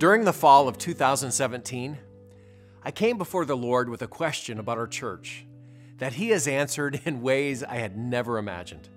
During 0.00 0.24
the 0.24 0.32
fall 0.32 0.66
of 0.66 0.78
2017, 0.78 1.98
I 2.82 2.90
came 2.90 3.18
before 3.18 3.44
the 3.44 3.54
Lord 3.54 3.90
with 3.90 4.00
a 4.00 4.06
question 4.06 4.58
about 4.58 4.78
our 4.78 4.86
church 4.86 5.44
that 5.98 6.14
He 6.14 6.30
has 6.30 6.48
answered 6.48 7.02
in 7.04 7.20
ways 7.20 7.62
I 7.62 7.74
had 7.74 7.98
never 7.98 8.38
imagined. 8.38 8.88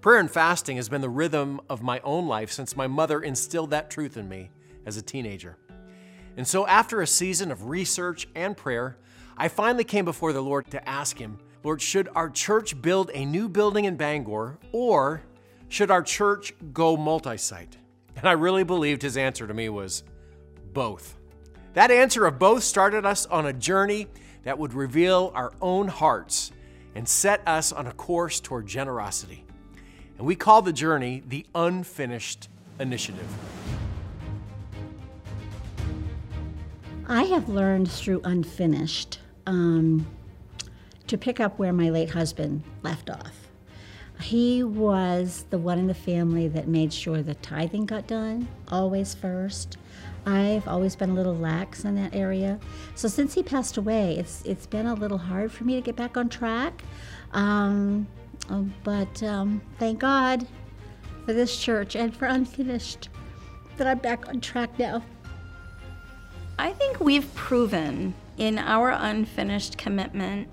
Prayer 0.00 0.18
and 0.18 0.30
fasting 0.30 0.78
has 0.78 0.88
been 0.88 1.02
the 1.02 1.10
rhythm 1.10 1.60
of 1.68 1.82
my 1.82 2.00
own 2.00 2.26
life 2.26 2.50
since 2.50 2.74
my 2.74 2.86
mother 2.86 3.20
instilled 3.20 3.68
that 3.72 3.90
truth 3.90 4.16
in 4.16 4.26
me 4.26 4.48
as 4.86 4.96
a 4.96 5.02
teenager. 5.02 5.58
And 6.38 6.48
so, 6.48 6.66
after 6.66 7.02
a 7.02 7.06
season 7.06 7.52
of 7.52 7.68
research 7.68 8.26
and 8.34 8.56
prayer, 8.56 8.96
I 9.36 9.48
finally 9.48 9.84
came 9.84 10.06
before 10.06 10.32
the 10.32 10.40
Lord 10.40 10.70
to 10.70 10.88
ask 10.88 11.18
Him, 11.18 11.38
Lord, 11.62 11.82
should 11.82 12.08
our 12.14 12.30
church 12.30 12.80
build 12.80 13.10
a 13.12 13.26
new 13.26 13.46
building 13.46 13.84
in 13.84 13.96
Bangor 13.96 14.58
or 14.72 15.20
should 15.68 15.90
our 15.90 16.02
church 16.02 16.54
go 16.72 16.96
multi 16.96 17.36
site? 17.36 17.76
And 18.16 18.26
I 18.26 18.32
really 18.32 18.64
believed 18.64 19.02
His 19.02 19.18
answer 19.18 19.46
to 19.46 19.52
me 19.52 19.68
was 19.68 20.02
both. 20.74 21.16
That 21.72 21.90
answer 21.90 22.26
of 22.26 22.38
both 22.38 22.62
started 22.62 23.06
us 23.06 23.26
on 23.26 23.46
a 23.46 23.52
journey 23.52 24.08
that 24.42 24.58
would 24.58 24.74
reveal 24.74 25.32
our 25.34 25.52
own 25.62 25.88
hearts 25.88 26.52
and 26.94 27.08
set 27.08 27.40
us 27.46 27.72
on 27.72 27.86
a 27.86 27.92
course 27.92 28.40
toward 28.40 28.66
generosity. 28.66 29.44
And 30.18 30.26
we 30.26 30.36
call 30.36 30.62
the 30.62 30.72
journey 30.72 31.22
the 31.26 31.46
Unfinished 31.54 32.48
Initiative. 32.78 33.26
I 37.08 37.24
have 37.24 37.48
learned 37.48 37.90
through 37.90 38.20
Unfinished 38.24 39.18
um, 39.46 40.06
to 41.06 41.18
pick 41.18 41.40
up 41.40 41.58
where 41.58 41.72
my 41.72 41.90
late 41.90 42.10
husband 42.10 42.62
left 42.82 43.10
off. 43.10 43.48
He 44.20 44.62
was 44.62 45.44
the 45.50 45.58
one 45.58 45.78
in 45.78 45.86
the 45.86 45.94
family 45.94 46.48
that 46.48 46.68
made 46.68 46.92
sure 46.92 47.22
the 47.22 47.34
tithing 47.34 47.86
got 47.86 48.06
done, 48.06 48.48
always 48.68 49.12
first. 49.14 49.76
I've 50.26 50.66
always 50.66 50.96
been 50.96 51.10
a 51.10 51.14
little 51.14 51.36
lax 51.36 51.84
in 51.84 51.94
that 51.96 52.14
area. 52.14 52.58
So 52.94 53.08
since 53.08 53.34
he 53.34 53.42
passed 53.42 53.76
away, 53.76 54.16
it's 54.18 54.42
it's 54.44 54.66
been 54.66 54.86
a 54.86 54.94
little 54.94 55.18
hard 55.18 55.52
for 55.52 55.64
me 55.64 55.74
to 55.74 55.80
get 55.80 55.96
back 55.96 56.16
on 56.16 56.28
track. 56.28 56.82
Um, 57.32 58.06
but 58.82 59.22
um, 59.22 59.60
thank 59.78 59.98
God 60.00 60.46
for 61.24 61.32
this 61.32 61.56
church 61.56 61.96
and 61.96 62.14
for 62.14 62.26
Unfinished 62.26 63.08
that 63.76 63.86
I'm 63.86 63.98
back 63.98 64.28
on 64.28 64.40
track 64.40 64.78
now. 64.78 65.02
I 66.58 66.72
think 66.72 67.00
we've 67.00 67.32
proven 67.34 68.14
in 68.36 68.58
our 68.58 68.90
unfinished 68.90 69.76
commitment, 69.78 70.48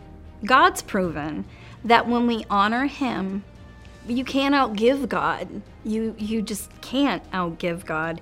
God's 0.45 0.81
proven 0.81 1.45
that 1.85 2.07
when 2.07 2.27
we 2.27 2.45
honor 2.49 2.85
Him, 2.85 3.43
you 4.07 4.23
can't 4.23 4.55
outgive 4.55 5.07
God. 5.07 5.61
You, 5.83 6.15
you 6.17 6.41
just 6.41 6.69
can't 6.81 7.29
outgive 7.31 7.85
God. 7.85 8.21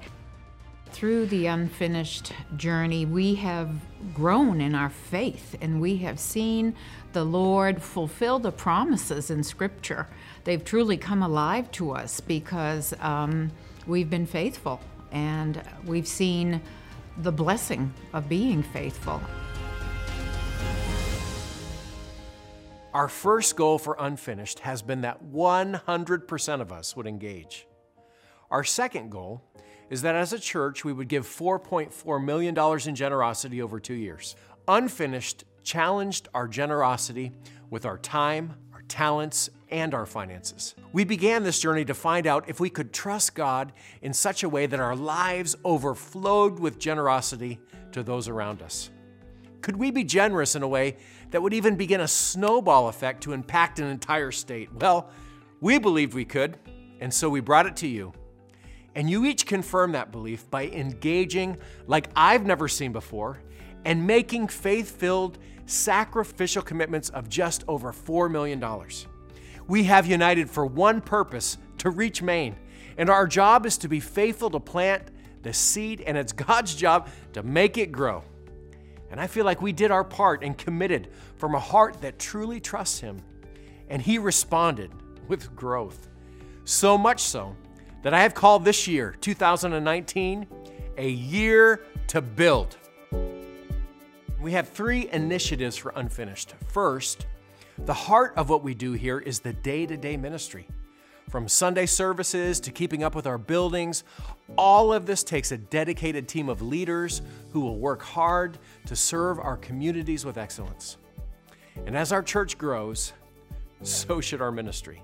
Through 0.91 1.27
the 1.27 1.45
unfinished 1.45 2.33
journey, 2.57 3.05
we 3.05 3.35
have 3.35 3.69
grown 4.13 4.59
in 4.59 4.75
our 4.75 4.89
faith 4.89 5.55
and 5.61 5.79
we 5.79 5.97
have 5.97 6.19
seen 6.19 6.75
the 7.13 7.23
Lord 7.23 7.81
fulfill 7.81 8.39
the 8.39 8.51
promises 8.51 9.29
in 9.29 9.43
Scripture. 9.43 10.07
They've 10.43 10.63
truly 10.63 10.97
come 10.97 11.23
alive 11.23 11.71
to 11.73 11.91
us 11.91 12.19
because 12.19 12.93
um, 12.99 13.51
we've 13.87 14.09
been 14.09 14.25
faithful 14.25 14.81
and 15.11 15.61
we've 15.85 16.07
seen 16.07 16.61
the 17.19 17.31
blessing 17.31 17.93
of 18.13 18.27
being 18.27 18.61
faithful. 18.61 19.21
Our 22.93 23.07
first 23.07 23.55
goal 23.55 23.77
for 23.77 23.95
Unfinished 23.99 24.59
has 24.59 24.81
been 24.81 25.01
that 25.01 25.23
100% 25.23 26.61
of 26.61 26.71
us 26.71 26.95
would 26.95 27.05
engage. 27.05 27.67
Our 28.49 28.63
second 28.63 29.11
goal 29.11 29.43
is 29.89 30.01
that 30.03 30.15
as 30.15 30.33
a 30.33 30.39
church, 30.39 30.85
we 30.85 30.93
would 30.93 31.07
give 31.07 31.25
$4.4 31.25 32.23
million 32.23 32.57
in 32.87 32.95
generosity 32.95 33.61
over 33.61 33.79
two 33.79 33.93
years. 33.93 34.35
Unfinished 34.67 35.45
challenged 35.63 36.27
our 36.33 36.47
generosity 36.47 37.31
with 37.69 37.85
our 37.85 37.97
time, 37.97 38.53
our 38.73 38.83
talents, 38.83 39.49
and 39.69 39.93
our 39.93 40.05
finances. 40.05 40.75
We 40.93 41.03
began 41.03 41.43
this 41.43 41.59
journey 41.59 41.85
to 41.85 41.93
find 41.93 42.25
out 42.25 42.49
if 42.49 42.59
we 42.59 42.69
could 42.69 42.91
trust 42.91 43.35
God 43.35 43.71
in 44.01 44.13
such 44.13 44.43
a 44.43 44.49
way 44.49 44.65
that 44.65 44.79
our 44.79 44.95
lives 44.95 45.55
overflowed 45.63 46.59
with 46.59 46.79
generosity 46.79 47.59
to 47.91 48.03
those 48.03 48.27
around 48.27 48.61
us. 48.61 48.89
Could 49.61 49.77
we 49.77 49.91
be 49.91 50.03
generous 50.03 50.55
in 50.55 50.63
a 50.63 50.67
way 50.67 50.97
that 51.31 51.41
would 51.41 51.53
even 51.53 51.75
begin 51.75 52.01
a 52.01 52.07
snowball 52.07 52.87
effect 52.87 53.23
to 53.23 53.33
impact 53.33 53.79
an 53.79 53.87
entire 53.87 54.31
state? 54.31 54.73
Well, 54.73 55.09
we 55.61 55.77
believed 55.77 56.13
we 56.13 56.25
could, 56.25 56.57
and 56.99 57.13
so 57.13 57.29
we 57.29 57.41
brought 57.41 57.65
it 57.65 57.75
to 57.77 57.87
you. 57.87 58.13
And 58.99 59.09
you 59.09 59.25
each 59.25 59.45
confirm 59.45 59.93
that 59.93 60.11
belief 60.11 60.49
by 60.49 60.65
engaging 60.67 61.57
like 61.87 62.09
I've 62.17 62.45
never 62.45 62.67
seen 62.67 62.91
before 62.91 63.39
and 63.85 64.05
making 64.05 64.49
faith 64.49 64.91
filled, 64.91 65.37
sacrificial 65.67 66.61
commitments 66.61 67.07
of 67.07 67.29
just 67.29 67.63
over 67.69 67.93
$4 67.93 68.29
million. 68.29 68.61
We 69.69 69.85
have 69.85 70.05
united 70.05 70.49
for 70.49 70.65
one 70.65 70.99
purpose 70.99 71.57
to 71.77 71.91
reach 71.91 72.21
Maine. 72.21 72.57
And 72.97 73.09
our 73.09 73.25
job 73.25 73.65
is 73.65 73.77
to 73.77 73.87
be 73.87 74.01
faithful 74.01 74.49
to 74.49 74.59
plant 74.59 75.11
the 75.43 75.53
seed, 75.53 76.01
and 76.01 76.17
it's 76.17 76.33
God's 76.49 76.75
job 76.75 77.07
to 77.31 77.41
make 77.41 77.77
it 77.77 77.93
grow. 77.93 78.21
And 79.11 79.21
I 79.21 79.27
feel 79.27 79.45
like 79.45 79.61
we 79.61 79.71
did 79.71 79.91
our 79.91 80.03
part 80.03 80.43
and 80.43 80.57
committed 80.57 81.07
from 81.37 81.55
a 81.55 81.59
heart 81.59 82.01
that 82.01 82.19
truly 82.19 82.59
trusts 82.59 82.99
Him. 82.99 83.21
And 83.87 84.01
He 84.01 84.17
responded 84.17 84.91
with 85.29 85.55
growth. 85.55 86.09
So 86.65 86.97
much 86.97 87.21
so 87.21 87.55
that 88.01 88.13
I 88.13 88.21
have 88.21 88.33
called 88.33 88.63
this 88.63 88.87
year, 88.87 89.15
2019, 89.21 90.47
a 90.97 91.09
year 91.09 91.83
to 92.07 92.21
build. 92.21 92.77
We 94.39 94.53
have 94.53 94.69
three 94.69 95.09
initiatives 95.11 95.75
for 95.75 95.91
Unfinished. 95.95 96.55
First, 96.67 97.25
the 97.85 97.93
heart 97.93 98.33
of 98.37 98.49
what 98.49 98.63
we 98.63 98.73
do 98.73 98.93
here 98.93 99.19
is 99.19 99.39
the 99.39 99.53
day 99.53 99.85
to 99.85 99.97
day 99.97 100.15
ministry. 100.15 100.67
From 101.29 101.47
Sunday 101.47 101.85
services 101.85 102.59
to 102.61 102.71
keeping 102.71 103.03
up 103.03 103.13
with 103.13 103.27
our 103.27 103.37
buildings, 103.37 104.03
all 104.57 104.91
of 104.91 105.05
this 105.05 105.23
takes 105.23 105.51
a 105.51 105.57
dedicated 105.57 106.27
team 106.27 106.49
of 106.49 106.61
leaders 106.61 107.21
who 107.51 107.59
will 107.59 107.77
work 107.77 108.01
hard 108.01 108.57
to 108.87 108.95
serve 108.95 109.39
our 109.39 109.57
communities 109.57 110.25
with 110.25 110.37
excellence. 110.37 110.97
And 111.85 111.95
as 111.95 112.11
our 112.11 112.23
church 112.23 112.57
grows, 112.57 113.13
so 113.83 114.21
should 114.21 114.41
our 114.41 114.51
ministry. 114.51 115.03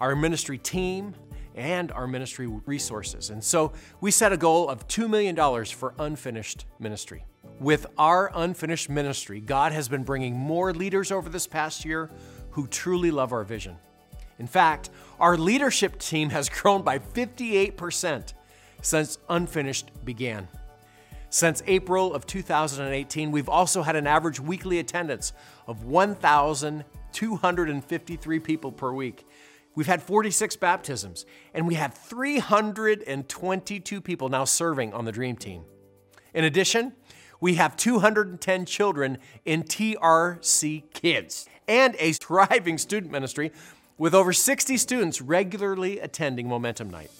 Our 0.00 0.16
ministry 0.16 0.56
team 0.56 1.14
and 1.54 1.90
our 1.92 2.06
ministry 2.06 2.46
resources. 2.66 3.30
And 3.30 3.42
so 3.42 3.72
we 4.00 4.10
set 4.10 4.32
a 4.32 4.36
goal 4.36 4.68
of 4.68 4.86
$2 4.88 5.08
million 5.08 5.64
for 5.64 5.94
unfinished 5.98 6.66
ministry. 6.78 7.24
With 7.58 7.86
our 7.98 8.30
unfinished 8.34 8.88
ministry, 8.88 9.40
God 9.40 9.72
has 9.72 9.88
been 9.88 10.04
bringing 10.04 10.36
more 10.36 10.72
leaders 10.72 11.12
over 11.12 11.28
this 11.28 11.46
past 11.46 11.84
year 11.84 12.10
who 12.50 12.66
truly 12.66 13.10
love 13.10 13.32
our 13.32 13.44
vision. 13.44 13.76
In 14.38 14.46
fact, 14.46 14.90
our 15.18 15.36
leadership 15.36 15.98
team 15.98 16.30
has 16.30 16.48
grown 16.48 16.82
by 16.82 16.98
58% 16.98 18.32
since 18.82 19.18
Unfinished 19.28 19.90
began. 20.04 20.48
Since 21.28 21.62
April 21.66 22.12
of 22.12 22.26
2018, 22.26 23.30
we've 23.30 23.48
also 23.48 23.82
had 23.82 23.94
an 23.94 24.08
average 24.08 24.40
weekly 24.40 24.80
attendance 24.80 25.32
of 25.68 25.84
1,253 25.84 28.40
people 28.40 28.72
per 28.72 28.92
week. 28.92 29.24
We've 29.80 29.86
had 29.86 30.02
46 30.02 30.56
baptisms, 30.56 31.24
and 31.54 31.66
we 31.66 31.76
have 31.76 31.94
322 31.94 34.00
people 34.02 34.28
now 34.28 34.44
serving 34.44 34.92
on 34.92 35.06
the 35.06 35.12
Dream 35.12 35.36
Team. 35.36 35.64
In 36.34 36.44
addition, 36.44 36.92
we 37.40 37.54
have 37.54 37.78
210 37.78 38.66
children 38.66 39.16
in 39.46 39.62
TRC 39.62 40.82
Kids 40.92 41.48
and 41.66 41.96
a 41.98 42.12
thriving 42.12 42.76
student 42.76 43.10
ministry 43.10 43.52
with 43.96 44.14
over 44.14 44.34
60 44.34 44.76
students 44.76 45.22
regularly 45.22 45.98
attending 45.98 46.46
Momentum 46.46 46.90
Night. 46.90 47.10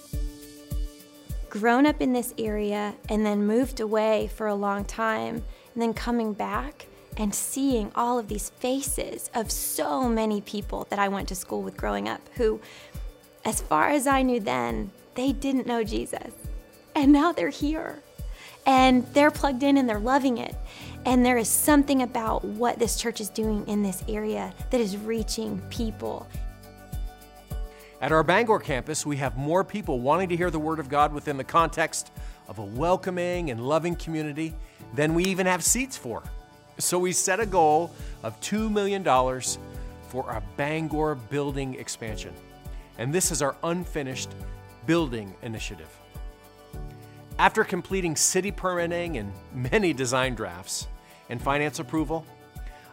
Grown 1.48 1.86
up 1.86 2.02
in 2.02 2.12
this 2.12 2.34
area 2.36 2.94
and 3.08 3.24
then 3.24 3.46
moved 3.46 3.80
away 3.80 4.28
for 4.34 4.46
a 4.46 4.54
long 4.54 4.84
time, 4.84 5.36
and 5.72 5.82
then 5.82 5.94
coming 5.94 6.34
back 6.34 6.88
and 7.16 7.34
seeing 7.34 7.92
all 7.94 8.18
of 8.18 8.28
these 8.28 8.50
faces 8.50 9.30
of 9.34 9.50
so 9.50 10.08
many 10.08 10.40
people 10.40 10.86
that 10.90 10.98
I 10.98 11.08
went 11.08 11.28
to 11.28 11.34
school 11.34 11.62
with 11.62 11.76
growing 11.76 12.08
up 12.08 12.20
who, 12.34 12.60
as 13.44 13.60
far 13.60 13.88
as 13.88 14.06
I 14.06 14.22
knew 14.22 14.40
then, 14.40 14.90
they 15.14 15.32
didn't 15.32 15.66
know 15.66 15.84
Jesus. 15.84 16.32
And 16.94 17.12
now 17.12 17.32
they're 17.32 17.50
here 17.50 18.02
and 18.66 19.06
they're 19.14 19.30
plugged 19.30 19.62
in 19.62 19.76
and 19.76 19.88
they're 19.88 19.98
loving 19.98 20.38
it. 20.38 20.54
And 21.06 21.24
there 21.24 21.38
is 21.38 21.48
something 21.48 22.02
about 22.02 22.44
what 22.44 22.78
this 22.78 22.96
church 22.96 23.20
is 23.20 23.30
doing 23.30 23.66
in 23.66 23.82
this 23.82 24.04
area 24.08 24.52
that 24.70 24.80
is 24.80 24.96
reaching 24.96 25.60
people. 25.70 26.26
At 28.02 28.12
our 28.12 28.22
Bangor 28.22 28.60
campus, 28.60 29.04
we 29.04 29.16
have 29.16 29.36
more 29.36 29.62
people 29.62 30.00
wanting 30.00 30.28
to 30.30 30.36
hear 30.36 30.50
the 30.50 30.58
Word 30.58 30.78
of 30.78 30.88
God 30.88 31.12
within 31.12 31.36
the 31.36 31.44
context 31.44 32.12
of 32.48 32.58
a 32.58 32.64
welcoming 32.64 33.50
and 33.50 33.66
loving 33.66 33.94
community 33.94 34.54
than 34.94 35.14
we 35.14 35.24
even 35.24 35.46
have 35.46 35.62
seats 35.62 35.96
for. 35.96 36.22
So 36.80 36.98
we 36.98 37.12
set 37.12 37.40
a 37.40 37.46
goal 37.46 37.94
of 38.22 38.40
$2 38.40 38.70
million 38.70 39.04
for 40.08 40.28
a 40.30 40.42
Bangor 40.56 41.14
building 41.14 41.74
expansion. 41.74 42.34
And 42.98 43.12
this 43.12 43.30
is 43.30 43.42
our 43.42 43.56
unfinished 43.62 44.30
building 44.86 45.34
initiative. 45.42 45.88
After 47.38 47.64
completing 47.64 48.16
city 48.16 48.50
permitting 48.50 49.16
and 49.16 49.32
many 49.72 49.92
design 49.92 50.34
drafts 50.34 50.88
and 51.28 51.40
finance 51.40 51.78
approval, 51.78 52.26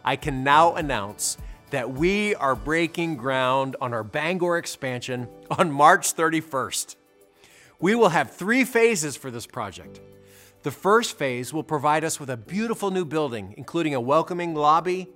I 0.04 0.16
can 0.16 0.44
now 0.44 0.76
announce 0.76 1.36
that 1.70 1.90
we 1.90 2.34
are 2.36 2.54
breaking 2.54 3.16
ground 3.16 3.76
on 3.80 3.92
our 3.92 4.04
Bangor 4.04 4.56
expansion 4.56 5.28
on 5.50 5.70
March 5.70 6.14
31st. 6.14 6.96
We 7.80 7.94
will 7.94 8.08
have 8.08 8.32
three 8.32 8.64
phases 8.64 9.16
for 9.16 9.30
this 9.30 9.46
project. 9.46 10.00
The 10.62 10.70
first 10.72 11.16
phase 11.16 11.52
will 11.52 11.62
provide 11.62 12.02
us 12.04 12.18
with 12.18 12.30
a 12.30 12.36
beautiful 12.36 12.90
new 12.90 13.04
building, 13.04 13.54
including 13.56 13.94
a 13.94 14.00
welcoming 14.00 14.54
lobby, 14.54 15.06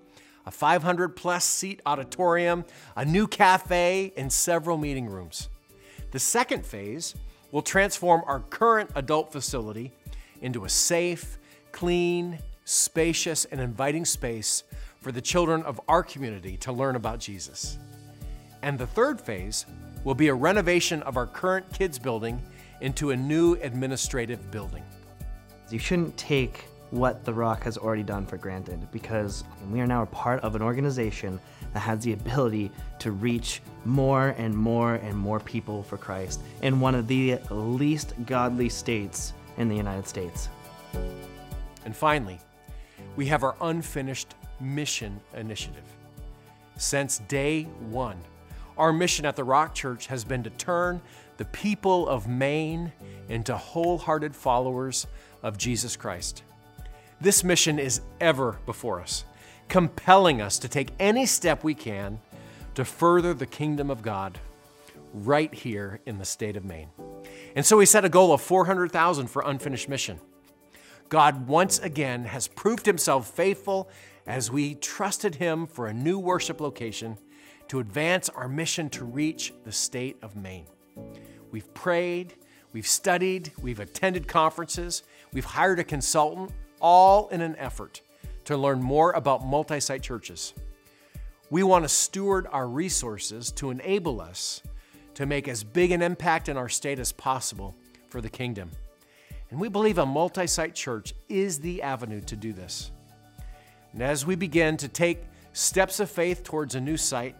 a 0.46 0.50
500 0.50 1.16
plus 1.16 1.44
seat 1.44 1.80
auditorium, 1.84 2.64
a 2.96 3.04
new 3.04 3.26
cafe, 3.26 4.12
and 4.16 4.32
several 4.32 4.78
meeting 4.78 5.06
rooms. 5.06 5.48
The 6.12 6.20
second 6.20 6.64
phase 6.64 7.14
will 7.50 7.62
transform 7.62 8.22
our 8.26 8.40
current 8.40 8.90
adult 8.94 9.32
facility 9.32 9.92
into 10.40 10.64
a 10.64 10.68
safe, 10.68 11.38
clean, 11.72 12.38
spacious, 12.64 13.44
and 13.46 13.60
inviting 13.60 14.04
space 14.04 14.62
for 15.00 15.10
the 15.10 15.20
children 15.20 15.62
of 15.64 15.80
our 15.88 16.02
community 16.02 16.56
to 16.58 16.72
learn 16.72 16.94
about 16.94 17.18
Jesus. 17.18 17.78
And 18.62 18.78
the 18.78 18.86
third 18.86 19.20
phase 19.20 19.66
will 20.04 20.14
be 20.14 20.28
a 20.28 20.34
renovation 20.34 21.02
of 21.02 21.16
our 21.16 21.26
current 21.26 21.72
kids' 21.72 21.98
building 21.98 22.40
into 22.80 23.10
a 23.10 23.16
new 23.16 23.54
administrative 23.62 24.50
building. 24.50 24.84
You 25.72 25.78
shouldn't 25.78 26.14
take 26.18 26.66
what 26.90 27.24
The 27.24 27.32
Rock 27.32 27.62
has 27.64 27.78
already 27.78 28.02
done 28.02 28.26
for 28.26 28.36
granted 28.36 28.86
because 28.92 29.42
we 29.70 29.80
are 29.80 29.86
now 29.86 30.02
a 30.02 30.06
part 30.06 30.40
of 30.40 30.54
an 30.54 30.60
organization 30.60 31.40
that 31.72 31.80
has 31.80 32.04
the 32.04 32.12
ability 32.12 32.70
to 32.98 33.12
reach 33.12 33.62
more 33.86 34.34
and 34.36 34.54
more 34.54 34.96
and 34.96 35.16
more 35.16 35.40
people 35.40 35.82
for 35.82 35.96
Christ 35.96 36.42
in 36.60 36.78
one 36.78 36.94
of 36.94 37.08
the 37.08 37.38
least 37.48 38.12
godly 38.26 38.68
states 38.68 39.32
in 39.56 39.70
the 39.70 39.74
United 39.74 40.06
States. 40.06 40.50
And 41.86 41.96
finally, 41.96 42.38
we 43.16 43.24
have 43.28 43.42
our 43.42 43.56
unfinished 43.62 44.34
mission 44.60 45.18
initiative. 45.34 45.84
Since 46.76 47.20
day 47.20 47.62
one, 47.88 48.18
our 48.76 48.92
mission 48.92 49.24
at 49.24 49.36
the 49.36 49.44
Rock 49.44 49.74
Church 49.74 50.06
has 50.08 50.22
been 50.22 50.42
to 50.42 50.50
turn 50.50 51.00
the 51.38 51.44
people 51.46 52.08
of 52.08 52.28
Maine 52.28 52.92
into 53.30 53.56
wholehearted 53.56 54.36
followers 54.36 55.06
of 55.42 55.58
Jesus 55.58 55.96
Christ. 55.96 56.42
This 57.20 57.44
mission 57.44 57.78
is 57.78 58.00
ever 58.20 58.58
before 58.66 59.00
us, 59.00 59.24
compelling 59.68 60.40
us 60.40 60.58
to 60.58 60.68
take 60.68 60.90
any 60.98 61.26
step 61.26 61.62
we 61.62 61.74
can 61.74 62.20
to 62.74 62.84
further 62.84 63.34
the 63.34 63.46
kingdom 63.46 63.90
of 63.90 64.02
God 64.02 64.38
right 65.14 65.52
here 65.52 66.00
in 66.06 66.18
the 66.18 66.24
state 66.24 66.56
of 66.56 66.64
Maine. 66.64 66.88
And 67.54 67.64
so 67.64 67.76
we 67.76 67.86
set 67.86 68.04
a 68.04 68.08
goal 68.08 68.32
of 68.32 68.40
400,000 68.40 69.28
for 69.28 69.42
unfinished 69.44 69.88
mission. 69.88 70.18
God 71.08 71.46
once 71.46 71.78
again 71.78 72.24
has 72.24 72.48
proved 72.48 72.86
himself 72.86 73.30
faithful 73.30 73.90
as 74.26 74.50
we 74.50 74.74
trusted 74.74 75.34
him 75.34 75.66
for 75.66 75.86
a 75.86 75.92
new 75.92 76.18
worship 76.18 76.60
location 76.60 77.18
to 77.68 77.80
advance 77.80 78.28
our 78.30 78.48
mission 78.48 78.88
to 78.90 79.04
reach 79.04 79.52
the 79.64 79.72
state 79.72 80.16
of 80.22 80.36
Maine. 80.36 80.66
We've 81.50 81.72
prayed, 81.74 82.34
we've 82.72 82.86
studied, 82.86 83.52
we've 83.60 83.80
attended 83.80 84.26
conferences, 84.26 85.02
we've 85.32 85.44
hired 85.44 85.78
a 85.78 85.84
consultant, 85.84 86.50
all 86.80 87.28
in 87.28 87.40
an 87.40 87.56
effort 87.56 88.00
to 88.44 88.56
learn 88.56 88.82
more 88.82 89.12
about 89.12 89.44
multi 89.44 89.80
site 89.80 90.02
churches. 90.02 90.54
We 91.50 91.62
want 91.62 91.84
to 91.84 91.88
steward 91.88 92.46
our 92.50 92.66
resources 92.66 93.52
to 93.52 93.70
enable 93.70 94.20
us 94.20 94.62
to 95.14 95.26
make 95.26 95.48
as 95.48 95.62
big 95.62 95.90
an 95.90 96.02
impact 96.02 96.48
in 96.48 96.56
our 96.56 96.68
state 96.68 96.98
as 96.98 97.12
possible 97.12 97.74
for 98.08 98.20
the 98.20 98.30
kingdom. 98.30 98.70
And 99.50 99.60
we 99.60 99.68
believe 99.68 99.98
a 99.98 100.06
multi 100.06 100.46
site 100.46 100.74
church 100.74 101.14
is 101.28 101.58
the 101.58 101.82
avenue 101.82 102.22
to 102.22 102.36
do 102.36 102.52
this. 102.52 102.90
And 103.92 104.02
as 104.02 104.24
we 104.24 104.34
begin 104.34 104.76
to 104.78 104.88
take 104.88 105.24
steps 105.52 106.00
of 106.00 106.10
faith 106.10 106.42
towards 106.42 106.74
a 106.74 106.80
new 106.80 106.96
site, 106.96 107.36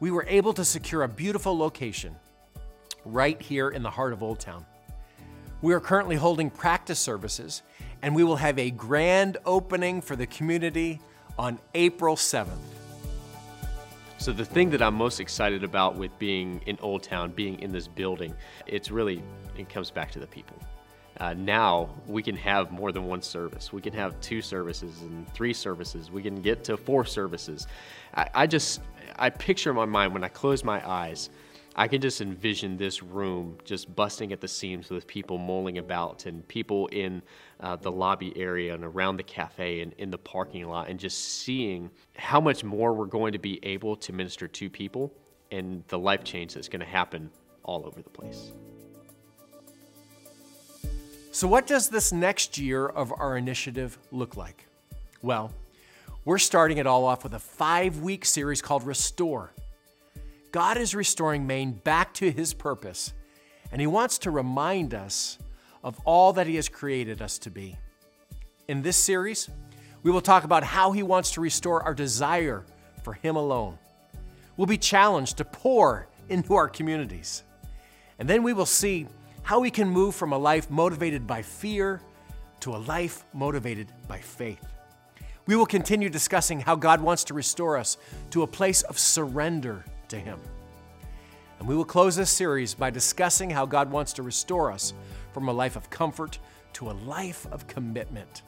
we 0.00 0.10
were 0.10 0.24
able 0.26 0.54
to 0.54 0.64
secure 0.64 1.02
a 1.02 1.08
beautiful 1.08 1.56
location 1.56 2.16
right 3.04 3.40
here 3.40 3.68
in 3.68 3.82
the 3.82 3.90
heart 3.90 4.12
of 4.12 4.22
Old 4.22 4.40
Town. 4.40 4.64
We 5.62 5.74
are 5.74 5.80
currently 5.80 6.16
holding 6.16 6.50
practice 6.50 6.98
services, 6.98 7.62
and 8.02 8.16
we 8.16 8.24
will 8.24 8.36
have 8.36 8.58
a 8.58 8.72
grand 8.72 9.36
opening 9.46 10.00
for 10.00 10.16
the 10.16 10.26
community 10.26 11.00
on 11.38 11.60
April 11.76 12.16
7th. 12.16 12.48
So 14.18 14.32
the 14.32 14.44
thing 14.44 14.70
that 14.70 14.82
I'm 14.82 14.94
most 14.94 15.20
excited 15.20 15.62
about 15.62 15.94
with 15.94 16.16
being 16.18 16.60
in 16.66 16.76
Old 16.82 17.04
Town, 17.04 17.30
being 17.30 17.60
in 17.60 17.70
this 17.70 17.86
building, 17.86 18.34
it's 18.66 18.90
really 18.90 19.22
it 19.56 19.68
comes 19.68 19.88
back 19.88 20.10
to 20.12 20.18
the 20.18 20.26
people. 20.26 20.56
Uh, 21.20 21.34
now 21.34 21.90
we 22.08 22.24
can 22.24 22.34
have 22.36 22.72
more 22.72 22.90
than 22.90 23.04
one 23.04 23.22
service. 23.22 23.72
We 23.72 23.80
can 23.80 23.92
have 23.92 24.20
two 24.20 24.42
services 24.42 25.02
and 25.02 25.32
three 25.32 25.52
services. 25.52 26.10
We 26.10 26.22
can 26.22 26.42
get 26.42 26.64
to 26.64 26.76
four 26.76 27.04
services. 27.04 27.68
I, 28.14 28.28
I 28.34 28.46
just 28.48 28.80
I 29.16 29.30
picture 29.30 29.70
in 29.70 29.76
my 29.76 29.84
mind 29.84 30.12
when 30.12 30.24
I 30.24 30.28
close 30.28 30.64
my 30.64 30.88
eyes 30.88 31.30
I 31.74 31.88
can 31.88 32.02
just 32.02 32.20
envision 32.20 32.76
this 32.76 33.02
room 33.02 33.56
just 33.64 33.94
busting 33.96 34.32
at 34.32 34.40
the 34.40 34.48
seams 34.48 34.90
with 34.90 35.06
people 35.06 35.38
mulling 35.38 35.78
about 35.78 36.26
and 36.26 36.46
people 36.46 36.86
in 36.88 37.22
uh, 37.60 37.76
the 37.76 37.90
lobby 37.90 38.32
area 38.36 38.74
and 38.74 38.84
around 38.84 39.16
the 39.16 39.22
cafe 39.22 39.80
and 39.80 39.94
in 39.94 40.10
the 40.10 40.18
parking 40.18 40.68
lot 40.68 40.90
and 40.90 41.00
just 41.00 41.40
seeing 41.40 41.90
how 42.16 42.40
much 42.40 42.62
more 42.62 42.92
we're 42.92 43.06
going 43.06 43.32
to 43.32 43.38
be 43.38 43.58
able 43.62 43.96
to 43.96 44.12
minister 44.12 44.46
to 44.46 44.68
people 44.68 45.14
and 45.50 45.82
the 45.88 45.98
life 45.98 46.24
change 46.24 46.54
that's 46.54 46.68
going 46.68 46.80
to 46.80 46.86
happen 46.86 47.30
all 47.62 47.86
over 47.86 48.02
the 48.02 48.10
place. 48.10 48.50
So, 51.30 51.48
what 51.48 51.66
does 51.66 51.88
this 51.88 52.12
next 52.12 52.58
year 52.58 52.86
of 52.86 53.12
our 53.18 53.38
initiative 53.38 53.96
look 54.10 54.36
like? 54.36 54.66
Well, 55.22 55.50
we're 56.26 56.38
starting 56.38 56.76
it 56.76 56.86
all 56.86 57.06
off 57.06 57.24
with 57.24 57.32
a 57.32 57.38
five 57.38 57.98
week 57.98 58.26
series 58.26 58.60
called 58.60 58.84
Restore. 58.84 59.54
God 60.52 60.76
is 60.76 60.94
restoring 60.94 61.46
Maine 61.46 61.72
back 61.72 62.12
to 62.14 62.30
his 62.30 62.52
purpose, 62.52 63.14
and 63.72 63.80
he 63.80 63.86
wants 63.86 64.18
to 64.18 64.30
remind 64.30 64.92
us 64.92 65.38
of 65.82 65.98
all 66.04 66.34
that 66.34 66.46
he 66.46 66.56
has 66.56 66.68
created 66.68 67.22
us 67.22 67.38
to 67.38 67.50
be. 67.50 67.78
In 68.68 68.82
this 68.82 68.98
series, 68.98 69.48
we 70.02 70.10
will 70.10 70.20
talk 70.20 70.44
about 70.44 70.62
how 70.62 70.92
he 70.92 71.02
wants 71.02 71.32
to 71.32 71.40
restore 71.40 71.82
our 71.82 71.94
desire 71.94 72.66
for 73.02 73.14
him 73.14 73.36
alone. 73.36 73.78
We'll 74.58 74.66
be 74.66 74.76
challenged 74.76 75.38
to 75.38 75.44
pour 75.46 76.06
into 76.28 76.54
our 76.54 76.68
communities. 76.68 77.42
And 78.18 78.28
then 78.28 78.42
we 78.42 78.52
will 78.52 78.66
see 78.66 79.06
how 79.42 79.58
we 79.58 79.70
can 79.70 79.88
move 79.88 80.14
from 80.14 80.34
a 80.34 80.38
life 80.38 80.70
motivated 80.70 81.26
by 81.26 81.40
fear 81.40 82.02
to 82.60 82.76
a 82.76 82.78
life 82.78 83.24
motivated 83.32 83.88
by 84.06 84.18
faith. 84.18 84.64
We 85.46 85.56
will 85.56 85.66
continue 85.66 86.10
discussing 86.10 86.60
how 86.60 86.76
God 86.76 87.00
wants 87.00 87.24
to 87.24 87.34
restore 87.34 87.78
us 87.78 87.96
to 88.30 88.42
a 88.42 88.46
place 88.46 88.82
of 88.82 88.98
surrender 88.98 89.84
to 90.12 90.18
Him. 90.18 90.38
And 91.58 91.68
we 91.68 91.76
will 91.76 91.84
close 91.84 92.16
this 92.16 92.30
series 92.30 92.74
by 92.74 92.90
discussing 92.90 93.50
how 93.50 93.66
God 93.66 93.90
wants 93.90 94.12
to 94.14 94.22
restore 94.22 94.70
us 94.70 94.94
from 95.32 95.48
a 95.48 95.52
life 95.52 95.76
of 95.76 95.90
comfort 95.90 96.38
to 96.74 96.90
a 96.90 96.92
life 96.92 97.46
of 97.52 97.66
commitment. 97.66 98.42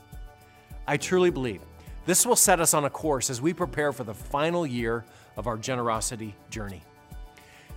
I 0.86 0.96
truly 0.96 1.30
believe 1.30 1.60
this 2.06 2.26
will 2.26 2.36
set 2.36 2.60
us 2.60 2.74
on 2.74 2.84
a 2.84 2.90
course 2.90 3.30
as 3.30 3.40
we 3.40 3.52
prepare 3.52 3.92
for 3.92 4.04
the 4.04 4.14
final 4.14 4.66
year 4.66 5.04
of 5.36 5.46
our 5.46 5.56
generosity 5.56 6.34
journey. 6.50 6.82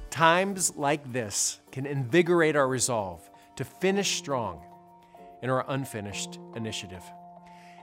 Times 0.10 0.76
like 0.76 1.12
this 1.12 1.60
can 1.72 1.86
invigorate 1.86 2.56
our 2.56 2.68
resolve 2.68 3.30
to 3.56 3.64
finish 3.64 4.18
strong 4.18 4.62
in 5.42 5.50
our 5.50 5.66
unfinished 5.70 6.40
initiative. 6.56 7.04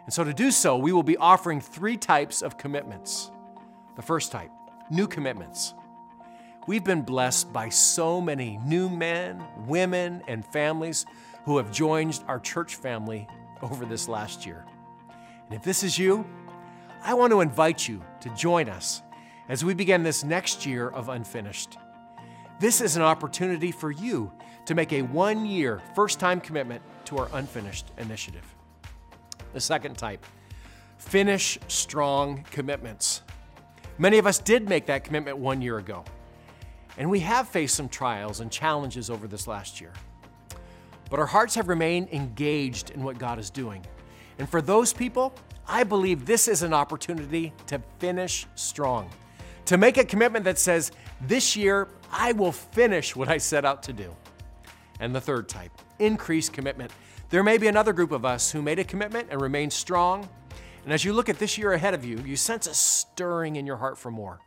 And 0.04 0.12
so, 0.12 0.24
to 0.24 0.34
do 0.34 0.50
so, 0.50 0.76
we 0.76 0.92
will 0.92 1.02
be 1.02 1.16
offering 1.16 1.60
three 1.60 1.96
types 1.96 2.42
of 2.42 2.58
commitments. 2.58 3.30
The 3.96 4.02
first 4.02 4.32
type, 4.32 4.50
new 4.90 5.06
commitments. 5.06 5.72
We've 6.66 6.84
been 6.84 7.02
blessed 7.02 7.52
by 7.52 7.68
so 7.68 8.22
many 8.22 8.58
new 8.64 8.88
men, 8.88 9.44
women, 9.66 10.22
and 10.26 10.46
families 10.46 11.04
who 11.44 11.58
have 11.58 11.70
joined 11.70 12.24
our 12.26 12.40
church 12.40 12.76
family 12.76 13.28
over 13.60 13.84
this 13.84 14.08
last 14.08 14.46
year. 14.46 14.64
And 15.46 15.54
if 15.54 15.62
this 15.62 15.82
is 15.82 15.98
you, 15.98 16.26
I 17.02 17.12
want 17.12 17.32
to 17.32 17.42
invite 17.42 17.86
you 17.86 18.02
to 18.20 18.30
join 18.30 18.70
us 18.70 19.02
as 19.50 19.62
we 19.62 19.74
begin 19.74 20.02
this 20.02 20.24
next 20.24 20.64
year 20.64 20.88
of 20.88 21.10
Unfinished. 21.10 21.76
This 22.60 22.80
is 22.80 22.96
an 22.96 23.02
opportunity 23.02 23.70
for 23.70 23.90
you 23.90 24.32
to 24.64 24.74
make 24.74 24.94
a 24.94 25.02
one 25.02 25.44
year 25.44 25.82
first 25.94 26.18
time 26.18 26.40
commitment 26.40 26.80
to 27.06 27.18
our 27.18 27.28
Unfinished 27.34 27.90
initiative. 27.98 28.54
The 29.52 29.60
second 29.60 29.98
type, 29.98 30.24
finish 30.96 31.58
strong 31.68 32.42
commitments. 32.50 33.20
Many 33.98 34.16
of 34.16 34.26
us 34.26 34.38
did 34.38 34.66
make 34.66 34.86
that 34.86 35.04
commitment 35.04 35.36
one 35.36 35.60
year 35.60 35.76
ago. 35.76 36.04
And 36.96 37.10
we 37.10 37.20
have 37.20 37.48
faced 37.48 37.74
some 37.74 37.88
trials 37.88 38.40
and 38.40 38.50
challenges 38.50 39.10
over 39.10 39.26
this 39.26 39.46
last 39.46 39.80
year. 39.80 39.92
But 41.10 41.18
our 41.18 41.26
hearts 41.26 41.54
have 41.54 41.68
remained 41.68 42.08
engaged 42.10 42.90
in 42.90 43.02
what 43.02 43.18
God 43.18 43.38
is 43.38 43.50
doing. 43.50 43.84
And 44.38 44.48
for 44.48 44.62
those 44.62 44.92
people, 44.92 45.34
I 45.66 45.84
believe 45.84 46.26
this 46.26 46.48
is 46.48 46.62
an 46.62 46.72
opportunity 46.72 47.52
to 47.68 47.80
finish 47.98 48.46
strong, 48.54 49.10
to 49.66 49.76
make 49.76 49.96
a 49.96 50.04
commitment 50.04 50.44
that 50.44 50.58
says, 50.58 50.92
This 51.22 51.56
year, 51.56 51.88
I 52.10 52.32
will 52.32 52.52
finish 52.52 53.16
what 53.16 53.28
I 53.28 53.38
set 53.38 53.64
out 53.64 53.82
to 53.84 53.92
do. 53.92 54.14
And 55.00 55.14
the 55.14 55.20
third 55.20 55.48
type, 55.48 55.72
increased 55.98 56.52
commitment. 56.52 56.92
There 57.30 57.42
may 57.42 57.58
be 57.58 57.66
another 57.66 57.92
group 57.92 58.12
of 58.12 58.24
us 58.24 58.52
who 58.52 58.62
made 58.62 58.78
a 58.78 58.84
commitment 58.84 59.28
and 59.30 59.40
remain 59.40 59.70
strong. 59.70 60.28
And 60.84 60.92
as 60.92 61.04
you 61.04 61.12
look 61.12 61.28
at 61.28 61.38
this 61.38 61.56
year 61.56 61.72
ahead 61.72 61.94
of 61.94 62.04
you, 62.04 62.18
you 62.18 62.36
sense 62.36 62.66
a 62.66 62.74
stirring 62.74 63.56
in 63.56 63.66
your 63.66 63.76
heart 63.76 63.98
for 63.98 64.10
more. 64.10 64.40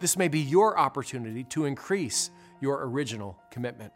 This 0.00 0.16
may 0.16 0.28
be 0.28 0.40
your 0.40 0.78
opportunity 0.78 1.44
to 1.44 1.66
increase 1.66 2.30
your 2.60 2.86
original 2.86 3.38
commitment. 3.50 3.92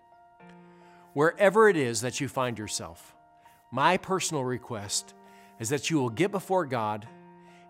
Wherever 1.15 1.69
it 1.69 1.77
is 1.77 2.03
that 2.03 2.21
you 2.21 2.29
find 2.29 2.59
yourself, 2.59 3.15
my 3.71 3.97
personal 3.97 4.45
request 4.45 5.15
is 5.59 5.71
that 5.71 5.89
you 5.89 5.99
will 5.99 6.11
get 6.11 6.31
before 6.31 6.67
God 6.67 7.09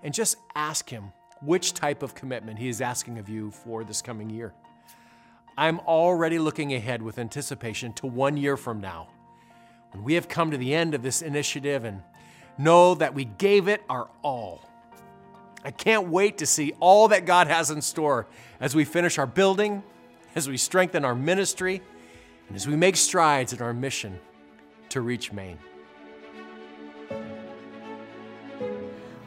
and 0.02 0.12
just 0.12 0.36
ask 0.56 0.90
Him 0.90 1.12
which 1.40 1.74
type 1.74 2.02
of 2.02 2.14
commitment 2.14 2.58
He 2.58 2.68
is 2.68 2.80
asking 2.80 3.18
of 3.18 3.28
you 3.28 3.52
for 3.52 3.84
this 3.84 4.02
coming 4.02 4.30
year. 4.30 4.52
I'm 5.56 5.78
already 5.80 6.40
looking 6.40 6.74
ahead 6.74 7.02
with 7.02 7.18
anticipation 7.18 7.92
to 7.94 8.06
one 8.06 8.36
year 8.36 8.56
from 8.56 8.80
now, 8.80 9.08
when 9.92 10.02
we 10.02 10.14
have 10.14 10.28
come 10.28 10.50
to 10.50 10.56
the 10.56 10.74
end 10.74 10.94
of 10.94 11.02
this 11.02 11.22
initiative 11.22 11.84
and 11.84 12.02
know 12.58 12.96
that 12.96 13.14
we 13.14 13.26
gave 13.26 13.68
it 13.68 13.82
our 13.88 14.08
all. 14.22 14.68
I 15.64 15.70
can't 15.70 16.08
wait 16.08 16.38
to 16.38 16.46
see 16.46 16.74
all 16.78 17.08
that 17.08 17.24
God 17.24 17.46
has 17.46 17.70
in 17.70 17.80
store 17.80 18.26
as 18.60 18.74
we 18.74 18.84
finish 18.84 19.18
our 19.18 19.26
building, 19.26 19.82
as 20.34 20.48
we 20.48 20.58
strengthen 20.58 21.04
our 21.04 21.14
ministry, 21.14 21.80
and 22.48 22.56
as 22.56 22.68
we 22.68 22.76
make 22.76 22.96
strides 22.96 23.54
in 23.54 23.62
our 23.62 23.72
mission 23.72 24.18
to 24.90 25.00
reach 25.00 25.32
Maine. 25.32 25.58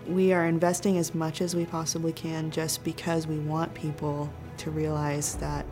We 0.08 0.32
are 0.32 0.46
investing 0.46 0.98
as 0.98 1.14
much 1.14 1.42
as 1.42 1.56
we 1.56 1.66
possibly 1.66 2.14
can 2.14 2.52
just 2.52 2.84
because 2.84 3.28
we 3.28 3.40
want 3.40 3.74
people 3.74 4.32
to 4.58 4.72
realize 4.72 5.36
that 5.36 5.66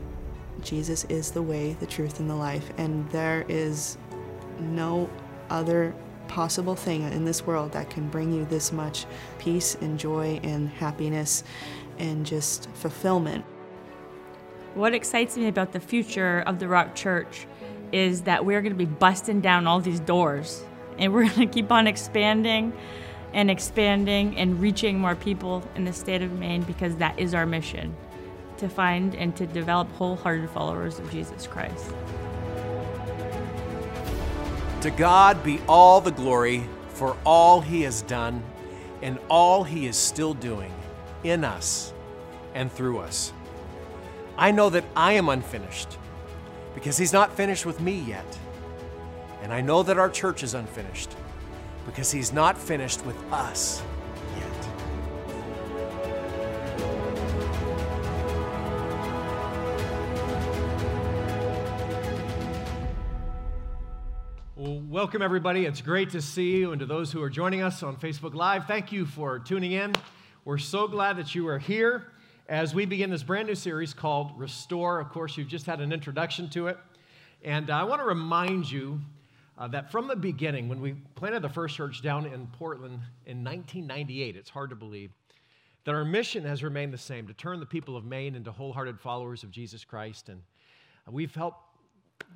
Jesus 0.62 1.06
is 1.06 1.32
the 1.32 1.42
way, 1.42 1.74
the 1.80 1.86
truth, 1.86 2.20
and 2.20 2.30
the 2.30 2.36
life, 2.36 2.72
and 2.78 3.10
there 3.12 3.46
is 3.48 3.98
no 4.60 5.10
other 5.50 5.94
possible 6.28 6.76
thing 6.76 7.04
in 7.12 7.26
this 7.26 7.46
world 7.46 7.72
that 7.74 7.90
can 7.90 8.10
bring 8.10 8.32
you 8.32 8.46
this 8.46 8.72
much 8.72 9.06
peace 9.40 9.76
and 9.82 10.00
joy 10.00 10.40
and 10.44 10.70
happiness 10.70 11.44
and 12.00 12.26
just 12.26 12.70
fulfillment. 12.72 13.46
What 14.74 14.94
excites 14.94 15.38
me 15.38 15.48
about 15.48 15.72
the 15.72 15.80
future 15.80 16.44
of 16.46 16.60
the 16.60 16.68
Rock 16.68 16.96
Church 16.96 17.48
is 17.92 18.24
that 18.24 18.46
we're 18.46 18.62
going 18.62 18.74
to 18.74 18.78
be 18.78 18.86
busting 18.86 19.42
down 19.42 19.68
all 19.68 19.80
these 19.80 20.00
doors 20.02 20.64
and 20.98 21.14
we're 21.14 21.30
going 21.30 21.48
to 21.48 21.54
keep 21.54 21.72
on 21.72 21.88
expanding 21.88 22.74
and 23.34 23.52
expanding 23.52 24.38
and 24.38 24.60
reaching 24.62 24.98
more 25.00 25.16
people 25.16 25.64
in 25.76 25.86
the 25.86 25.94
state 25.94 26.22
of 26.22 26.32
Maine 26.34 26.64
because 26.64 26.96
that 26.98 27.18
is 27.20 27.34
our 27.34 27.46
mission 27.46 27.96
to 28.58 28.70
find 28.70 29.16
and 29.16 29.36
to 29.36 29.46
develop 29.46 29.92
wholehearted 29.94 30.50
followers 30.50 31.00
of 31.00 31.12
Jesus 31.12 31.46
Christ. 31.46 31.94
To 34.82 34.92
God 34.92 35.44
be 35.44 35.60
all 35.68 36.02
the 36.02 36.12
glory 36.12 36.64
for 36.90 37.18
all 37.26 37.62
He 37.62 37.82
has 37.82 38.02
done 38.04 38.44
and 39.02 39.18
all 39.30 39.64
He 39.64 39.88
is 39.88 39.96
still 39.96 40.34
doing 40.34 40.72
in 41.24 41.44
us 41.44 41.94
and 42.54 42.72
through 42.72 43.00
us. 43.00 43.34
I 44.38 44.52
know 44.52 44.70
that 44.70 44.86
I 44.96 45.14
am 45.14 45.30
unfinished 45.30 45.98
because 46.74 46.98
He's 46.98 47.14
not 47.14 47.34
finished 47.34 47.66
with 47.66 47.82
me 47.82 48.00
yet. 48.00 48.38
And 49.42 49.54
I 49.54 49.62
know 49.62 49.84
that 49.84 49.98
our 49.98 50.10
church 50.10 50.44
is 50.44 50.54
unfinished 50.54 51.16
because 51.86 52.12
He's 52.12 52.34
not 52.34 52.58
finished 52.58 53.06
with 53.06 53.18
us 53.32 53.82
welcome 65.06 65.22
everybody. 65.22 65.68
It's 65.68 65.82
great 65.82 66.10
to 66.10 66.22
see 66.22 66.58
you, 66.58 66.72
and 66.72 66.80
to 66.80 66.88
those 66.88 67.12
who 67.12 67.22
are 67.22 67.30
joining 67.30 67.62
us 67.62 67.84
on 67.84 67.96
Facebook 67.96 68.34
Live, 68.34 68.66
thank 68.66 68.92
you 68.92 69.06
for 69.06 69.38
tuning 69.38 69.74
in. 69.74 69.94
We're 70.46 70.58
so 70.58 70.88
glad 70.88 71.18
that 71.18 71.36
you 71.36 71.48
are 71.48 71.60
here 71.60 72.08
as 72.50 72.74
we 72.74 72.88
begin 72.88 73.12
this 73.12 73.22
brand 73.22 73.48
new 73.48 73.54
series 73.54 73.94
called 73.94 74.32
Restore. 74.36 75.00
Of 75.00 75.10
course, 75.10 75.38
you've 75.38 75.48
just 75.48 75.68
had 75.68 75.80
an 75.80 75.94
introduction 75.94 76.50
to 76.50 76.70
it. 76.70 76.80
And 77.44 77.70
I 77.70 77.84
want 77.84 78.02
to 78.02 78.04
remind 78.08 78.72
you 78.72 79.00
uh, 79.60 79.68
that 79.68 79.92
from 79.92 80.08
the 80.08 80.16
beginning, 80.16 80.70
when 80.70 80.82
we 80.82 80.94
planted 81.14 81.44
the 81.44 81.50
first 81.50 81.76
church 81.76 82.02
down 82.02 82.26
in 82.26 82.48
Portland 82.48 83.00
in 83.28 83.44
1998, 83.44 84.36
it's 84.36 84.50
hard 84.50 84.72
to 84.72 84.76
believe, 84.76 85.12
that 85.84 85.94
our 85.94 86.04
mission 86.04 86.44
has 86.46 86.64
remained 86.64 86.92
the 86.92 86.98
same 86.98 87.28
to 87.28 87.34
turn 87.36 87.60
the 87.60 87.68
people 87.68 87.96
of 87.96 88.06
Maine 88.06 88.34
into 88.34 88.52
wholehearted 88.52 89.00
followers 89.00 89.44
of 89.44 89.52
Jesus 89.52 89.86
Christ. 89.86 90.30
And 90.30 90.42
we've 91.08 91.36
helped 91.36 91.60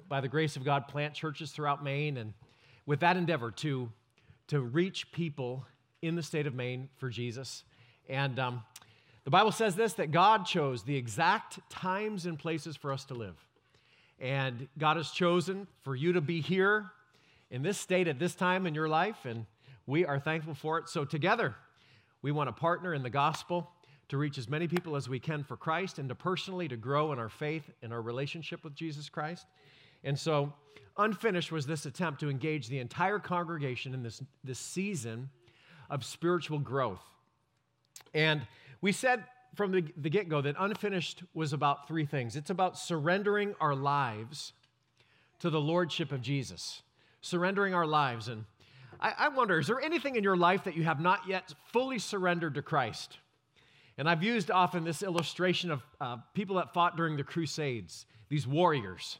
by 0.08 0.22
the 0.22 0.28
grace 0.28 0.56
of 0.56 0.64
God, 0.64 0.88
plant 0.88 1.16
churches 1.16 1.52
throughout 1.52 1.84
Maine, 1.84 2.18
and 2.18 2.32
with 2.90 3.02
that 3.02 3.16
endeavor 3.16 3.52
to, 3.52 3.88
to 4.48 4.60
reach 4.60 5.12
people 5.12 5.64
in 6.02 6.16
the 6.16 6.24
state 6.24 6.48
of 6.48 6.56
Maine 6.56 6.90
for 6.98 7.08
Jesus. 7.08 7.64
And 8.10 8.40
um, 8.40 8.64
the 9.26 9.30
Bible 9.30 9.52
says 9.52 9.76
this 9.76 9.94
that 9.94 10.10
God 10.10 10.48
chose 10.48 10.82
the 10.82 10.96
exact 10.96 11.60
times 11.70 12.26
and 12.26 12.40
places 12.40 12.76
for 12.76 12.92
us 12.92 13.06
to 13.06 13.14
live. 13.14 13.36
And 14.20 14.68
God 14.80 14.98
has 14.98 15.12
chosen 15.12 15.68
for 15.84 15.96
you 15.96 16.14
to 16.14 16.22
be 16.22 16.42
here 16.42 16.90
in 17.52 17.62
this 17.62 17.78
state 17.78 18.08
at 18.08 18.18
this 18.18 18.34
time 18.34 18.66
in 18.66 18.74
your 18.74 18.90
life, 18.90 19.24
and 19.24 19.46
we 19.86 20.04
are 20.04 20.20
thankful 20.20 20.56
for 20.56 20.80
it. 20.80 20.90
So, 20.90 21.06
together, 21.06 21.54
we 22.24 22.32
want 22.32 22.48
to 22.48 22.54
partner 22.54 22.96
in 22.96 23.04
the 23.04 23.10
gospel 23.12 23.70
to 24.08 24.18
reach 24.18 24.40
as 24.40 24.50
many 24.50 24.68
people 24.68 24.96
as 24.96 25.08
we 25.08 25.20
can 25.20 25.44
for 25.44 25.58
Christ 25.58 26.00
and 26.00 26.10
to 26.10 26.16
personally 26.16 26.68
to 26.68 26.76
grow 26.76 27.14
in 27.14 27.20
our 27.20 27.30
faith 27.30 27.70
and 27.84 27.94
our 27.94 28.02
relationship 28.02 28.64
with 28.64 28.74
Jesus 28.74 29.10
Christ. 29.10 29.46
And 30.04 30.18
so, 30.18 30.54
unfinished 30.98 31.52
was 31.52 31.66
this 31.66 31.86
attempt 31.86 32.20
to 32.20 32.30
engage 32.30 32.68
the 32.68 32.80
entire 32.80 33.20
congregation 33.20 33.94
in 33.94 34.04
this, 34.04 34.22
this 34.44 34.60
season 34.60 35.30
of 35.90 36.04
spiritual 36.04 36.60
growth. 36.60 37.02
And 38.14 38.42
we 38.82 38.92
said 38.92 39.24
from 39.56 39.72
the, 39.72 39.84
the 39.98 40.10
get 40.10 40.30
go 40.30 40.42
that 40.42 40.56
unfinished 40.60 41.24
was 41.34 41.54
about 41.54 41.88
three 41.88 42.06
things 42.06 42.36
it's 42.36 42.50
about 42.50 42.78
surrendering 42.78 43.56
our 43.60 43.76
lives 43.76 44.54
to 45.40 45.50
the 45.50 45.60
lordship 45.60 46.12
of 46.12 46.22
Jesus, 46.22 46.82
surrendering 47.22 47.74
our 47.74 47.88
lives. 47.88 48.28
And 48.28 48.44
I, 49.00 49.14
I 49.18 49.30
wonder, 49.30 49.60
is 49.60 49.68
there 49.68 49.82
anything 49.82 50.18
in 50.18 50.24
your 50.24 50.38
life 50.38 50.66
that 50.66 50.76
you 50.76 50.84
have 50.84 51.00
not 51.00 51.28
yet 51.28 51.54
fully 51.72 51.98
surrendered 51.98 52.56
to 52.56 52.62
Christ? 52.62 53.18
And 53.98 54.10
I've 54.10 54.24
used 54.24 54.52
often 54.52 54.84
this 54.84 55.02
illustration 55.02 55.72
of 55.72 55.82
uh, 56.00 56.18
people 56.34 56.58
that 56.58 56.74
fought 56.74 56.98
during 56.98 57.18
the 57.18 57.24
Crusades, 57.24 58.06
these 58.30 58.46
warriors 58.46 59.20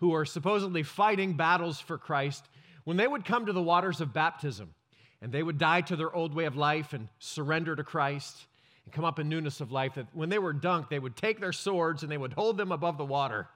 who 0.00 0.14
are 0.14 0.24
supposedly 0.24 0.82
fighting 0.82 1.34
battles 1.34 1.78
for 1.78 1.98
Christ, 1.98 2.48
when 2.84 2.96
they 2.96 3.06
would 3.06 3.24
come 3.24 3.46
to 3.46 3.52
the 3.52 3.62
waters 3.62 4.00
of 4.00 4.12
baptism 4.12 4.74
and 5.20 5.30
they 5.30 5.42
would 5.42 5.58
die 5.58 5.82
to 5.82 5.96
their 5.96 6.14
old 6.14 6.34
way 6.34 6.46
of 6.46 6.56
life 6.56 6.92
and 6.92 7.08
surrender 7.18 7.76
to 7.76 7.84
Christ 7.84 8.46
and 8.84 8.94
come 8.94 9.04
up 9.04 9.18
in 9.18 9.28
newness 9.28 9.60
of 9.60 9.70
life, 9.70 9.94
that 9.94 10.06
when 10.14 10.30
they 10.30 10.38
were 10.38 10.54
dunked, 10.54 10.88
they 10.88 10.98
would 10.98 11.16
take 11.16 11.40
their 11.40 11.52
swords 11.52 12.02
and 12.02 12.10
they 12.10 12.18
would 12.18 12.32
hold 12.32 12.56
them 12.56 12.72
above 12.72 12.96
the 12.96 13.04
water. 13.04 13.46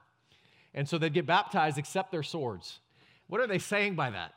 And 0.75 0.87
so 0.87 0.97
they'd 0.97 1.13
get 1.13 1.25
baptized, 1.25 1.77
except 1.77 2.11
their 2.11 2.21
swords. 2.21 2.79
What 3.27 3.41
are 3.41 3.47
they 3.47 3.59
saying 3.59 3.95
by 3.95 4.11
that? 4.11 4.33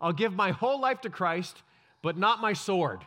I'll 0.00 0.12
give 0.12 0.34
my 0.34 0.50
whole 0.50 0.80
life 0.80 1.00
to 1.02 1.10
Christ, 1.10 1.62
but 2.02 2.18
not 2.18 2.40
my 2.40 2.52
sword. 2.52 3.00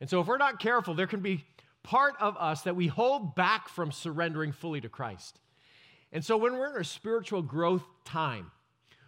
And 0.00 0.10
so, 0.10 0.20
if 0.20 0.26
we're 0.26 0.36
not 0.38 0.58
careful, 0.58 0.94
there 0.94 1.06
can 1.06 1.20
be 1.20 1.44
part 1.82 2.14
of 2.20 2.36
us 2.36 2.62
that 2.62 2.76
we 2.76 2.86
hold 2.86 3.34
back 3.34 3.68
from 3.68 3.92
surrendering 3.92 4.52
fully 4.52 4.80
to 4.80 4.88
Christ. 4.88 5.38
And 6.12 6.24
so 6.24 6.36
when 6.36 6.56
we're 6.56 6.74
in 6.74 6.80
a 6.80 6.84
spiritual 6.84 7.42
growth 7.42 7.84
time, 8.04 8.50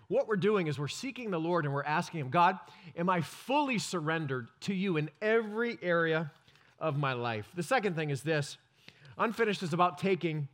what 0.08 0.26
we're 0.26 0.36
doing 0.36 0.66
is 0.66 0.78
we're 0.78 0.88
seeking 0.88 1.30
the 1.30 1.40
Lord 1.40 1.64
and 1.64 1.74
we're 1.74 1.82
asking 1.84 2.20
Him, 2.20 2.30
God, 2.30 2.58
am 2.96 3.08
I 3.10 3.20
fully 3.20 3.78
surrendered 3.78 4.48
to 4.62 4.74
you 4.74 4.96
in 4.96 5.10
every 5.20 5.78
area 5.82 6.32
of 6.78 6.96
my 6.96 7.12
life? 7.12 7.48
The 7.54 7.62
second 7.62 7.94
thing 7.94 8.10
is 8.10 8.22
this 8.22 8.56
unfinished 9.18 9.62
is 9.62 9.72
about 9.72 9.98
taking 9.98 10.48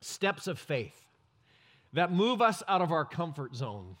steps 0.00 0.46
of 0.46 0.58
faith 0.58 1.06
that 1.92 2.12
move 2.12 2.40
us 2.40 2.62
out 2.66 2.82
of 2.82 2.90
our 2.90 3.04
comfort 3.04 3.54
zone 3.54 3.96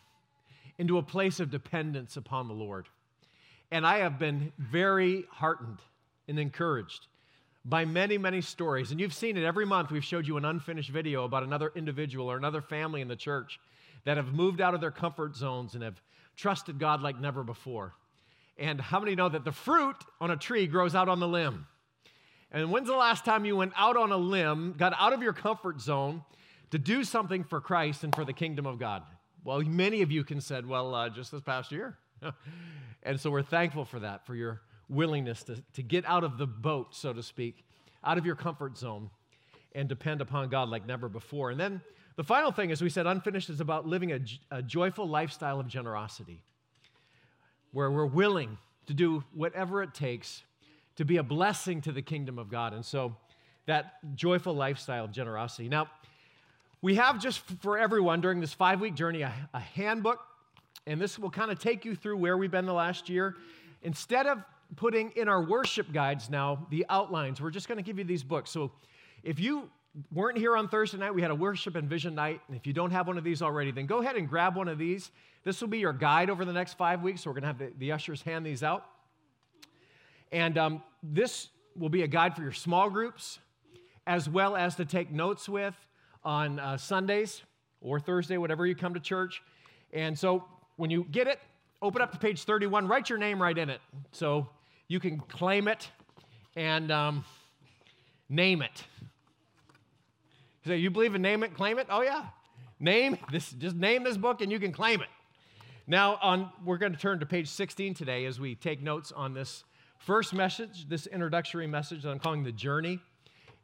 into 0.78 0.98
a 0.98 1.02
place 1.02 1.40
of 1.40 1.50
dependence 1.50 2.16
upon 2.16 2.48
the 2.48 2.54
Lord. 2.54 2.88
And 3.70 3.86
I 3.86 3.98
have 3.98 4.18
been 4.18 4.52
very 4.58 5.24
heartened 5.30 5.78
and 6.26 6.38
encouraged 6.38 7.06
by 7.64 7.84
many, 7.84 8.18
many 8.18 8.40
stories. 8.40 8.90
And 8.90 9.00
you've 9.00 9.14
seen 9.14 9.36
it 9.36 9.44
every 9.44 9.66
month. 9.66 9.90
We've 9.90 10.04
showed 10.04 10.26
you 10.26 10.36
an 10.36 10.44
unfinished 10.44 10.90
video 10.90 11.24
about 11.24 11.42
another 11.42 11.72
individual 11.74 12.30
or 12.30 12.36
another 12.36 12.62
family 12.62 13.00
in 13.00 13.08
the 13.08 13.16
church 13.16 13.60
that 14.04 14.16
have 14.16 14.32
moved 14.32 14.60
out 14.60 14.74
of 14.74 14.80
their 14.80 14.90
comfort 14.90 15.36
zones 15.36 15.74
and 15.74 15.82
have 15.82 16.00
trusted 16.36 16.78
God 16.78 17.02
like 17.02 17.20
never 17.20 17.42
before. 17.42 17.94
And 18.56 18.80
how 18.80 19.00
many 19.00 19.14
know 19.14 19.28
that 19.28 19.44
the 19.44 19.52
fruit 19.52 19.96
on 20.20 20.30
a 20.30 20.36
tree 20.36 20.66
grows 20.66 20.94
out 20.94 21.08
on 21.08 21.20
the 21.20 21.28
limb? 21.28 21.66
And 22.52 22.70
when's 22.70 22.88
the 22.88 22.96
last 22.96 23.24
time 23.24 23.44
you 23.44 23.56
went 23.56 23.72
out 23.76 23.96
on 23.96 24.10
a 24.10 24.16
limb, 24.16 24.74
got 24.76 24.94
out 24.98 25.12
of 25.12 25.22
your 25.22 25.32
comfort 25.32 25.80
zone 25.80 26.24
to 26.70 26.78
do 26.78 27.04
something 27.04 27.44
for 27.44 27.60
Christ 27.60 28.04
and 28.04 28.14
for 28.14 28.24
the 28.24 28.32
kingdom 28.32 28.66
of 28.66 28.78
God? 28.78 29.02
Well, 29.44 29.60
many 29.60 30.02
of 30.02 30.10
you 30.10 30.24
can 30.24 30.40
said, 30.40 30.66
well, 30.66 30.94
uh, 30.94 31.08
just 31.08 31.30
this 31.30 31.40
past 31.40 31.72
year. 31.72 31.96
and 33.02 33.18
so 33.20 33.30
we're 33.30 33.42
thankful 33.42 33.84
for 33.84 34.00
that, 34.00 34.26
for 34.26 34.34
your 34.34 34.60
willingness 34.90 35.44
to, 35.44 35.62
to 35.74 35.82
get 35.82 36.04
out 36.04 36.24
of 36.24 36.36
the 36.36 36.46
boat, 36.46 36.94
so 36.94 37.12
to 37.12 37.22
speak, 37.22 37.64
out 38.04 38.18
of 38.18 38.26
your 38.26 38.34
comfort 38.34 38.76
zone 38.76 39.08
and 39.74 39.88
depend 39.88 40.20
upon 40.20 40.48
God 40.48 40.68
like 40.68 40.86
never 40.86 41.08
before. 41.08 41.50
And 41.50 41.58
then 41.60 41.80
The 42.20 42.24
final 42.24 42.52
thing, 42.52 42.70
as 42.70 42.82
we 42.82 42.90
said, 42.90 43.06
unfinished 43.06 43.48
is 43.48 43.60
about 43.60 43.86
living 43.86 44.12
a, 44.12 44.20
a 44.50 44.62
joyful 44.62 45.08
lifestyle 45.08 45.58
of 45.58 45.68
generosity, 45.68 46.42
where 47.72 47.90
we're 47.90 48.04
willing 48.04 48.58
to 48.88 48.92
do 48.92 49.24
whatever 49.32 49.82
it 49.82 49.94
takes 49.94 50.42
to 50.96 51.06
be 51.06 51.16
a 51.16 51.22
blessing 51.22 51.80
to 51.80 51.92
the 51.92 52.02
kingdom 52.02 52.38
of 52.38 52.50
God. 52.50 52.74
And 52.74 52.84
so, 52.84 53.16
that 53.64 54.14
joyful 54.16 54.54
lifestyle 54.54 55.04
of 55.04 55.12
generosity. 55.12 55.70
Now, 55.70 55.88
we 56.82 56.96
have 56.96 57.22
just 57.22 57.40
for 57.62 57.78
everyone 57.78 58.20
during 58.20 58.40
this 58.40 58.52
five 58.52 58.82
week 58.82 58.94
journey 58.94 59.22
a, 59.22 59.32
a 59.54 59.60
handbook, 59.60 60.18
and 60.86 61.00
this 61.00 61.18
will 61.18 61.30
kind 61.30 61.50
of 61.50 61.58
take 61.58 61.86
you 61.86 61.94
through 61.94 62.18
where 62.18 62.36
we've 62.36 62.50
been 62.50 62.66
the 62.66 62.74
last 62.74 63.08
year. 63.08 63.36
Instead 63.82 64.26
of 64.26 64.42
putting 64.76 65.10
in 65.12 65.28
our 65.28 65.42
worship 65.42 65.92
guides 65.92 66.30
now 66.30 66.66
the 66.70 66.86
outlines, 66.88 67.40
we're 67.40 67.50
just 67.50 67.68
going 67.68 67.78
to 67.78 67.82
give 67.82 67.98
you 67.98 68.04
these 68.04 68.22
books. 68.22 68.50
So, 68.50 68.72
if 69.22 69.38
you 69.38 69.68
weren't 70.12 70.38
here 70.38 70.56
on 70.56 70.68
Thursday 70.68 70.98
night, 70.98 71.14
we 71.14 71.22
had 71.22 71.30
a 71.30 71.34
worship 71.34 71.76
and 71.76 71.88
vision 71.88 72.14
night. 72.14 72.40
And 72.48 72.56
if 72.56 72.66
you 72.66 72.72
don't 72.72 72.90
have 72.90 73.06
one 73.06 73.18
of 73.18 73.24
these 73.24 73.42
already, 73.42 73.70
then 73.70 73.86
go 73.86 73.98
ahead 73.98 74.16
and 74.16 74.28
grab 74.28 74.56
one 74.56 74.68
of 74.68 74.78
these. 74.78 75.10
This 75.44 75.60
will 75.60 75.68
be 75.68 75.78
your 75.78 75.92
guide 75.92 76.30
over 76.30 76.44
the 76.44 76.52
next 76.52 76.74
five 76.74 77.02
weeks. 77.02 77.22
So 77.22 77.30
we're 77.30 77.40
going 77.40 77.42
to 77.42 77.46
have 77.48 77.58
the, 77.58 77.72
the 77.78 77.92
ushers 77.92 78.22
hand 78.22 78.46
these 78.46 78.62
out. 78.62 78.86
And 80.32 80.56
um, 80.58 80.82
this 81.02 81.48
will 81.76 81.88
be 81.88 82.02
a 82.02 82.06
guide 82.06 82.36
for 82.36 82.42
your 82.42 82.52
small 82.52 82.88
groups, 82.88 83.38
as 84.06 84.28
well 84.28 84.56
as 84.56 84.76
to 84.76 84.84
take 84.84 85.10
notes 85.10 85.48
with 85.48 85.74
on 86.24 86.58
uh, 86.58 86.76
Sundays 86.76 87.42
or 87.80 87.98
Thursday, 87.98 88.36
whatever 88.36 88.66
you 88.66 88.74
come 88.74 88.94
to 88.94 89.00
church. 89.00 89.42
And 89.92 90.18
so 90.18 90.44
when 90.76 90.90
you 90.90 91.04
get 91.10 91.26
it, 91.26 91.40
open 91.82 92.02
up 92.02 92.12
to 92.12 92.18
page 92.18 92.44
31, 92.44 92.86
write 92.86 93.08
your 93.08 93.18
name 93.18 93.40
right 93.40 93.56
in 93.56 93.70
it. 93.70 93.80
So 94.12 94.48
you 94.90 94.98
can 94.98 95.20
claim 95.20 95.68
it 95.68 95.88
and 96.56 96.90
um, 96.90 97.24
name 98.28 98.60
it. 98.60 98.82
So 100.66 100.72
you 100.72 100.90
believe 100.90 101.14
in 101.14 101.22
name 101.22 101.44
it, 101.44 101.54
claim 101.54 101.78
it? 101.78 101.86
Oh 101.88 102.02
yeah. 102.02 102.24
Name 102.80 103.16
this 103.30 103.52
just 103.52 103.76
name 103.76 104.02
this 104.02 104.16
book 104.16 104.40
and 104.40 104.50
you 104.50 104.58
can 104.58 104.72
claim 104.72 105.00
it. 105.00 105.06
Now 105.86 106.18
on 106.20 106.50
we're 106.64 106.76
going 106.76 106.92
to 106.92 106.98
turn 106.98 107.20
to 107.20 107.26
page 107.26 107.46
16 107.46 107.94
today 107.94 108.24
as 108.24 108.40
we 108.40 108.56
take 108.56 108.82
notes 108.82 109.12
on 109.12 109.32
this 109.32 109.62
first 109.98 110.34
message, 110.34 110.88
this 110.88 111.06
introductory 111.06 111.68
message 111.68 112.02
that 112.02 112.10
I'm 112.10 112.18
calling 112.18 112.42
the 112.42 112.50
journey. 112.50 112.98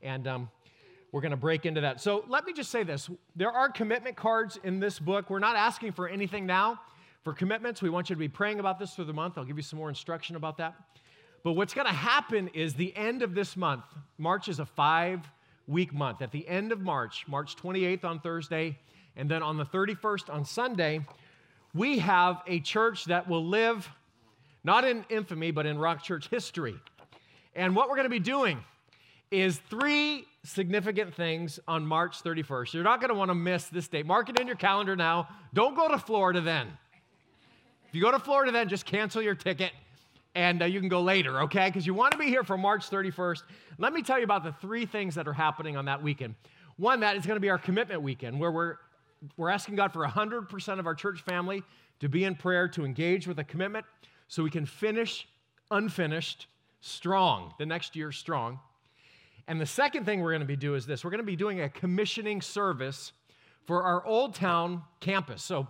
And 0.02 0.28
um, 0.28 0.48
we're 1.10 1.22
going 1.22 1.32
to 1.32 1.36
break 1.36 1.66
into 1.66 1.80
that. 1.80 2.00
So 2.00 2.24
let 2.28 2.44
me 2.46 2.52
just 2.52 2.70
say 2.70 2.84
this 2.84 3.10
there 3.34 3.50
are 3.50 3.68
commitment 3.68 4.14
cards 4.14 4.60
in 4.62 4.78
this 4.78 5.00
book. 5.00 5.28
We're 5.28 5.40
not 5.40 5.56
asking 5.56 5.90
for 5.90 6.06
anything 6.08 6.46
now 6.46 6.80
for 7.24 7.32
commitments. 7.32 7.82
We 7.82 7.90
want 7.90 8.10
you 8.10 8.14
to 8.14 8.20
be 8.20 8.28
praying 8.28 8.60
about 8.60 8.78
this 8.78 8.94
through 8.94 9.06
the 9.06 9.12
month. 9.12 9.36
I'll 9.36 9.44
give 9.44 9.56
you 9.56 9.64
some 9.64 9.80
more 9.80 9.88
instruction 9.88 10.36
about 10.36 10.58
that. 10.58 10.76
But 11.46 11.52
what's 11.52 11.74
going 11.74 11.86
to 11.86 11.92
happen 11.92 12.48
is 12.54 12.74
the 12.74 12.92
end 12.96 13.22
of 13.22 13.32
this 13.36 13.56
month, 13.56 13.84
March 14.18 14.48
is 14.48 14.58
a 14.58 14.66
five 14.66 15.20
week 15.68 15.94
month. 15.94 16.20
At 16.20 16.32
the 16.32 16.44
end 16.48 16.72
of 16.72 16.80
March, 16.80 17.24
March 17.28 17.54
28th 17.54 18.04
on 18.04 18.18
Thursday, 18.18 18.76
and 19.14 19.30
then 19.30 19.44
on 19.44 19.56
the 19.56 19.64
31st 19.64 20.28
on 20.28 20.44
Sunday, 20.44 21.06
we 21.72 22.00
have 22.00 22.42
a 22.48 22.58
church 22.58 23.04
that 23.04 23.28
will 23.28 23.46
live 23.46 23.88
not 24.64 24.82
in 24.82 25.04
infamy, 25.08 25.52
but 25.52 25.66
in 25.66 25.78
Rock 25.78 26.02
Church 26.02 26.26
history. 26.30 26.74
And 27.54 27.76
what 27.76 27.88
we're 27.88 27.94
going 27.94 28.06
to 28.06 28.10
be 28.10 28.18
doing 28.18 28.58
is 29.30 29.58
three 29.70 30.26
significant 30.42 31.14
things 31.14 31.60
on 31.68 31.86
March 31.86 32.24
31st. 32.24 32.74
You're 32.74 32.82
not 32.82 33.00
going 33.00 33.10
to 33.10 33.14
want 33.14 33.30
to 33.30 33.36
miss 33.36 33.66
this 33.66 33.86
date. 33.86 34.04
Mark 34.04 34.28
it 34.28 34.40
in 34.40 34.48
your 34.48 34.56
calendar 34.56 34.96
now. 34.96 35.28
Don't 35.54 35.76
go 35.76 35.86
to 35.86 35.98
Florida 35.98 36.40
then. 36.40 36.66
If 37.86 37.94
you 37.94 38.02
go 38.02 38.10
to 38.10 38.18
Florida 38.18 38.50
then, 38.50 38.68
just 38.68 38.84
cancel 38.84 39.22
your 39.22 39.36
ticket 39.36 39.70
and 40.36 40.60
uh, 40.60 40.66
you 40.66 40.80
can 40.80 40.90
go 40.90 41.00
later, 41.00 41.40
okay? 41.40 41.68
Because 41.68 41.86
you 41.86 41.94
want 41.94 42.12
to 42.12 42.18
be 42.18 42.26
here 42.26 42.44
for 42.44 42.58
March 42.58 42.90
31st. 42.90 43.42
Let 43.78 43.94
me 43.94 44.02
tell 44.02 44.18
you 44.18 44.24
about 44.24 44.44
the 44.44 44.52
three 44.52 44.84
things 44.84 45.14
that 45.14 45.26
are 45.26 45.32
happening 45.32 45.78
on 45.78 45.86
that 45.86 46.02
weekend. 46.02 46.34
One, 46.76 47.00
that 47.00 47.16
is 47.16 47.24
going 47.24 47.36
to 47.36 47.40
be 47.40 47.48
our 47.48 47.58
commitment 47.58 48.02
weekend, 48.02 48.38
where 48.38 48.52
we're, 48.52 48.76
we're 49.38 49.48
asking 49.48 49.76
God 49.76 49.94
for 49.94 50.06
100% 50.06 50.78
of 50.78 50.86
our 50.86 50.94
church 50.94 51.22
family 51.22 51.62
to 52.00 52.10
be 52.10 52.24
in 52.24 52.34
prayer, 52.34 52.68
to 52.68 52.84
engage 52.84 53.26
with 53.26 53.38
a 53.38 53.44
commitment, 53.44 53.86
so 54.28 54.42
we 54.42 54.50
can 54.50 54.66
finish 54.66 55.26
unfinished 55.70 56.48
strong, 56.82 57.54
the 57.58 57.64
next 57.64 57.96
year 57.96 58.12
strong. 58.12 58.60
And 59.48 59.58
the 59.58 59.66
second 59.66 60.04
thing 60.04 60.20
we're 60.20 60.32
going 60.32 60.40
to 60.40 60.46
be 60.46 60.54
doing 60.54 60.76
is 60.76 60.84
this 60.84 61.02
we're 61.02 61.10
going 61.10 61.18
to 61.18 61.24
be 61.24 61.36
doing 61.36 61.62
a 61.62 61.70
commissioning 61.70 62.42
service 62.42 63.12
for 63.64 63.84
our 63.84 64.04
Old 64.04 64.34
Town 64.34 64.82
campus. 65.00 65.42
So 65.42 65.66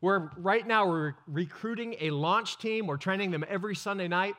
we're 0.00 0.30
right 0.36 0.64
now 0.66 0.86
we're 0.86 1.14
recruiting 1.26 1.96
a 2.00 2.10
launch 2.10 2.58
team. 2.58 2.86
We're 2.86 2.98
training 2.98 3.32
them 3.32 3.44
every 3.48 3.74
Sunday 3.74 4.06
night. 4.06 4.36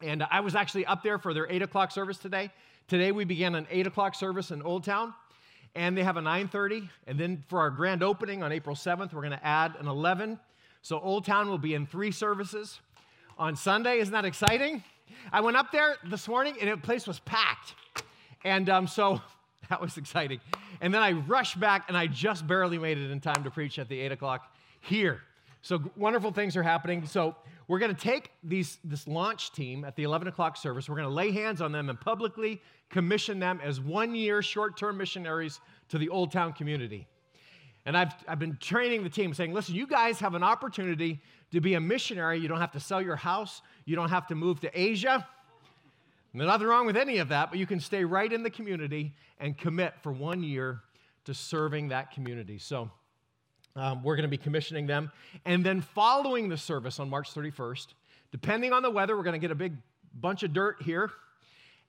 And 0.00 0.24
I 0.30 0.40
was 0.40 0.54
actually 0.54 0.86
up 0.86 1.02
there 1.02 1.18
for 1.18 1.34
their 1.34 1.50
eight 1.50 1.60
o'clock 1.60 1.90
service 1.90 2.16
today. 2.16 2.50
Today 2.88 3.12
we 3.12 3.24
began 3.24 3.54
an 3.54 3.66
eight 3.70 3.86
o'clock 3.86 4.14
service 4.14 4.50
in 4.50 4.62
Old 4.62 4.84
Town, 4.84 5.12
and 5.74 5.96
they 5.96 6.02
have 6.02 6.16
a 6.16 6.22
9:30. 6.22 6.88
And 7.06 7.20
then 7.20 7.44
for 7.48 7.60
our 7.60 7.70
grand 7.70 8.02
opening 8.02 8.42
on 8.42 8.52
April 8.52 8.74
7th, 8.74 9.12
we're 9.12 9.20
going 9.20 9.38
to 9.38 9.46
add 9.46 9.74
an 9.78 9.86
11. 9.86 10.40
So 10.80 10.98
Old 10.98 11.26
Town 11.26 11.50
will 11.50 11.58
be 11.58 11.74
in 11.74 11.86
three 11.86 12.10
services 12.10 12.80
on 13.38 13.56
Sunday. 13.56 13.98
Isn't 13.98 14.12
that 14.12 14.24
exciting? 14.24 14.82
I 15.30 15.42
went 15.42 15.58
up 15.58 15.72
there 15.72 15.96
this 16.06 16.26
morning, 16.26 16.56
and 16.58 16.70
the 16.70 16.76
place 16.78 17.06
was 17.06 17.20
packed, 17.20 17.74
and 18.44 18.70
um, 18.70 18.86
so 18.86 19.20
that 19.68 19.82
was 19.82 19.98
exciting. 19.98 20.40
And 20.80 20.94
then 20.94 21.02
I 21.02 21.12
rushed 21.12 21.60
back, 21.60 21.84
and 21.88 21.98
I 21.98 22.06
just 22.06 22.46
barely 22.46 22.78
made 22.78 22.96
it 22.96 23.10
in 23.10 23.20
time 23.20 23.44
to 23.44 23.50
preach 23.50 23.78
at 23.78 23.90
the 23.90 24.00
eight 24.00 24.12
o'clock 24.12 24.50
here. 24.80 25.20
So 25.62 25.80
wonderful 25.96 26.32
things 26.32 26.56
are 26.56 26.62
happening. 26.62 27.06
So 27.06 27.36
we're 27.68 27.78
going 27.78 27.94
to 27.94 28.00
take 28.00 28.32
these, 28.42 28.78
this 28.82 29.06
launch 29.06 29.52
team 29.52 29.84
at 29.84 29.94
the 29.94 30.02
11 30.02 30.28
o'clock 30.28 30.56
service. 30.56 30.88
We're 30.88 30.96
going 30.96 31.08
to 31.08 31.14
lay 31.14 31.30
hands 31.30 31.60
on 31.60 31.70
them 31.70 31.88
and 31.88 32.00
publicly 32.00 32.60
commission 32.88 33.38
them 33.38 33.60
as 33.62 33.80
one 33.80 34.14
year 34.14 34.42
short 34.42 34.76
term 34.76 34.96
missionaries 34.96 35.60
to 35.90 35.98
the 35.98 36.08
Old 36.08 36.32
Town 36.32 36.52
community. 36.52 37.06
And 37.86 37.96
I've, 37.96 38.12
I've 38.28 38.38
been 38.38 38.56
training 38.60 39.04
the 39.04 39.10
team 39.10 39.32
saying, 39.34 39.54
listen, 39.54 39.74
you 39.74 39.86
guys 39.86 40.20
have 40.20 40.34
an 40.34 40.42
opportunity 40.42 41.20
to 41.52 41.60
be 41.60 41.74
a 41.74 41.80
missionary. 41.80 42.38
You 42.38 42.48
don't 42.48 42.60
have 42.60 42.72
to 42.72 42.80
sell 42.80 43.00
your 43.00 43.16
house, 43.16 43.62
you 43.84 43.96
don't 43.96 44.10
have 44.10 44.26
to 44.28 44.34
move 44.34 44.60
to 44.60 44.80
Asia. 44.80 45.26
There's 46.32 46.46
nothing 46.46 46.68
wrong 46.68 46.86
with 46.86 46.96
any 46.96 47.18
of 47.18 47.28
that, 47.30 47.50
but 47.50 47.58
you 47.58 47.66
can 47.66 47.80
stay 47.80 48.04
right 48.04 48.32
in 48.32 48.44
the 48.44 48.50
community 48.50 49.14
and 49.40 49.58
commit 49.58 49.94
for 50.00 50.12
one 50.12 50.44
year 50.44 50.80
to 51.24 51.34
serving 51.34 51.88
that 51.88 52.12
community. 52.12 52.58
So 52.58 52.90
um, 53.76 54.02
we're 54.02 54.16
going 54.16 54.24
to 54.24 54.28
be 54.28 54.36
commissioning 54.36 54.86
them. 54.86 55.10
And 55.44 55.64
then 55.64 55.80
following 55.80 56.48
the 56.48 56.56
service 56.56 56.98
on 56.98 57.08
March 57.08 57.32
31st, 57.32 57.88
depending 58.32 58.72
on 58.72 58.82
the 58.82 58.90
weather, 58.90 59.16
we're 59.16 59.22
going 59.22 59.34
to 59.34 59.38
get 59.38 59.50
a 59.50 59.56
big 59.56 59.74
bunch 60.14 60.42
of 60.42 60.52
dirt 60.52 60.82
here. 60.82 61.10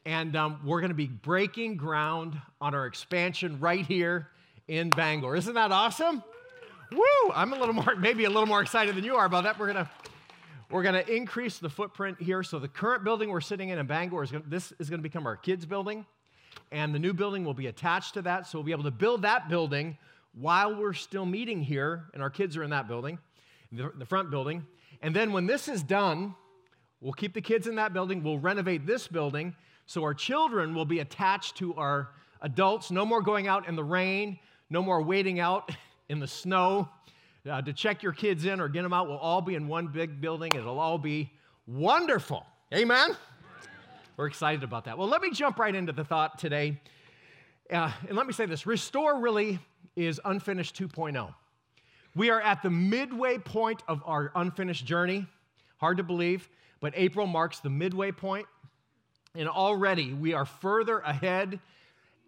And 0.05 0.35
um, 0.35 0.59
we're 0.65 0.79
going 0.79 0.89
to 0.89 0.95
be 0.95 1.07
breaking 1.07 1.77
ground 1.77 2.39
on 2.59 2.73
our 2.73 2.87
expansion 2.87 3.59
right 3.59 3.85
here 3.85 4.29
in 4.67 4.89
Bangor. 4.89 5.35
Isn't 5.35 5.53
that 5.53 5.71
awesome? 5.71 6.23
Woo! 6.91 7.31
I'm 7.33 7.53
a 7.53 7.59
little 7.59 7.73
more, 7.73 7.95
maybe 7.95 8.25
a 8.25 8.29
little 8.29 8.47
more 8.47 8.61
excited 8.61 8.95
than 8.95 9.03
you 9.03 9.15
are 9.15 9.25
about 9.25 9.43
that. 9.43 9.59
We're 9.59 9.71
going 9.71 9.85
to. 9.85 9.89
We're 10.69 10.83
going 10.83 10.95
to 10.95 11.13
increase 11.13 11.57
the 11.57 11.69
footprint 11.69 12.21
here. 12.21 12.43
So 12.43 12.57
the 12.57 12.69
current 12.69 13.03
building 13.03 13.29
we're 13.29 13.41
sitting 13.41 13.67
in 13.67 13.77
in 13.77 13.85
Bangor 13.87 14.23
is 14.23 14.29
to, 14.29 14.41
this 14.47 14.71
is 14.79 14.89
going 14.89 14.99
to 14.99 15.03
become 15.03 15.27
our 15.27 15.35
kids' 15.35 15.65
building, 15.65 16.05
and 16.71 16.95
the 16.95 16.99
new 16.99 17.11
building 17.11 17.43
will 17.43 17.53
be 17.53 17.67
attached 17.67 18.13
to 18.13 18.21
that. 18.21 18.47
So 18.47 18.57
we'll 18.57 18.63
be 18.63 18.71
able 18.71 18.85
to 18.85 18.91
build 18.91 19.23
that 19.23 19.49
building 19.49 19.97
while 20.33 20.75
we're 20.75 20.93
still 20.93 21.25
meeting 21.25 21.61
here, 21.61 22.05
and 22.13 22.23
our 22.23 22.29
kids 22.29 22.55
are 22.57 22.63
in 22.63 22.69
that 22.69 22.87
building, 22.87 23.19
the, 23.71 24.05
front 24.05 24.29
building. 24.29 24.65
And 25.01 25.15
then 25.15 25.31
when 25.31 25.45
this 25.45 25.67
is 25.67 25.83
done, 25.83 26.35
we'll 27.01 27.13
keep 27.13 27.33
the 27.33 27.41
kids 27.41 27.67
in 27.67 27.75
that 27.75 27.93
building, 27.93 28.23
we'll 28.23 28.39
renovate 28.39 28.85
this 28.85 29.07
building, 29.07 29.55
so 29.85 30.03
our 30.03 30.13
children 30.13 30.73
will 30.73 30.85
be 30.85 30.99
attached 30.99 31.57
to 31.57 31.73
our 31.75 32.09
adults. 32.41 32.91
No 32.91 33.05
more 33.05 33.21
going 33.21 33.47
out 33.47 33.67
in 33.67 33.75
the 33.75 33.83
rain, 33.83 34.39
no 34.69 34.81
more 34.81 35.01
waiting 35.01 35.39
out 35.39 35.71
in 36.09 36.19
the 36.19 36.27
snow 36.27 36.87
uh, 37.49 37.61
to 37.61 37.73
check 37.73 38.03
your 38.03 38.13
kids 38.13 38.45
in 38.45 38.61
or 38.61 38.69
get 38.69 38.83
them 38.83 38.93
out. 38.93 39.07
We'll 39.07 39.17
all 39.17 39.41
be 39.41 39.55
in 39.55 39.67
one 39.67 39.87
big 39.87 40.21
building. 40.21 40.51
It'll 40.55 40.79
all 40.79 40.97
be 40.97 41.31
wonderful. 41.67 42.45
Amen? 42.73 43.17
We're 44.17 44.27
excited 44.27 44.63
about 44.63 44.85
that. 44.85 44.97
Well, 44.97 45.07
let 45.07 45.21
me 45.21 45.31
jump 45.31 45.57
right 45.57 45.73
into 45.73 45.93
the 45.93 46.03
thought 46.03 46.37
today. 46.37 46.79
Uh, 47.71 47.91
and 48.07 48.17
let 48.17 48.27
me 48.27 48.33
say 48.33 48.45
this 48.45 48.65
Restore 48.65 49.19
really 49.19 49.59
is 49.95 50.19
Unfinished 50.23 50.75
2.0. 50.75 51.33
We 52.15 52.29
are 52.29 52.41
at 52.41 52.61
the 52.61 52.69
midway 52.69 53.37
point 53.37 53.83
of 53.87 54.01
our 54.05 54.31
unfinished 54.35 54.85
journey. 54.85 55.27
Hard 55.77 55.97
to 55.97 56.03
believe, 56.03 56.49
but 56.79 56.93
April 56.95 57.25
marks 57.25 57.59
the 57.59 57.69
midway 57.69 58.11
point, 58.11 58.47
and 59.33 59.47
already 59.47 60.13
we 60.13 60.33
are 60.33 60.45
further 60.45 60.99
ahead 60.99 61.59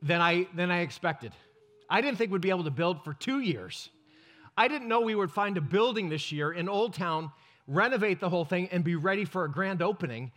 than 0.02 0.22
I, 0.22 0.48
than 0.56 0.72
I 0.72 0.80
expected. 0.80 1.34
I 1.90 2.02
didn't 2.02 2.18
think 2.18 2.32
we'd 2.32 2.42
be 2.42 2.50
able 2.50 2.64
to 2.64 2.72
build 2.72 3.04
for 3.04 3.14
two 3.14 3.40
years. 3.40 3.90
I 4.58 4.68
didn't 4.68 4.88
know 4.88 5.02
we 5.02 5.16
would 5.16 5.32
find 5.32 5.58
a 5.58 5.62
building 5.62 6.10
this 6.10 6.32
year 6.32 6.52
in 6.52 6.70
Old 6.70 6.94
Town, 6.94 7.32
renovate 7.68 8.20
the 8.20 8.30
whole 8.30 8.46
thing, 8.46 8.70
and 8.72 8.84
be 8.84 8.96
ready 8.96 9.26
for 9.26 9.44
a 9.44 9.52
grand 9.52 9.82
opening. 9.82 10.32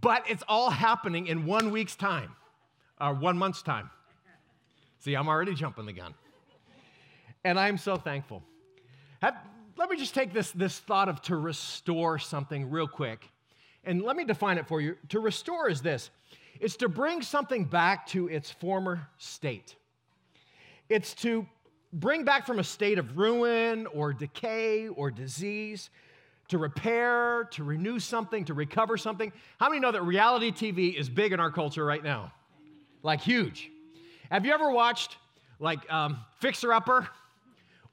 But 0.00 0.24
it's 0.28 0.42
all 0.48 0.70
happening 0.70 1.26
in 1.26 1.46
one 1.46 1.70
week's 1.70 1.96
time, 1.96 2.34
or 3.00 3.12
one 3.12 3.36
month's 3.36 3.62
time. 3.62 3.90
See, 5.00 5.14
I'm 5.14 5.28
already 5.28 5.54
jumping 5.54 5.84
the 5.84 5.92
gun. 5.92 6.14
And 7.44 7.60
I'm 7.60 7.76
so 7.76 7.96
thankful. 7.96 8.42
Have, 9.20 9.36
let 9.76 9.90
me 9.90 9.96
just 9.96 10.14
take 10.14 10.32
this, 10.32 10.50
this 10.52 10.78
thought 10.78 11.08
of 11.08 11.20
to 11.22 11.36
restore 11.36 12.18
something 12.18 12.70
real 12.70 12.88
quick. 12.88 13.28
And 13.84 14.02
let 14.02 14.16
me 14.16 14.24
define 14.24 14.56
it 14.56 14.66
for 14.66 14.80
you. 14.80 14.96
To 15.10 15.20
restore 15.20 15.68
is 15.68 15.82
this 15.82 16.10
it's 16.60 16.76
to 16.76 16.88
bring 16.88 17.20
something 17.20 17.64
back 17.64 18.06
to 18.08 18.28
its 18.28 18.50
former 18.50 19.08
state, 19.18 19.76
it's 20.88 21.14
to 21.16 21.46
bring 21.92 22.24
back 22.24 22.46
from 22.46 22.58
a 22.58 22.64
state 22.64 22.98
of 22.98 23.16
ruin 23.16 23.86
or 23.88 24.12
decay 24.12 24.88
or 24.88 25.10
disease, 25.10 25.90
to 26.48 26.58
repair, 26.58 27.44
to 27.52 27.62
renew 27.62 27.98
something, 27.98 28.44
to 28.46 28.54
recover 28.54 28.96
something. 28.96 29.32
How 29.60 29.68
many 29.68 29.80
know 29.80 29.92
that 29.92 30.02
reality 30.02 30.50
TV 30.50 30.94
is 30.98 31.08
big 31.08 31.32
in 31.32 31.40
our 31.40 31.50
culture 31.50 31.84
right 31.84 32.02
now? 32.02 32.32
Like 33.02 33.20
huge. 33.20 33.70
Have 34.30 34.46
you 34.46 34.52
ever 34.52 34.70
watched 34.70 35.18
like 35.60 35.90
um, 35.92 36.18
Fixer 36.40 36.72
Upper 36.72 37.08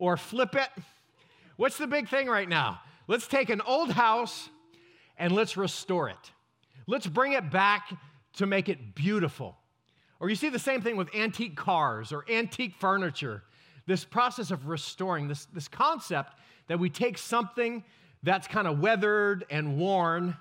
or 0.01 0.17
Flip 0.17 0.55
It? 0.55 0.69
What's 1.57 1.77
the 1.77 1.85
big 1.85 2.09
thing 2.09 2.27
right 2.27 2.49
now? 2.49 2.81
Let's 3.07 3.27
take 3.27 3.49
an 3.49 3.61
old 3.61 3.91
house 3.91 4.49
and 5.17 5.31
let's 5.31 5.55
restore 5.55 6.09
it. 6.09 6.31
Let's 6.87 7.05
bring 7.05 7.33
it 7.33 7.51
back 7.51 7.93
to 8.37 8.47
make 8.47 8.67
it 8.67 8.95
beautiful. 8.95 9.55
Or 10.19 10.27
you 10.29 10.35
see 10.35 10.49
the 10.49 10.57
same 10.57 10.81
thing 10.81 10.97
with 10.97 11.13
antique 11.13 11.55
cars 11.55 12.11
or 12.11 12.25
antique 12.27 12.73
furniture. 12.79 13.43
This 13.85 14.03
process 14.03 14.49
of 14.49 14.67
restoring, 14.67 15.27
this, 15.27 15.45
this 15.45 15.67
concept 15.67 16.33
that 16.67 16.79
we 16.79 16.89
take 16.89 17.19
something 17.19 17.83
that's 18.23 18.47
kind 18.47 18.67
of 18.67 18.79
weathered 18.79 19.45
and 19.51 19.77
worn 19.77 20.35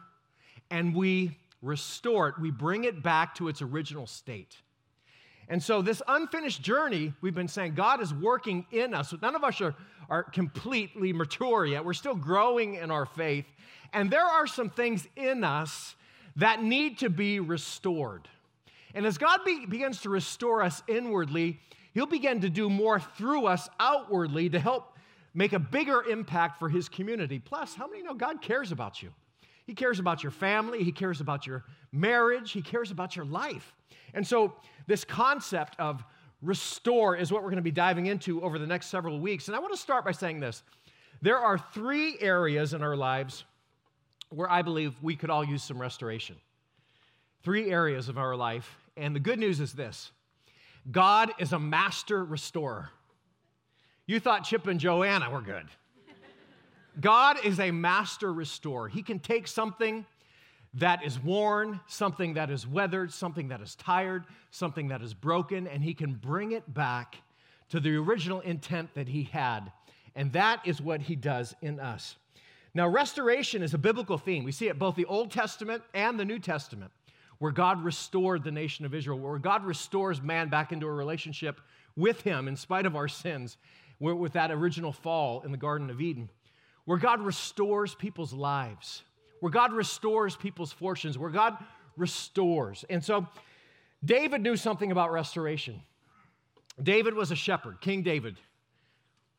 and 0.70 0.94
we 0.94 1.36
restore 1.60 2.28
it, 2.28 2.38
we 2.40 2.50
bring 2.50 2.84
it 2.84 3.02
back 3.02 3.34
to 3.34 3.48
its 3.48 3.60
original 3.60 4.06
state. 4.06 4.56
And 5.50 5.60
so, 5.60 5.82
this 5.82 6.00
unfinished 6.06 6.62
journey, 6.62 7.12
we've 7.20 7.34
been 7.34 7.48
saying 7.48 7.74
God 7.74 8.00
is 8.00 8.14
working 8.14 8.64
in 8.70 8.94
us. 8.94 9.12
None 9.20 9.34
of 9.34 9.42
us 9.42 9.60
are, 9.60 9.74
are 10.08 10.22
completely 10.22 11.12
mature 11.12 11.66
yet. 11.66 11.84
We're 11.84 11.92
still 11.92 12.14
growing 12.14 12.76
in 12.76 12.92
our 12.92 13.04
faith. 13.04 13.46
And 13.92 14.12
there 14.12 14.24
are 14.24 14.46
some 14.46 14.70
things 14.70 15.08
in 15.16 15.42
us 15.42 15.96
that 16.36 16.62
need 16.62 16.98
to 16.98 17.10
be 17.10 17.40
restored. 17.40 18.28
And 18.94 19.04
as 19.04 19.18
God 19.18 19.40
be, 19.44 19.66
begins 19.66 20.02
to 20.02 20.08
restore 20.08 20.62
us 20.62 20.84
inwardly, 20.86 21.58
He'll 21.94 22.06
begin 22.06 22.42
to 22.42 22.48
do 22.48 22.70
more 22.70 23.00
through 23.00 23.46
us 23.46 23.68
outwardly 23.80 24.48
to 24.50 24.60
help 24.60 24.96
make 25.34 25.52
a 25.52 25.58
bigger 25.58 26.04
impact 26.04 26.60
for 26.60 26.68
His 26.68 26.88
community. 26.88 27.40
Plus, 27.40 27.74
how 27.74 27.88
many 27.88 28.04
know 28.04 28.14
God 28.14 28.40
cares 28.40 28.70
about 28.70 29.02
you? 29.02 29.10
He 29.66 29.74
cares 29.74 29.98
about 29.98 30.22
your 30.22 30.32
family, 30.32 30.82
He 30.82 30.92
cares 30.92 31.20
about 31.20 31.46
your 31.46 31.64
marriage, 31.92 32.52
He 32.52 32.62
cares 32.62 32.90
about 32.90 33.16
your 33.16 33.24
life. 33.24 33.74
And 34.14 34.26
so, 34.26 34.54
this 34.86 35.04
concept 35.04 35.76
of 35.78 36.02
restore 36.42 37.16
is 37.16 37.30
what 37.30 37.42
we're 37.42 37.50
going 37.50 37.56
to 37.56 37.62
be 37.62 37.70
diving 37.70 38.06
into 38.06 38.42
over 38.42 38.58
the 38.58 38.66
next 38.66 38.86
several 38.86 39.20
weeks. 39.20 39.48
And 39.48 39.56
I 39.56 39.60
want 39.60 39.72
to 39.72 39.78
start 39.78 40.04
by 40.04 40.12
saying 40.12 40.40
this 40.40 40.62
there 41.22 41.38
are 41.38 41.58
three 41.58 42.16
areas 42.20 42.72
in 42.72 42.82
our 42.82 42.96
lives 42.96 43.44
where 44.30 44.50
I 44.50 44.62
believe 44.62 44.94
we 45.02 45.16
could 45.16 45.30
all 45.30 45.44
use 45.44 45.62
some 45.62 45.80
restoration. 45.80 46.36
Three 47.42 47.70
areas 47.70 48.08
of 48.08 48.18
our 48.18 48.36
life. 48.36 48.78
And 48.96 49.14
the 49.14 49.20
good 49.20 49.38
news 49.38 49.60
is 49.60 49.72
this 49.72 50.12
God 50.90 51.32
is 51.38 51.52
a 51.52 51.58
master 51.58 52.24
restorer. 52.24 52.90
You 54.06 54.18
thought 54.18 54.44
Chip 54.44 54.66
and 54.66 54.80
Joanna 54.80 55.30
were 55.30 55.42
good. 55.42 55.66
God 56.98 57.38
is 57.44 57.60
a 57.60 57.70
master 57.70 58.32
restorer. 58.32 58.88
He 58.88 59.02
can 59.02 59.18
take 59.18 59.46
something 59.46 60.06
that 60.74 61.04
is 61.04 61.18
worn, 61.22 61.80
something 61.86 62.34
that 62.34 62.50
is 62.50 62.66
weathered, 62.66 63.12
something 63.12 63.48
that 63.48 63.60
is 63.60 63.74
tired, 63.74 64.24
something 64.50 64.88
that 64.88 65.02
is 65.02 65.14
broken, 65.14 65.66
and 65.66 65.82
he 65.82 65.94
can 65.94 66.14
bring 66.14 66.52
it 66.52 66.72
back 66.72 67.16
to 67.70 67.80
the 67.80 67.96
original 67.96 68.40
intent 68.40 68.94
that 68.94 69.08
he 69.08 69.24
had. 69.24 69.72
And 70.14 70.32
that 70.32 70.60
is 70.64 70.80
what 70.80 71.02
he 71.02 71.16
does 71.16 71.54
in 71.62 71.80
us. 71.80 72.16
Now, 72.72 72.88
restoration 72.88 73.62
is 73.62 73.74
a 73.74 73.78
biblical 73.78 74.18
theme. 74.18 74.44
We 74.44 74.52
see 74.52 74.68
it 74.68 74.78
both 74.78 74.94
the 74.94 75.04
Old 75.06 75.30
Testament 75.30 75.82
and 75.92 76.18
the 76.18 76.24
New 76.24 76.38
Testament, 76.38 76.92
where 77.38 77.52
God 77.52 77.84
restored 77.84 78.44
the 78.44 78.52
nation 78.52 78.84
of 78.84 78.94
Israel, 78.94 79.18
where 79.18 79.38
God 79.38 79.64
restores 79.64 80.22
man 80.22 80.48
back 80.48 80.70
into 80.70 80.86
a 80.86 80.92
relationship 80.92 81.60
with 81.96 82.20
him 82.20 82.46
in 82.46 82.54
spite 82.54 82.86
of 82.86 82.94
our 82.94 83.08
sins, 83.08 83.56
with 83.98 84.32
that 84.32 84.50
original 84.50 84.92
fall 84.92 85.42
in 85.42 85.50
the 85.50 85.58
Garden 85.58 85.90
of 85.90 86.00
Eden, 86.00 86.30
where 86.90 86.98
God 86.98 87.20
restores 87.20 87.94
people's 87.94 88.32
lives 88.32 89.04
where 89.40 89.50
God 89.50 89.72
restores 89.72 90.36
people's 90.36 90.72
fortunes, 90.72 91.18
where 91.18 91.30
God 91.30 91.56
restores. 91.96 92.84
And 92.88 93.04
so 93.04 93.26
David 94.04 94.42
knew 94.42 94.56
something 94.56 94.92
about 94.92 95.10
restoration. 95.10 95.82
David 96.80 97.14
was 97.14 97.30
a 97.30 97.36
shepherd, 97.36 97.80
King 97.80 98.02
David, 98.02 98.36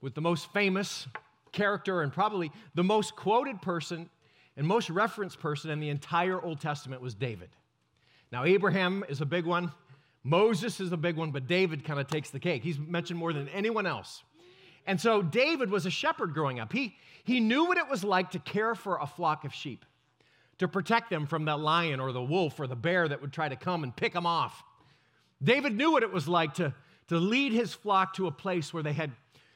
with 0.01 0.13
the 0.13 0.21
most 0.21 0.51
famous 0.53 1.07
character 1.51 2.01
and 2.01 2.11
probably 2.11 2.51
the 2.75 2.83
most 2.83 3.15
quoted 3.15 3.61
person 3.61 4.09
and 4.57 4.67
most 4.67 4.89
referenced 4.89 5.39
person 5.39 5.71
in 5.71 5.79
the 5.79 5.89
entire 5.89 6.41
Old 6.41 6.59
Testament 6.59 7.01
was 7.01 7.15
David. 7.15 7.49
Now, 8.31 8.43
Abraham 8.43 9.03
is 9.07 9.21
a 9.21 9.25
big 9.25 9.45
one, 9.45 9.71
Moses 10.23 10.79
is 10.79 10.91
a 10.91 10.97
big 10.97 11.15
one, 11.15 11.31
but 11.31 11.47
David 11.47 11.83
kind 11.83 11.99
of 11.99 12.07
takes 12.07 12.29
the 12.29 12.39
cake. 12.39 12.63
He's 12.63 12.77
mentioned 12.77 13.17
more 13.17 13.33
than 13.33 13.49
anyone 13.49 13.87
else. 13.87 14.23
And 14.85 14.99
so 14.99 15.21
David 15.21 15.69
was 15.69 15.85
a 15.85 15.89
shepherd 15.91 16.33
growing 16.33 16.59
up. 16.59 16.73
He, 16.73 16.95
he 17.23 17.39
knew 17.39 17.65
what 17.65 17.77
it 17.77 17.87
was 17.89 18.03
like 18.03 18.31
to 18.31 18.39
care 18.39 18.75
for 18.75 18.97
a 18.97 19.07
flock 19.07 19.45
of 19.45 19.53
sheep 19.53 19.85
to 20.57 20.67
protect 20.67 21.09
them 21.09 21.25
from 21.25 21.45
the 21.45 21.57
lion 21.57 21.99
or 21.99 22.11
the 22.11 22.21
wolf 22.21 22.59
or 22.59 22.67
the 22.67 22.75
bear 22.75 23.07
that 23.07 23.19
would 23.19 23.33
try 23.33 23.49
to 23.49 23.55
come 23.55 23.83
and 23.83 23.95
pick 23.95 24.13
them 24.13 24.27
off. 24.27 24.63
David 25.41 25.75
knew 25.75 25.91
what 25.91 26.03
it 26.03 26.13
was 26.13 26.27
like 26.27 26.53
to, 26.55 26.73
to 27.07 27.17
lead 27.17 27.51
his 27.51 27.73
flock 27.73 28.13
to 28.13 28.27
a 28.27 28.31
place 28.31 28.71
where 28.71 28.83
they 28.83 28.93
had 28.93 29.11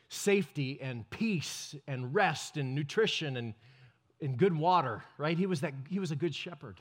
safety 0.10 0.80
and 0.82 1.08
peace 1.12 1.76
and 1.88 2.16
rest 2.16 2.58
and 2.58 2.74
nutrition 2.74 3.38
and, 3.38 3.54
and 4.20 4.38
good 4.38 4.58
water, 4.58 5.04
right? 5.20 5.38
He 5.38 5.46
was, 5.46 5.62
that, 5.62 5.74
he 5.90 6.00
was 6.00 6.10
a 6.10 6.16
good 6.16 6.34
shepherd. 6.34 6.80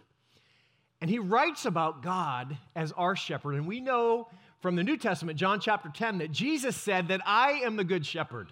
And 1.02 1.10
he 1.10 1.18
writes 1.18 1.66
about 1.66 2.02
God 2.02 2.56
as 2.74 2.92
our 2.92 3.16
shepherd. 3.16 3.56
And 3.56 3.66
we 3.66 3.80
know 3.80 4.28
from 4.64 4.76
the 4.76 4.82
New 4.82 4.96
Testament, 4.96 5.38
John 5.38 5.60
chapter 5.60 5.90
10, 5.90 6.16
that 6.16 6.32
Jesus 6.32 6.74
said 6.74 7.08
that 7.08 7.20
I 7.26 7.60
am 7.64 7.76
the 7.76 7.84
good 7.84 8.06
shepherd. 8.06 8.50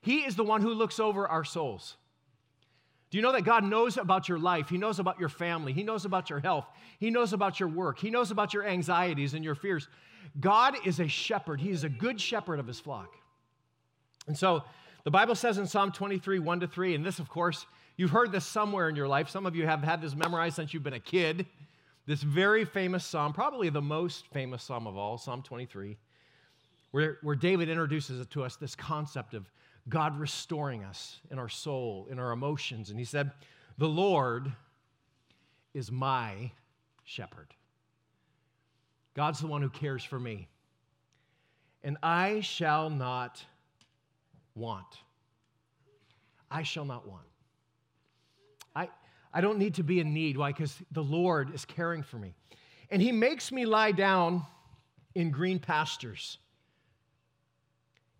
He 0.00 0.20
is 0.20 0.34
the 0.34 0.42
one 0.42 0.62
who 0.62 0.72
looks 0.72 0.98
over 0.98 1.28
our 1.28 1.44
souls. 1.44 1.98
Do 3.10 3.18
you 3.18 3.22
know 3.22 3.32
that 3.32 3.44
God 3.44 3.64
knows 3.64 3.98
about 3.98 4.26
your 4.26 4.38
life? 4.38 4.70
He 4.70 4.78
knows 4.78 4.98
about 4.98 5.20
your 5.20 5.28
family. 5.28 5.74
He 5.74 5.82
knows 5.82 6.06
about 6.06 6.30
your 6.30 6.40
health. 6.40 6.64
He 6.98 7.10
knows 7.10 7.34
about 7.34 7.60
your 7.60 7.68
work. 7.68 7.98
He 7.98 8.08
knows 8.08 8.30
about 8.30 8.54
your 8.54 8.66
anxieties 8.66 9.34
and 9.34 9.44
your 9.44 9.54
fears. 9.54 9.86
God 10.40 10.76
is 10.86 10.98
a 10.98 11.08
shepherd. 11.08 11.60
He 11.60 11.68
is 11.68 11.84
a 11.84 11.90
good 11.90 12.18
shepherd 12.18 12.58
of 12.58 12.66
his 12.66 12.80
flock. 12.80 13.12
And 14.28 14.38
so 14.38 14.62
the 15.04 15.10
Bible 15.10 15.34
says 15.34 15.58
in 15.58 15.66
Psalm 15.66 15.92
23, 15.92 16.38
1 16.38 16.60
to 16.60 16.68
3, 16.68 16.94
and 16.94 17.04
this, 17.04 17.18
of 17.18 17.28
course, 17.28 17.66
you've 17.98 18.12
heard 18.12 18.32
this 18.32 18.46
somewhere 18.46 18.88
in 18.88 18.96
your 18.96 19.08
life. 19.08 19.28
Some 19.28 19.44
of 19.44 19.54
you 19.54 19.66
have 19.66 19.82
had 19.82 20.00
this 20.00 20.14
memorized 20.14 20.56
since 20.56 20.72
you've 20.72 20.84
been 20.84 20.94
a 20.94 21.00
kid. 21.00 21.44
This 22.10 22.22
very 22.22 22.64
famous 22.64 23.06
psalm, 23.06 23.32
probably 23.32 23.68
the 23.68 23.80
most 23.80 24.26
famous 24.32 24.64
psalm 24.64 24.88
of 24.88 24.96
all, 24.96 25.16
Psalm 25.16 25.42
23, 25.42 25.96
where, 26.90 27.18
where 27.22 27.36
David 27.36 27.68
introduces 27.68 28.26
to 28.26 28.42
us 28.42 28.56
this 28.56 28.74
concept 28.74 29.32
of 29.32 29.48
God 29.88 30.18
restoring 30.18 30.82
us 30.82 31.20
in 31.30 31.38
our 31.38 31.48
soul, 31.48 32.08
in 32.10 32.18
our 32.18 32.32
emotions. 32.32 32.90
And 32.90 32.98
he 32.98 33.04
said, 33.04 33.30
The 33.78 33.86
Lord 33.86 34.50
is 35.72 35.92
my 35.92 36.50
shepherd. 37.04 37.54
God's 39.14 39.38
the 39.38 39.46
one 39.46 39.62
who 39.62 39.70
cares 39.70 40.02
for 40.02 40.18
me. 40.18 40.48
And 41.84 41.96
I 42.02 42.40
shall 42.40 42.90
not 42.90 43.40
want. 44.56 44.98
I 46.50 46.64
shall 46.64 46.84
not 46.84 47.06
want. 47.06 47.29
I, 49.32 49.40
don't 49.40 49.58
need 49.58 49.74
to 49.74 49.82
be 49.82 50.00
in 50.00 50.12
need. 50.12 50.36
Why? 50.36 50.50
Because 50.50 50.76
the 50.92 51.02
Lord 51.02 51.54
is 51.54 51.64
caring 51.64 52.02
for 52.02 52.16
me. 52.16 52.34
And 52.90 53.00
He 53.00 53.12
makes 53.12 53.52
me 53.52 53.64
lie 53.66 53.92
down 53.92 54.44
in 55.14 55.30
green 55.30 55.58
pastures 55.58 56.38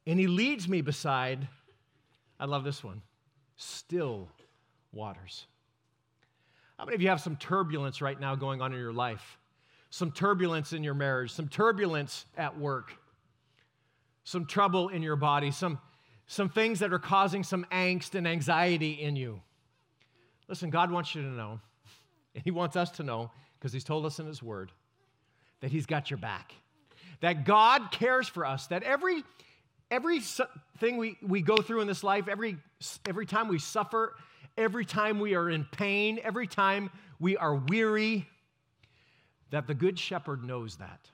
and 0.07 0.19
he 0.19 0.27
leads 0.27 0.69
me 0.69 0.81
beside, 0.81 1.47
I 2.39 2.47
love 2.47 2.65
this 2.65 2.83
one, 2.83 3.03
still 3.57 4.29
waters. 4.93 5.47
How 6.79 6.85
many 6.85 6.95
of 6.95 7.03
you 7.03 7.09
have 7.11 7.21
some 7.21 7.37
turbulence 7.37 8.01
right 8.01 8.19
now 8.19 8.35
going 8.35 8.63
on 8.63 8.73
in 8.73 8.79
your 8.81 8.93
life? 8.93 9.39
Some 9.91 10.11
turbulence 10.11 10.73
in 10.73 10.83
your 10.83 10.95
marriage, 10.95 11.31
some 11.31 11.49
turbulence 11.49 12.25
at 12.37 12.59
work, 12.59 12.93
some 14.25 14.47
trouble 14.47 14.89
in 14.89 15.03
your 15.03 15.17
body, 15.17 15.51
some, 15.51 15.79
some 16.27 16.49
things 16.49 16.79
that 16.79 16.93
are 16.93 16.99
causing 16.99 17.45
some 17.45 17.67
angst 17.71 18.15
and 18.15 18.27
anxiety 18.27 18.93
in 18.93 19.17
you. 19.17 19.43
Listen, 20.51 20.69
God 20.69 20.91
wants 20.91 21.15
you 21.15 21.23
to 21.23 21.29
know, 21.29 21.61
and 22.35 22.45
He 22.45 22.51
wants 22.51 22.77
us 22.77 22.91
to 22.93 23.03
know, 23.03 23.31
because 23.59 23.73
He's 23.73 23.85
told 23.85 24.05
us 24.05 24.19
in 24.19 24.27
His 24.27 24.43
Word, 24.43 24.71
that 25.61 25.71
He's 25.71 25.87
got 25.87 26.11
your 26.11 26.19
back. 26.19 26.53
That 27.21 27.47
God 27.47 27.91
cares 27.91 28.29
for 28.29 28.45
us, 28.45 28.67
that 28.67 28.83
every 28.83 29.23
every 29.91 30.21
thing 30.79 30.97
we, 30.97 31.17
we 31.21 31.43
go 31.43 31.57
through 31.57 31.81
in 31.81 31.87
this 31.87 32.05
life, 32.05 32.29
every, 32.29 32.57
every 33.09 33.27
time 33.27 33.49
we 33.49 33.59
suffer, 33.59 34.15
every 34.57 34.85
time 34.85 35.19
we 35.19 35.35
are 35.35 35.51
in 35.51 35.65
pain, 35.65 36.21
every 36.23 36.47
time 36.47 36.91
we 37.19 37.37
are 37.37 37.57
weary, 37.57 38.29
that 39.51 39.67
the 39.67 39.75
Good 39.75 39.99
Shepherd 39.99 40.45
knows 40.45 40.77
that. 40.77 41.11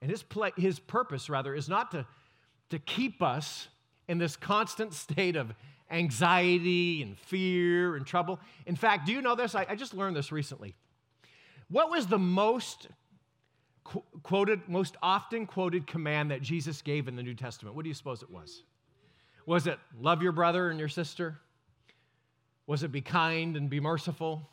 And 0.00 0.10
his, 0.10 0.22
play, 0.22 0.52
his 0.56 0.78
purpose, 0.78 1.28
rather, 1.28 1.54
is 1.54 1.68
not 1.68 1.90
to, 1.90 2.06
to 2.70 2.78
keep 2.78 3.22
us 3.22 3.66
in 4.06 4.18
this 4.18 4.36
constant 4.36 4.94
state 4.94 5.34
of 5.34 5.52
anxiety 5.90 7.02
and 7.02 7.18
fear 7.18 7.96
and 7.96 8.06
trouble. 8.06 8.38
In 8.66 8.76
fact, 8.76 9.06
do 9.06 9.12
you 9.12 9.22
know 9.22 9.34
this? 9.34 9.54
I, 9.54 9.66
I 9.68 9.74
just 9.74 9.94
learned 9.94 10.16
this 10.16 10.30
recently. 10.30 10.74
What 11.70 11.90
was 11.90 12.06
the 12.06 12.18
most 12.18 12.88
qu- 13.84 14.04
quoted, 14.22 14.68
most 14.68 14.96
often 15.02 15.46
quoted 15.46 15.86
command 15.86 16.30
that 16.30 16.42
Jesus 16.42 16.82
gave 16.82 17.08
in 17.08 17.16
the 17.16 17.22
New 17.22 17.34
Testament? 17.34 17.76
What 17.76 17.82
do 17.82 17.88
you 17.88 17.94
suppose 17.94 18.22
it 18.22 18.30
was? 18.30 18.62
Was 19.46 19.66
it 19.66 19.78
love 20.00 20.22
your 20.22 20.32
brother 20.32 20.70
and 20.70 20.78
your 20.78 20.88
sister? 20.88 21.38
Was 22.66 22.82
it 22.82 22.92
be 22.92 23.00
kind 23.00 23.56
and 23.56 23.70
be 23.70 23.80
merciful? 23.80 24.46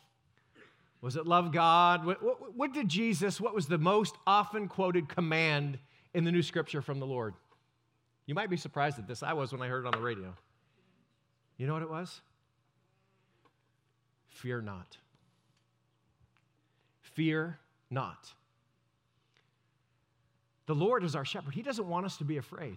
Was 1.02 1.16
it 1.16 1.26
love 1.26 1.52
God? 1.52 2.06
What, 2.06 2.22
what, 2.22 2.54
what, 2.56 2.72
did 2.72 2.88
Jesus, 2.88 3.40
what 3.40 3.54
was 3.54 3.66
the 3.66 3.78
most 3.78 4.16
often 4.26 4.68
quoted 4.68 5.08
command 5.08 5.78
in 6.14 6.24
the 6.24 6.32
new 6.32 6.42
scripture 6.42 6.80
from 6.80 6.98
the 6.98 7.06
Lord? 7.06 7.34
You 8.24 8.34
might 8.34 8.48
be 8.48 8.56
surprised 8.56 8.98
at 8.98 9.06
this. 9.06 9.22
I 9.22 9.34
was 9.34 9.52
when 9.52 9.60
I 9.60 9.68
heard 9.68 9.84
it 9.84 9.86
on 9.86 9.92
the 9.92 10.04
radio. 10.04 10.34
You 11.56 11.66
know 11.66 11.72
what 11.72 11.82
it 11.82 11.90
was? 11.90 12.20
Fear 14.28 14.62
not. 14.62 14.98
Fear 17.00 17.58
not. 17.90 18.32
The 20.66 20.74
Lord 20.74 21.04
is 21.04 21.14
our 21.14 21.24
shepherd. 21.24 21.54
He 21.54 21.62
doesn't 21.62 21.88
want 21.88 22.04
us 22.04 22.18
to 22.18 22.24
be 22.24 22.36
afraid. 22.36 22.76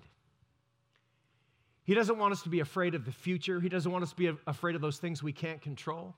He 1.83 1.95
doesn't 1.95 2.17
want 2.17 2.31
us 2.31 2.43
to 2.43 2.49
be 2.49 2.59
afraid 2.59 2.93
of 2.93 3.03
the 3.03 3.11
future. 3.11 3.59
He 3.59 3.67
doesn't 3.67 3.91
want 3.91 4.03
us 4.03 4.11
to 4.11 4.15
be 4.15 4.31
afraid 4.45 4.75
of 4.75 4.81
those 4.81 4.99
things 4.99 5.23
we 5.23 5.33
can't 5.33 5.61
control. 5.61 6.15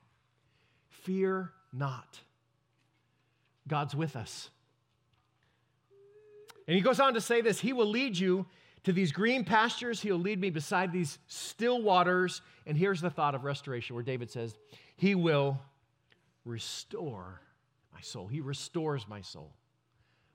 Fear 0.90 1.52
not. 1.72 2.20
God's 3.68 3.96
with 3.96 4.16
us. 4.16 4.50
And 6.68 6.76
he 6.76 6.82
goes 6.82 7.00
on 7.00 7.14
to 7.14 7.22
say 7.22 7.42
this 7.42 7.60
He 7.60 7.74
will 7.74 7.88
lead 7.88 8.18
you 8.18 8.46
to 8.84 8.94
these 8.94 9.12
green 9.12 9.44
pastures. 9.44 10.02
He'll 10.02 10.18
lead 10.18 10.40
me 10.40 10.50
beside 10.50 10.92
these 10.92 11.20
still 11.28 11.82
waters. 11.82 12.42
And 12.66 12.78
here's 12.78 13.02
the 13.02 13.10
thought 13.10 13.36
of 13.36 13.44
restoration 13.44 13.96
where 13.96 14.04
David 14.04 14.32
says, 14.32 14.56
He 14.96 15.16
will 15.16 15.60
restore 16.46 17.42
my 17.94 18.02
soul. 18.02 18.28
He 18.28 18.42
restores 18.42 19.08
my 19.08 19.22
soul, 19.22 19.54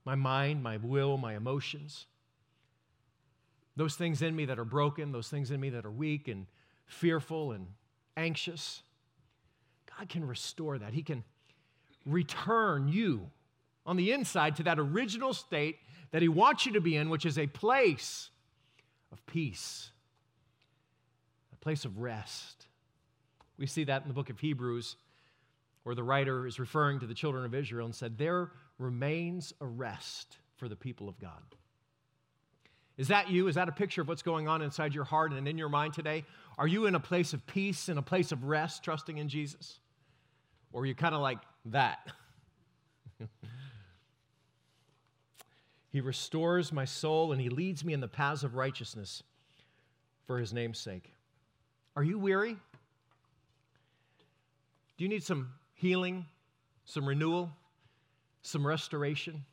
my 0.04 0.14
mind, 0.14 0.62
my 0.62 0.76
will, 0.76 1.16
my 1.16 1.34
emotions. 1.34 2.06
Those 3.74 3.94
things 3.94 4.22
in 4.22 4.34
me 4.34 4.46
that 4.46 4.58
are 4.58 4.64
broken, 4.64 5.12
those 5.12 5.28
things 5.28 5.50
in 5.50 5.60
me 5.60 5.70
that 5.70 5.84
are 5.84 5.90
weak 5.90 6.28
and 6.28 6.46
fearful 6.86 7.52
and 7.52 7.66
anxious. 8.16 8.82
God 9.98 10.08
can 10.08 10.26
restore 10.26 10.78
that. 10.78 10.94
He 10.94 11.02
can 11.02 11.24
return 12.06 12.88
you 12.88 13.28
on 13.84 13.96
the 13.96 14.12
inside 14.12 14.56
to 14.56 14.62
that 14.62 14.78
original 14.78 15.34
state 15.34 15.78
that 16.12 16.22
He 16.22 16.28
wants 16.28 16.64
you 16.64 16.72
to 16.72 16.80
be 16.80 16.96
in, 16.96 17.10
which 17.10 17.26
is 17.26 17.38
a 17.38 17.46
place 17.46 18.30
of 19.16 19.26
peace, 19.26 19.90
a 21.52 21.56
place 21.56 21.84
of 21.86 21.98
rest. 21.98 22.66
We 23.58 23.66
see 23.66 23.84
that 23.84 24.02
in 24.02 24.08
the 24.08 24.14
book 24.14 24.28
of 24.28 24.38
Hebrews, 24.38 24.96
where 25.84 25.94
the 25.94 26.02
writer 26.02 26.46
is 26.46 26.60
referring 26.60 27.00
to 27.00 27.06
the 27.06 27.14
children 27.14 27.44
of 27.44 27.54
Israel 27.54 27.86
and 27.86 27.94
said, 27.94 28.18
There 28.18 28.50
remains 28.78 29.54
a 29.60 29.66
rest 29.66 30.36
for 30.56 30.68
the 30.68 30.76
people 30.76 31.08
of 31.08 31.18
God. 31.18 31.40
Is 32.98 33.08
that 33.08 33.30
you? 33.30 33.48
Is 33.48 33.54
that 33.54 33.68
a 33.68 33.72
picture 33.72 34.02
of 34.02 34.08
what's 34.08 34.22
going 34.22 34.48
on 34.48 34.60
inside 34.60 34.94
your 34.94 35.04
heart 35.04 35.32
and 35.32 35.48
in 35.48 35.56
your 35.56 35.68
mind 35.68 35.94
today? 35.94 36.24
Are 36.58 36.66
you 36.66 36.86
in 36.86 36.94
a 36.94 37.00
place 37.00 37.32
of 37.32 37.46
peace, 37.46 37.88
in 37.88 37.96
a 37.96 38.02
place 38.02 38.32
of 38.32 38.44
rest, 38.44 38.82
trusting 38.82 39.16
in 39.16 39.28
Jesus? 39.28 39.80
Or 40.72 40.82
are 40.82 40.86
you 40.86 40.94
kind 40.94 41.14
of 41.14 41.22
like 41.22 41.38
that? 41.66 42.12
He 45.96 46.02
restores 46.02 46.74
my 46.74 46.84
soul 46.84 47.32
and 47.32 47.40
He 47.40 47.48
leads 47.48 47.82
me 47.82 47.94
in 47.94 48.00
the 48.00 48.06
paths 48.06 48.44
of 48.44 48.54
righteousness 48.54 49.22
for 50.26 50.38
His 50.38 50.52
name's 50.52 50.78
sake. 50.78 51.10
Are 51.96 52.02
you 52.02 52.18
weary? 52.18 52.52
Do 54.98 55.04
you 55.04 55.08
need 55.08 55.22
some 55.22 55.54
healing, 55.72 56.26
some 56.84 57.08
renewal, 57.08 57.50
some 58.42 58.66
restoration? 58.66 59.46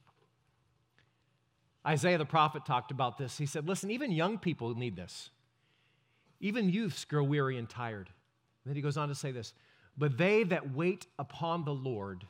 Isaiah 1.88 2.18
the 2.18 2.26
prophet 2.26 2.66
talked 2.66 2.92
about 2.92 3.18
this. 3.18 3.38
He 3.38 3.46
said, 3.46 3.66
Listen, 3.66 3.90
even 3.90 4.12
young 4.12 4.38
people 4.38 4.76
need 4.76 4.98
this. 4.98 5.30
Even 6.42 6.68
youths 6.68 7.06
grow 7.06 7.24
weary 7.24 7.58
and 7.58 7.70
tired. 7.70 8.10
And 8.66 8.70
then 8.70 8.76
he 8.76 8.82
goes 8.82 8.98
on 8.98 9.08
to 9.08 9.16
say 9.16 9.32
this 9.32 9.54
But 9.98 10.18
they 10.18 10.44
that 10.44 10.76
wait 10.76 11.08
upon 11.18 11.64
the 11.64 11.74
Lord 11.74 12.26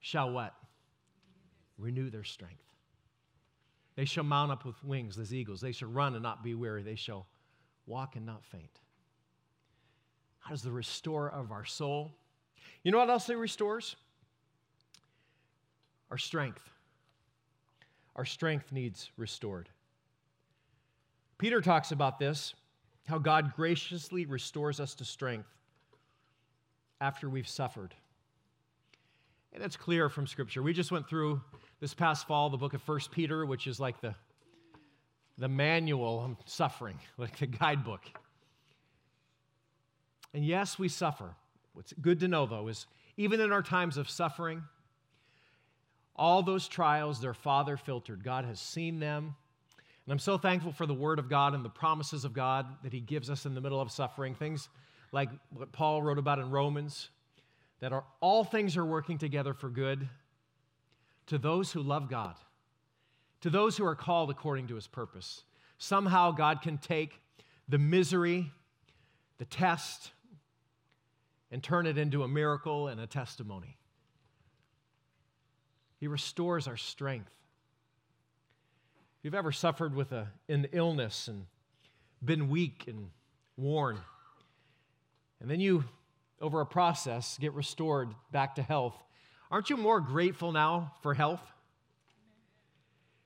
shall 0.00 0.30
what? 0.32 0.52
Renew 1.78 2.10
their 2.10 2.22
strength. 2.22 2.65
They 3.96 4.04
shall 4.04 4.24
mount 4.24 4.52
up 4.52 4.64
with 4.64 4.82
wings 4.84 5.18
as 5.18 5.32
eagles. 5.32 5.60
They 5.60 5.72
shall 5.72 5.88
run 5.88 6.14
and 6.14 6.22
not 6.22 6.44
be 6.44 6.54
weary. 6.54 6.82
They 6.82 6.94
shall 6.94 7.26
walk 7.86 8.14
and 8.14 8.26
not 8.26 8.44
faint. 8.44 8.80
How 10.38 10.50
does 10.50 10.62
the 10.62 10.70
restorer 10.70 11.30
of 11.30 11.50
our 11.50 11.64
soul? 11.64 12.14
You 12.84 12.92
know 12.92 12.98
what 12.98 13.10
else 13.10 13.26
he 13.26 13.34
restores? 13.34 13.96
Our 16.10 16.18
strength. 16.18 16.70
Our 18.14 18.24
strength 18.24 18.70
needs 18.70 19.10
restored. 19.16 19.68
Peter 21.38 21.60
talks 21.60 21.90
about 21.90 22.18
this 22.18 22.54
how 23.06 23.18
God 23.18 23.54
graciously 23.54 24.26
restores 24.26 24.80
us 24.80 24.94
to 24.96 25.04
strength 25.04 25.48
after 27.00 27.30
we've 27.30 27.48
suffered. 27.48 27.94
And 29.56 29.64
it's 29.64 29.74
clear 29.74 30.10
from 30.10 30.26
Scripture. 30.26 30.62
We 30.62 30.74
just 30.74 30.92
went 30.92 31.08
through 31.08 31.40
this 31.80 31.94
past 31.94 32.28
fall 32.28 32.50
the 32.50 32.58
book 32.58 32.74
of 32.74 32.82
First 32.82 33.10
Peter, 33.10 33.46
which 33.46 33.66
is 33.66 33.80
like 33.80 33.98
the, 34.02 34.14
the 35.38 35.48
manual 35.48 36.18
on 36.18 36.36
suffering, 36.44 36.98
like 37.16 37.38
the 37.38 37.46
guidebook. 37.46 38.02
And 40.34 40.44
yes, 40.44 40.78
we 40.78 40.88
suffer. 40.90 41.34
What's 41.72 41.94
good 41.94 42.20
to 42.20 42.28
know, 42.28 42.44
though, 42.44 42.68
is 42.68 42.86
even 43.16 43.40
in 43.40 43.50
our 43.50 43.62
times 43.62 43.96
of 43.96 44.10
suffering, 44.10 44.62
all 46.14 46.42
those 46.42 46.68
trials, 46.68 47.22
they're 47.22 47.32
Father 47.32 47.78
filtered. 47.78 48.22
God 48.22 48.44
has 48.44 48.60
seen 48.60 49.00
them. 49.00 49.36
And 50.04 50.12
I'm 50.12 50.18
so 50.18 50.36
thankful 50.36 50.72
for 50.72 50.84
the 50.84 50.92
Word 50.92 51.18
of 51.18 51.30
God 51.30 51.54
and 51.54 51.64
the 51.64 51.70
promises 51.70 52.26
of 52.26 52.34
God 52.34 52.66
that 52.82 52.92
He 52.92 53.00
gives 53.00 53.30
us 53.30 53.46
in 53.46 53.54
the 53.54 53.62
middle 53.62 53.80
of 53.80 53.90
suffering. 53.90 54.34
Things 54.34 54.68
like 55.12 55.30
what 55.48 55.72
Paul 55.72 56.02
wrote 56.02 56.18
about 56.18 56.40
in 56.40 56.50
Romans, 56.50 57.08
that 57.80 57.92
are, 57.92 58.04
all 58.20 58.44
things 58.44 58.76
are 58.76 58.84
working 58.84 59.18
together 59.18 59.54
for 59.54 59.68
good 59.68 60.08
to 61.26 61.38
those 61.38 61.72
who 61.72 61.82
love 61.82 62.08
God, 62.08 62.36
to 63.40 63.50
those 63.50 63.76
who 63.76 63.84
are 63.84 63.94
called 63.94 64.30
according 64.30 64.68
to 64.68 64.74
his 64.74 64.86
purpose. 64.86 65.42
Somehow 65.78 66.30
God 66.30 66.62
can 66.62 66.78
take 66.78 67.20
the 67.68 67.78
misery, 67.78 68.50
the 69.38 69.44
test, 69.44 70.12
and 71.50 71.62
turn 71.62 71.86
it 71.86 71.98
into 71.98 72.22
a 72.22 72.28
miracle 72.28 72.88
and 72.88 73.00
a 73.00 73.06
testimony. 73.06 73.76
He 75.98 76.08
restores 76.08 76.68
our 76.68 76.76
strength. 76.76 77.32
If 79.18 79.24
you've 79.24 79.34
ever 79.34 79.52
suffered 79.52 79.94
with 79.94 80.12
a, 80.12 80.28
an 80.48 80.68
illness 80.72 81.28
and 81.28 81.46
been 82.24 82.48
weak 82.48 82.84
and 82.86 83.10
worn, 83.56 83.98
and 85.40 85.50
then 85.50 85.60
you 85.60 85.84
over 86.40 86.60
a 86.60 86.66
process, 86.66 87.38
get 87.38 87.52
restored 87.52 88.14
back 88.30 88.56
to 88.56 88.62
health. 88.62 88.94
Aren't 89.50 89.70
you 89.70 89.76
more 89.76 90.00
grateful 90.00 90.52
now 90.52 90.92
for 91.02 91.14
health? 91.14 91.40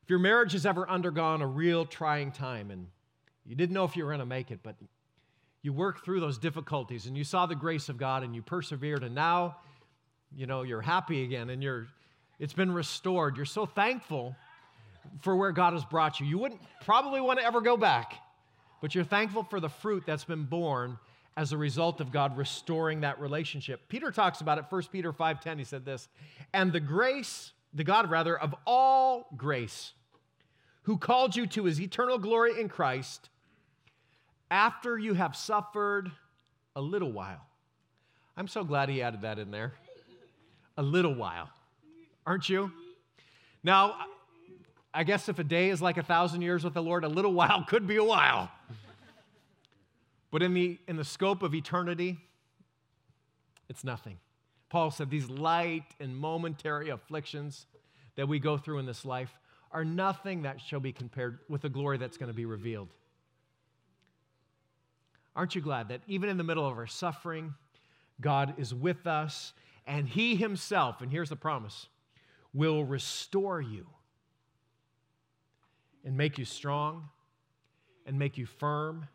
If 0.03 0.11
your 0.11 0.19
marriage 0.19 0.53
has 0.53 0.67
ever 0.67 0.89
undergone 0.89 1.43
a 1.43 1.47
real 1.47 1.85
trying 1.85 2.33
time 2.33 2.71
and 2.71 2.87
you 3.47 3.57
didn't 3.57 3.75
know 3.75 3.85
if 3.85 3.97
you 3.97 4.05
were 4.05 4.11
going 4.11 4.21
to 4.21 4.27
make 4.27 4.51
it, 4.51 4.61
but 4.63 4.77
you 5.63 5.73
worked 5.73 6.05
through 6.05 6.21
those 6.21 6.39
difficulties 6.39 7.07
and 7.07 7.17
you 7.17 7.25
saw 7.25 7.47
the 7.47 7.55
grace 7.55 7.89
of 7.89 7.99
God 7.99 8.23
and 8.23 8.35
you 8.35 8.43
persevered 8.43 9.03
and 9.03 9.15
now, 9.15 9.57
you 10.35 10.47
know, 10.47 10.63
you're 10.63 10.81
happy 10.81 11.25
again 11.25 11.51
and 11.51 11.63
you're 11.63 11.87
it's 12.39 12.55
been 12.55 12.73
restored. 12.73 13.37
You're 13.37 13.45
so 13.45 13.67
thankful 13.67 14.35
for 15.21 15.37
where 15.37 15.53
God 15.53 15.75
has 15.75 15.85
brought 15.85 16.21
you. 16.21 16.27
You 16.27 16.39
wouldn't 16.39 16.61
probably 16.85 17.21
want 17.21 17.39
to 17.39 17.45
ever 17.45 17.61
go 17.61 17.77
back, 17.77 18.15
but 18.81 18.95
you're 18.95 19.05
thankful 19.05 19.43
for 19.43 19.61
the 19.61 19.69
fruit 19.69 20.05
that's 20.07 20.25
been 20.25 20.45
borne 20.45 20.99
as 21.37 21.53
a 21.53 21.57
result 21.57 22.01
of 22.01 22.13
God 22.13 22.37
restoring 22.37 23.01
that 23.01 23.21
relationship. 23.21 23.89
Peter 23.89 24.11
talks 24.11 24.41
about 24.41 24.59
it, 24.59 24.65
1 24.69 24.83
Peter 24.91 25.13
5:10, 25.13 25.59
he 25.59 25.65
said 25.65 25.85
this, 25.85 26.09
and 26.53 26.73
the 26.73 26.81
grace, 26.81 27.53
the 27.73 27.85
God 27.85 28.11
rather, 28.11 28.39
of 28.39 28.55
all 28.67 29.29
grace, 29.37 29.93
who 30.83 30.99
called 30.99 31.37
you 31.37 31.47
to 31.47 31.65
his 31.65 31.81
eternal 31.81 32.19
glory 32.19 32.61
in 32.61 32.69
Christ, 32.69 33.31
after 34.51 34.99
you 34.99 35.15
have 35.15 35.37
suffered 35.37 36.11
a 36.75 36.81
little 36.81 37.13
while. 37.13 37.47
I'm 38.37 38.49
so 38.49 38.65
glad 38.65 38.89
he 38.89 39.03
added 39.03 39.23
that 39.23 39.39
in 39.39 39.51
there. 39.51 39.75
A 40.77 40.83
little 40.83 41.15
while. 41.15 41.51
Aren't 42.27 42.49
you? 42.49 42.73
Now, 43.63 43.97
I 44.93 45.05
guess 45.05 45.29
if 45.29 45.39
a 45.39 45.45
day 45.45 45.71
is 45.71 45.81
like 45.81 45.99
a 45.99 46.03
thousand 46.03 46.43
years 46.43 46.65
with 46.65 46.75
the 46.75 46.83
Lord, 46.83 47.05
a 47.05 47.09
little 47.09 47.33
while 47.33 47.65
could 47.65 47.87
be 47.87 47.97
a 47.97 48.05
while. 48.05 48.51
But 50.31 50.43
in 50.43 50.55
the, 50.55 50.79
in 50.87 50.97
the 50.97 51.05
scope 51.05 51.43
of 51.43 51.55
eternity, 51.55 52.19
it's 53.69 53.85
nothing. 53.85 54.19
Paul 54.69 54.91
said 54.91 55.11
these 55.11 55.29
light 55.29 55.85
and 55.99 56.17
momentary 56.17 56.91
afflictions 56.91 57.67
that 58.17 58.29
we 58.29 58.39
go 58.39 58.57
through 58.57 58.79
in 58.79 58.87
this 58.87 59.05
life 59.05 59.39
are 59.73 59.85
nothing 59.85 60.43
that 60.43 60.61
shall 60.61 60.81
be 60.81 60.93
compared 60.93 61.41
with 61.49 61.63
the 61.63 61.69
glory 61.69 61.99
that's 61.99 62.17
going 62.17 62.29
to 62.29 62.35
be 62.35 62.45
revealed. 62.45 62.89
Aren't 65.35 65.55
you 65.55 65.61
glad 65.61 65.89
that 65.89 66.03
even 66.07 66.29
in 66.29 66.37
the 66.37 66.45
middle 66.45 66.67
of 66.67 66.77
our 66.77 66.87
suffering, 66.87 67.55
God 68.21 68.55
is 68.59 68.75
with 68.75 69.07
us 69.07 69.53
and 69.87 70.09
He 70.09 70.37
Himself, 70.37 71.01
and 71.01 71.11
here's 71.11 71.31
the 71.31 71.37
promise, 71.37 71.87
will 72.53 72.85
restore 72.85 73.61
you 73.61 73.87
and 76.05 76.17
make 76.17 76.39
you 76.39 76.45
strong 76.45 77.09
and 78.07 78.19
make 78.19 78.37
you 78.39 78.47
firm 78.47 79.07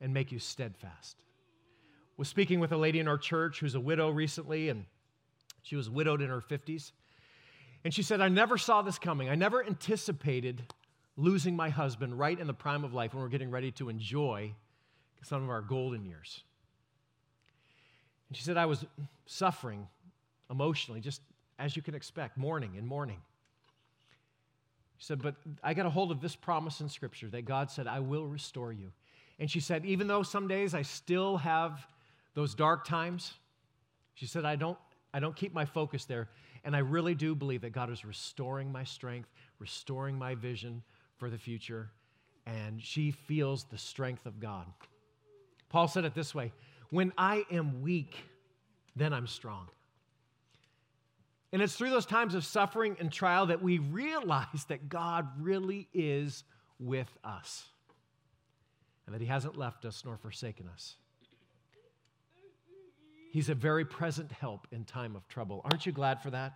and 0.00 0.14
make 0.14 0.32
you 0.32 0.38
steadfast. 0.38 1.16
Was 2.16 2.28
speaking 2.28 2.60
with 2.60 2.72
a 2.72 2.76
lady 2.76 2.98
in 2.98 3.08
our 3.08 3.18
church 3.18 3.60
who's 3.60 3.74
a 3.74 3.80
widow 3.80 4.10
recently, 4.10 4.68
and 4.68 4.84
she 5.62 5.76
was 5.76 5.88
widowed 5.88 6.20
in 6.20 6.28
her 6.28 6.40
50s. 6.40 6.92
And 7.84 7.94
she 7.94 8.02
said, 8.02 8.20
I 8.20 8.28
never 8.28 8.58
saw 8.58 8.82
this 8.82 8.98
coming. 8.98 9.28
I 9.28 9.34
never 9.34 9.64
anticipated 9.64 10.62
losing 11.16 11.56
my 11.56 11.70
husband 11.70 12.18
right 12.18 12.38
in 12.38 12.46
the 12.46 12.54
prime 12.54 12.84
of 12.84 12.92
life 12.92 13.14
when 13.14 13.22
we're 13.22 13.28
getting 13.28 13.50
ready 13.50 13.70
to 13.72 13.88
enjoy 13.88 14.54
some 15.22 15.42
of 15.42 15.50
our 15.50 15.62
golden 15.62 16.04
years. 16.04 16.42
And 18.28 18.36
she 18.36 18.42
said, 18.42 18.56
I 18.56 18.66
was 18.66 18.84
suffering 19.26 19.88
emotionally, 20.50 21.00
just 21.00 21.20
as 21.58 21.76
you 21.76 21.82
can 21.82 21.94
expect, 21.94 22.36
mourning 22.36 22.76
and 22.76 22.86
mourning. 22.86 23.20
She 24.98 25.06
said, 25.06 25.22
But 25.22 25.36
I 25.62 25.74
got 25.74 25.86
a 25.86 25.90
hold 25.90 26.10
of 26.10 26.20
this 26.20 26.36
promise 26.36 26.80
in 26.80 26.88
Scripture 26.88 27.28
that 27.28 27.44
God 27.44 27.70
said, 27.70 27.86
I 27.86 28.00
will 28.00 28.26
restore 28.26 28.72
you. 28.72 28.92
And 29.40 29.50
she 29.50 29.58
said, 29.58 29.86
Even 29.86 30.06
though 30.06 30.22
some 30.22 30.46
days 30.46 30.74
I 30.74 30.82
still 30.82 31.38
have 31.38 31.84
those 32.34 32.54
dark 32.54 32.84
times, 32.84 33.32
she 34.14 34.26
said, 34.26 34.44
I 34.44 34.54
don't, 34.54 34.78
I 35.12 35.18
don't 35.18 35.34
keep 35.34 35.54
my 35.54 35.64
focus 35.64 36.04
there. 36.04 36.28
And 36.62 36.76
I 36.76 36.80
really 36.80 37.14
do 37.14 37.34
believe 37.34 37.62
that 37.62 37.72
God 37.72 37.90
is 37.90 38.04
restoring 38.04 38.70
my 38.70 38.84
strength, 38.84 39.30
restoring 39.58 40.18
my 40.18 40.34
vision 40.34 40.82
for 41.16 41.30
the 41.30 41.38
future. 41.38 41.90
And 42.46 42.82
she 42.82 43.10
feels 43.10 43.64
the 43.64 43.78
strength 43.78 44.26
of 44.26 44.38
God. 44.38 44.66
Paul 45.70 45.88
said 45.88 46.04
it 46.04 46.14
this 46.14 46.34
way 46.34 46.52
When 46.90 47.12
I 47.16 47.44
am 47.50 47.80
weak, 47.80 48.14
then 48.94 49.14
I'm 49.14 49.26
strong. 49.26 49.68
And 51.52 51.62
it's 51.62 51.74
through 51.74 51.90
those 51.90 52.06
times 52.06 52.34
of 52.34 52.44
suffering 52.44 52.96
and 53.00 53.10
trial 53.10 53.46
that 53.46 53.62
we 53.62 53.78
realize 53.78 54.66
that 54.68 54.88
God 54.88 55.26
really 55.40 55.88
is 55.92 56.44
with 56.78 57.08
us 57.24 57.64
and 59.10 59.14
that 59.16 59.20
He 59.20 59.26
hasn't 59.26 59.58
left 59.58 59.84
us 59.84 60.04
nor 60.04 60.16
forsaken 60.16 60.68
us. 60.72 60.94
He's 63.32 63.48
a 63.48 63.56
very 63.56 63.84
present 63.84 64.30
help 64.30 64.68
in 64.70 64.84
time 64.84 65.16
of 65.16 65.26
trouble. 65.26 65.62
Aren't 65.64 65.84
you 65.84 65.90
glad 65.90 66.22
for 66.22 66.30
that? 66.30 66.52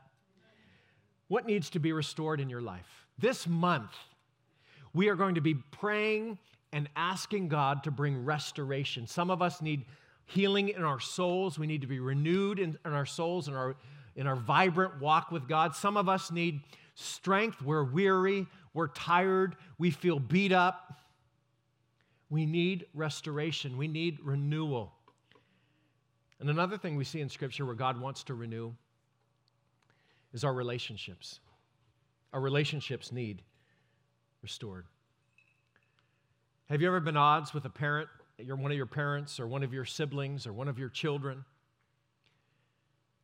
What 1.27 1.47
needs 1.47 1.69
to 1.71 1.81
be 1.81 1.93
restored 1.93 2.41
in 2.41 2.49
your 2.49 2.61
life? 2.61 2.87
This 3.19 3.49
month, 3.49 3.91
we 4.93 5.09
are 5.09 5.17
going 5.17 5.35
to 5.35 5.41
be 5.41 5.55
praying 5.55 6.39
and 6.73 6.89
asking 6.95 7.49
God 7.49 7.83
to 7.85 7.91
bring 7.91 8.25
restoration. 8.25 9.09
Some 9.09 9.33
of 9.33 9.43
us 9.43 9.61
need 9.61 9.85
healing 10.27 10.69
in 10.69 10.85
our 10.85 11.01
souls. 11.01 11.59
We 11.59 11.67
need 11.67 11.81
to 11.81 11.89
be 11.89 11.99
renewed 11.99 12.61
in, 12.61 12.79
in 12.85 12.93
our 12.93 13.07
souls 13.07 13.49
and 13.49 13.57
our 13.57 13.75
in 14.15 14.29
our 14.29 14.37
vibrant 14.37 15.01
walk 15.01 15.33
with 15.33 15.49
God. 15.49 15.75
Some 15.75 15.97
of 15.97 16.09
us 16.09 16.31
need 16.31 16.61
strength. 16.95 17.61
We're 17.61 17.83
weary, 17.83 18.47
we're 18.73 18.87
tired, 18.87 19.57
we 19.77 19.91
feel 19.91 20.21
beat 20.21 20.53
up. 20.53 21.01
We 22.35 22.47
need 22.47 22.87
restoration, 22.95 23.77
we 23.77 23.87
need 23.87 24.19
renewal. 24.21 24.93
And 26.41 26.51
another 26.51 26.77
thing 26.77 26.97
we 26.97 27.05
see 27.05 27.21
in 27.21 27.29
Scripture 27.29 27.65
where 27.65 27.77
God 27.77 28.01
wants 28.01 28.25
to 28.25 28.35
renew 28.35 28.73
is 30.33 30.43
our 30.43 30.53
relationships. 30.53 31.39
Our 32.33 32.41
relationships 32.41 33.13
need 33.13 33.43
restored. 34.43 34.87
Have 36.69 36.83
you 36.83 36.89
ever 36.89 36.99
been 36.99 37.17
odds 37.17 37.55
with 37.55 37.67
a 37.67 37.71
parent, 37.71 38.09
you're 38.37 38.57
one 38.57 38.73
of 38.73 38.77
your 38.77 38.87
parents 38.87 39.39
or 39.39 39.47
one 39.47 39.63
of 39.63 39.73
your 39.73 39.85
siblings 39.85 40.45
or 40.45 40.53
one 40.53 40.67
of 40.67 40.77
your 40.77 40.89
children? 40.89 41.45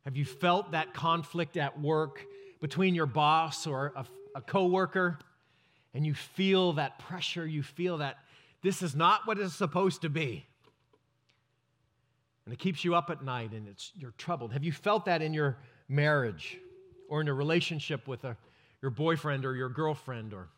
Have 0.05 0.17
you 0.17 0.25
felt 0.25 0.71
that 0.71 0.95
conflict 0.95 1.57
at 1.57 1.81
work 1.81 2.25
between 2.61 2.95
your 2.95 3.07
boss 3.07 3.67
or 3.67 3.93
a, 3.97 4.07
a 4.37 4.41
coworker? 4.41 5.19
And 5.95 6.07
you 6.07 6.15
feel 6.15 6.75
that 6.75 7.01
pressure, 7.01 7.45
you 7.45 7.65
feel 7.65 7.99
that 7.99 8.19
this 8.63 8.83
is 8.83 8.95
not 8.95 9.27
what 9.27 9.39
it's 9.39 9.55
supposed 9.55 10.03
to 10.03 10.09
be. 10.09 10.47
And 12.45 12.53
it 12.53 12.59
keeps 12.59 12.85
you 12.85 12.95
up 12.95 13.11
at 13.11 13.25
night 13.25 13.53
and 13.53 13.69
it's, 13.69 13.93
you're 13.97 14.15
troubled. 14.19 14.53
Have 14.53 14.65
you 14.65 14.73
felt 14.73 15.05
that 15.05 15.23
in 15.23 15.33
your 15.33 15.59
marriage 15.89 16.59
or 17.09 17.21
in 17.21 17.29
a 17.29 17.35
relationship 17.35 18.09
with 18.09 18.25
a, 18.25 18.37
your 18.83 18.91
boyfriend 18.91 19.45
or 19.45 19.55
your 19.55 19.69
girlfriend 19.69 20.33
or 20.35 20.49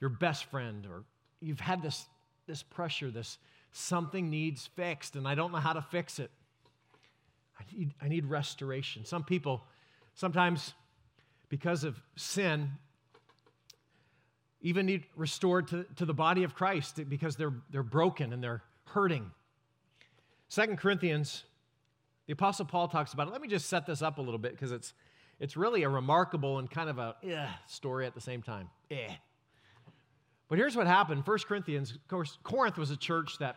your 0.00 0.10
best 0.10 0.44
friend? 0.46 0.86
Or 0.86 1.04
you've 1.40 1.60
had 1.60 1.82
this, 1.82 2.06
this 2.46 2.62
pressure, 2.62 3.10
this 3.10 3.38
something 3.72 4.30
needs 4.30 4.66
fixed 4.66 5.16
and 5.16 5.28
I 5.28 5.34
don't 5.34 5.52
know 5.52 5.58
how 5.58 5.74
to 5.74 5.82
fix 5.82 6.18
it. 6.18 6.30
I 7.58 7.76
need, 7.76 7.94
I 8.00 8.08
need 8.08 8.24
restoration. 8.24 9.04
Some 9.04 9.24
people, 9.24 9.62
sometimes 10.14 10.72
because 11.48 11.84
of 11.84 12.00
sin, 12.16 12.70
even 14.60 14.86
need 14.86 15.04
restored 15.16 15.68
to, 15.68 15.84
to 15.96 16.04
the 16.04 16.14
body 16.14 16.44
of 16.44 16.54
Christ 16.54 17.00
because 17.08 17.36
they're, 17.36 17.54
they're 17.70 17.82
broken 17.82 18.32
and 18.32 18.42
they're 18.42 18.62
hurting. 18.86 19.30
Second 20.48 20.78
Corinthians, 20.78 21.44
the 22.26 22.32
Apostle 22.32 22.64
Paul 22.64 22.88
talks 22.88 23.12
about 23.12 23.28
it. 23.28 23.32
Let 23.32 23.40
me 23.40 23.48
just 23.48 23.68
set 23.68 23.86
this 23.86 24.02
up 24.02 24.18
a 24.18 24.22
little 24.22 24.38
bit 24.38 24.52
because 24.52 24.72
it's, 24.72 24.94
it's 25.38 25.56
really 25.56 25.82
a 25.82 25.88
remarkable 25.88 26.58
and 26.58 26.70
kind 26.70 26.90
of 26.90 26.98
a 26.98 27.14
eh, 27.22 27.46
story 27.66 28.06
at 28.06 28.14
the 28.14 28.20
same 28.20 28.42
time. 28.42 28.68
Eh. 28.90 29.08
But 30.48 30.58
here's 30.58 30.74
what 30.74 30.86
happened. 30.86 31.24
First 31.24 31.46
Corinthians, 31.46 31.92
of 31.92 32.08
course, 32.08 32.38
Corinth 32.42 32.78
was 32.78 32.90
a 32.90 32.96
church 32.96 33.38
that 33.38 33.56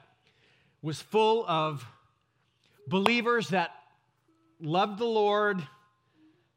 was 0.82 1.02
full 1.02 1.46
of 1.48 1.86
believers 2.88 3.50
that 3.50 3.72
loved 4.60 5.00
the 5.00 5.06
Lord. 5.06 5.66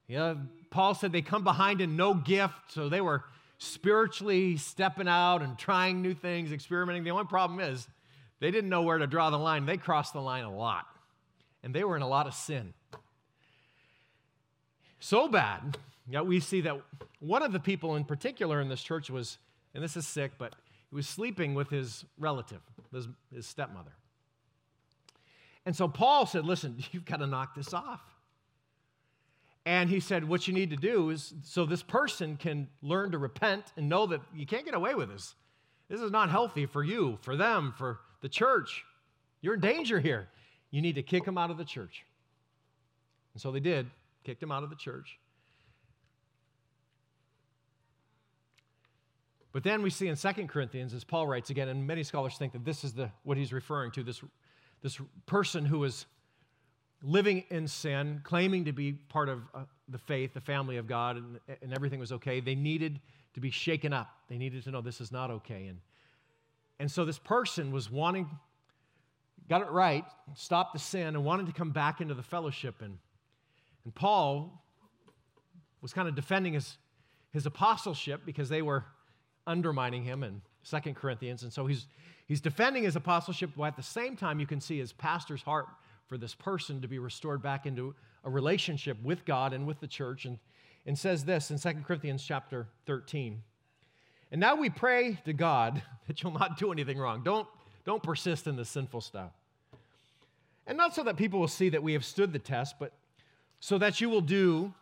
Yeah, 0.08 0.34
Paul 0.70 0.94
said 0.94 1.12
they 1.12 1.22
come 1.22 1.44
behind 1.44 1.80
in 1.80 1.96
no 1.96 2.14
gift, 2.14 2.54
so 2.68 2.88
they 2.88 3.00
were 3.00 3.24
spiritually 3.58 4.56
stepping 4.56 5.08
out 5.08 5.42
and 5.42 5.58
trying 5.58 6.02
new 6.02 6.14
things, 6.14 6.52
experimenting. 6.52 7.04
The 7.04 7.10
only 7.10 7.24
problem 7.24 7.60
is 7.60 7.88
they 8.40 8.50
didn't 8.50 8.70
know 8.70 8.82
where 8.82 8.98
to 8.98 9.06
draw 9.06 9.30
the 9.30 9.38
line. 9.38 9.66
They 9.66 9.76
crossed 9.76 10.12
the 10.12 10.20
line 10.20 10.44
a 10.44 10.54
lot, 10.54 10.86
and 11.62 11.74
they 11.74 11.84
were 11.84 11.96
in 11.96 12.02
a 12.02 12.08
lot 12.08 12.26
of 12.26 12.34
sin. 12.34 12.74
So 15.00 15.28
bad 15.28 15.78
that 16.08 16.26
we 16.26 16.40
see 16.40 16.62
that 16.62 16.80
one 17.20 17.42
of 17.42 17.52
the 17.52 17.60
people 17.60 17.96
in 17.96 18.04
particular 18.04 18.60
in 18.60 18.68
this 18.68 18.82
church 18.82 19.10
was, 19.10 19.38
and 19.74 19.82
this 19.82 19.96
is 19.96 20.06
sick, 20.06 20.32
but 20.38 20.54
he 20.90 20.96
was 20.96 21.08
sleeping 21.08 21.54
with 21.54 21.70
his 21.70 22.04
relative, 22.18 22.60
his, 22.92 23.08
his 23.32 23.46
stepmother. 23.46 23.92
And 25.66 25.74
so 25.74 25.88
Paul 25.88 26.26
said, 26.26 26.44
Listen, 26.44 26.76
you've 26.92 27.04
got 27.04 27.18
to 27.18 27.26
knock 27.26 27.54
this 27.54 27.72
off. 27.72 28.00
And 29.66 29.88
he 29.88 30.00
said, 30.00 30.28
What 30.28 30.46
you 30.46 30.54
need 30.54 30.70
to 30.70 30.76
do 30.76 31.10
is 31.10 31.34
so 31.42 31.64
this 31.64 31.82
person 31.82 32.36
can 32.36 32.68
learn 32.82 33.12
to 33.12 33.18
repent 33.18 33.72
and 33.76 33.88
know 33.88 34.06
that 34.06 34.20
you 34.34 34.46
can't 34.46 34.64
get 34.64 34.74
away 34.74 34.94
with 34.94 35.08
this. 35.08 35.34
This 35.88 36.00
is 36.00 36.10
not 36.10 36.30
healthy 36.30 36.66
for 36.66 36.82
you, 36.82 37.18
for 37.22 37.36
them, 37.36 37.74
for 37.76 38.00
the 38.20 38.28
church. 38.28 38.84
You're 39.40 39.54
in 39.54 39.60
danger 39.60 40.00
here. 40.00 40.28
You 40.70 40.82
need 40.82 40.94
to 40.94 41.02
kick 41.02 41.24
him 41.24 41.38
out 41.38 41.50
of 41.50 41.58
the 41.58 41.64
church. 41.64 42.04
And 43.34 43.40
so 43.40 43.50
they 43.50 43.60
did, 43.60 43.90
kicked 44.24 44.42
him 44.42 44.50
out 44.50 44.62
of 44.62 44.70
the 44.70 44.76
church. 44.76 45.18
But 49.52 49.62
then 49.62 49.82
we 49.82 49.90
see 49.90 50.08
in 50.08 50.16
2 50.16 50.32
Corinthians, 50.48 50.94
as 50.94 51.04
Paul 51.04 51.28
writes 51.28 51.50
again, 51.50 51.68
and 51.68 51.86
many 51.86 52.02
scholars 52.02 52.36
think 52.36 52.52
that 52.54 52.64
this 52.64 52.82
is 52.82 52.92
the, 52.92 53.10
what 53.22 53.36
he's 53.36 53.52
referring 53.52 53.92
to, 53.92 54.02
this 54.02 54.20
this 54.84 55.00
person 55.24 55.64
who 55.64 55.78
was 55.78 56.04
living 57.04 57.44
in 57.50 57.68
sin, 57.68 58.20
claiming 58.24 58.64
to 58.64 58.72
be 58.72 58.92
part 58.92 59.28
of 59.28 59.42
uh, 59.54 59.64
the 59.88 59.98
faith, 59.98 60.32
the 60.34 60.40
family 60.40 60.78
of 60.78 60.86
God, 60.86 61.16
and, 61.16 61.38
and 61.62 61.74
everything 61.74 62.00
was 62.00 62.10
okay. 62.12 62.40
They 62.40 62.54
needed 62.54 62.98
to 63.34 63.40
be 63.40 63.50
shaken 63.50 63.92
up. 63.92 64.08
They 64.28 64.38
needed 64.38 64.64
to 64.64 64.70
know 64.70 64.80
this 64.80 65.00
is 65.00 65.12
not 65.12 65.30
okay. 65.30 65.66
And, 65.66 65.78
and 66.80 66.90
so 66.90 67.04
this 67.04 67.18
person 67.18 67.70
was 67.72 67.90
wanting, 67.90 68.28
got 69.48 69.60
it 69.60 69.70
right, 69.70 70.04
stopped 70.34 70.72
the 70.72 70.78
sin, 70.78 71.08
and 71.08 71.24
wanted 71.24 71.46
to 71.46 71.52
come 71.52 71.70
back 71.70 72.00
into 72.00 72.14
the 72.14 72.22
fellowship. 72.22 72.76
And, 72.80 72.98
and 73.84 73.94
Paul 73.94 74.64
was 75.82 75.92
kind 75.92 76.08
of 76.08 76.14
defending 76.14 76.54
his, 76.54 76.78
his 77.32 77.44
apostleship 77.44 78.22
because 78.24 78.48
they 78.48 78.62
were 78.62 78.84
undermining 79.46 80.04
him 80.04 80.24
in 80.24 80.40
Second 80.62 80.94
Corinthians. 80.96 81.42
And 81.42 81.52
so 81.52 81.66
he's, 81.66 81.86
He's 82.26 82.40
defending 82.40 82.84
his 82.84 82.96
apostleship, 82.96 83.50
but 83.56 83.64
at 83.64 83.76
the 83.76 83.82
same 83.82 84.16
time, 84.16 84.40
you 84.40 84.46
can 84.46 84.60
see 84.60 84.78
his 84.78 84.92
pastor's 84.92 85.42
heart 85.42 85.66
for 86.06 86.18
this 86.18 86.34
person 86.34 86.80
to 86.82 86.88
be 86.88 86.98
restored 86.98 87.42
back 87.42 87.66
into 87.66 87.94
a 88.24 88.30
relationship 88.30 88.96
with 89.02 89.24
God 89.24 89.52
and 89.52 89.66
with 89.66 89.80
the 89.80 89.86
church. 89.86 90.24
And, 90.24 90.38
and 90.86 90.98
says 90.98 91.24
this 91.24 91.50
in 91.50 91.58
2 91.58 91.82
Corinthians 91.84 92.22
chapter 92.22 92.66
13. 92.86 93.42
And 94.30 94.40
now 94.40 94.54
we 94.54 94.70
pray 94.70 95.18
to 95.24 95.32
God 95.32 95.82
that 96.06 96.22
you'll 96.22 96.32
not 96.32 96.58
do 96.58 96.72
anything 96.72 96.98
wrong. 96.98 97.22
Don't, 97.22 97.46
don't 97.84 98.02
persist 98.02 98.46
in 98.46 98.56
the 98.56 98.64
sinful 98.64 99.00
stuff. 99.00 99.32
And 100.66 100.78
not 100.78 100.94
so 100.94 101.02
that 101.04 101.16
people 101.16 101.40
will 101.40 101.48
see 101.48 101.68
that 101.70 101.82
we 101.82 101.92
have 101.92 102.04
stood 102.04 102.32
the 102.32 102.38
test, 102.38 102.76
but 102.78 102.92
so 103.60 103.78
that 103.78 104.00
you 104.00 104.08
will 104.08 104.22
do 104.22 104.72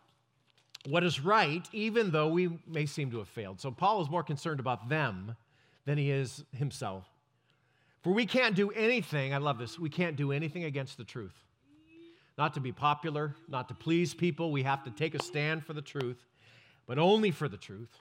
what 0.89 1.05
is 1.05 1.21
right, 1.21 1.69
even 1.73 2.11
though 2.11 2.29
we 2.29 2.59
may 2.67 2.87
seem 2.87 3.11
to 3.11 3.19
have 3.19 3.29
failed. 3.29 3.61
So 3.61 3.71
Paul 3.71 4.03
is 4.03 4.11
more 4.11 4.23
concerned 4.23 4.61
about 4.61 4.89
them 4.89 5.37
than 5.85 5.99
he 5.99 6.11
is 6.11 6.45
himself. 6.57 7.05
For 8.03 8.13
we 8.13 8.27
can't 8.27 8.57
do 8.57 8.71
anything, 8.71 9.33
I 9.33 9.39
love 9.39 9.59
this, 9.59 9.79
we 9.79 9.89
can't 9.89 10.17
do 10.17 10.33
anything 10.33 10.65
against 10.65 10.97
the 10.97 11.05
truth. 11.05 11.35
Not 12.37 12.55
to 12.55 12.61
be 12.61 12.73
popular, 12.73 13.37
not 13.49 13.69
to 13.69 13.75
please 13.75 14.15
people, 14.15 14.51
we 14.51 14.63
have 14.65 14.83
to 14.85 14.91
take 14.91 15.15
a 15.15 15.23
stand 15.23 15.65
for 15.65 15.73
the 15.73 15.83
truth. 15.83 16.25
but 16.85 16.99
only 16.99 17.31
for 17.31 17.49
the 17.49 17.57
truth. 17.57 18.01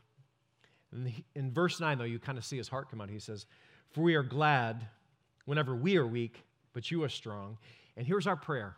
And 0.92 1.14
in 1.36 1.52
verse 1.52 1.80
9, 1.80 2.00
though, 2.00 2.04
you 2.04 2.18
kind 2.18 2.38
of 2.38 2.44
see 2.44 2.58
his 2.58 2.68
heart 2.68 2.90
come 2.90 3.00
out. 3.00 3.10
He 3.10 3.20
says, 3.20 3.46
For 3.92 4.02
we 4.02 4.16
are 4.16 4.24
glad 4.24 4.88
whenever 5.46 5.76
we 5.76 5.98
are 5.98 6.08
weak, 6.08 6.44
but 6.74 6.90
you 6.90 7.04
are 7.04 7.10
strong. 7.10 7.60
And 7.96 8.08
here's 8.08 8.26
our 8.26 8.36
prayer 8.36 8.76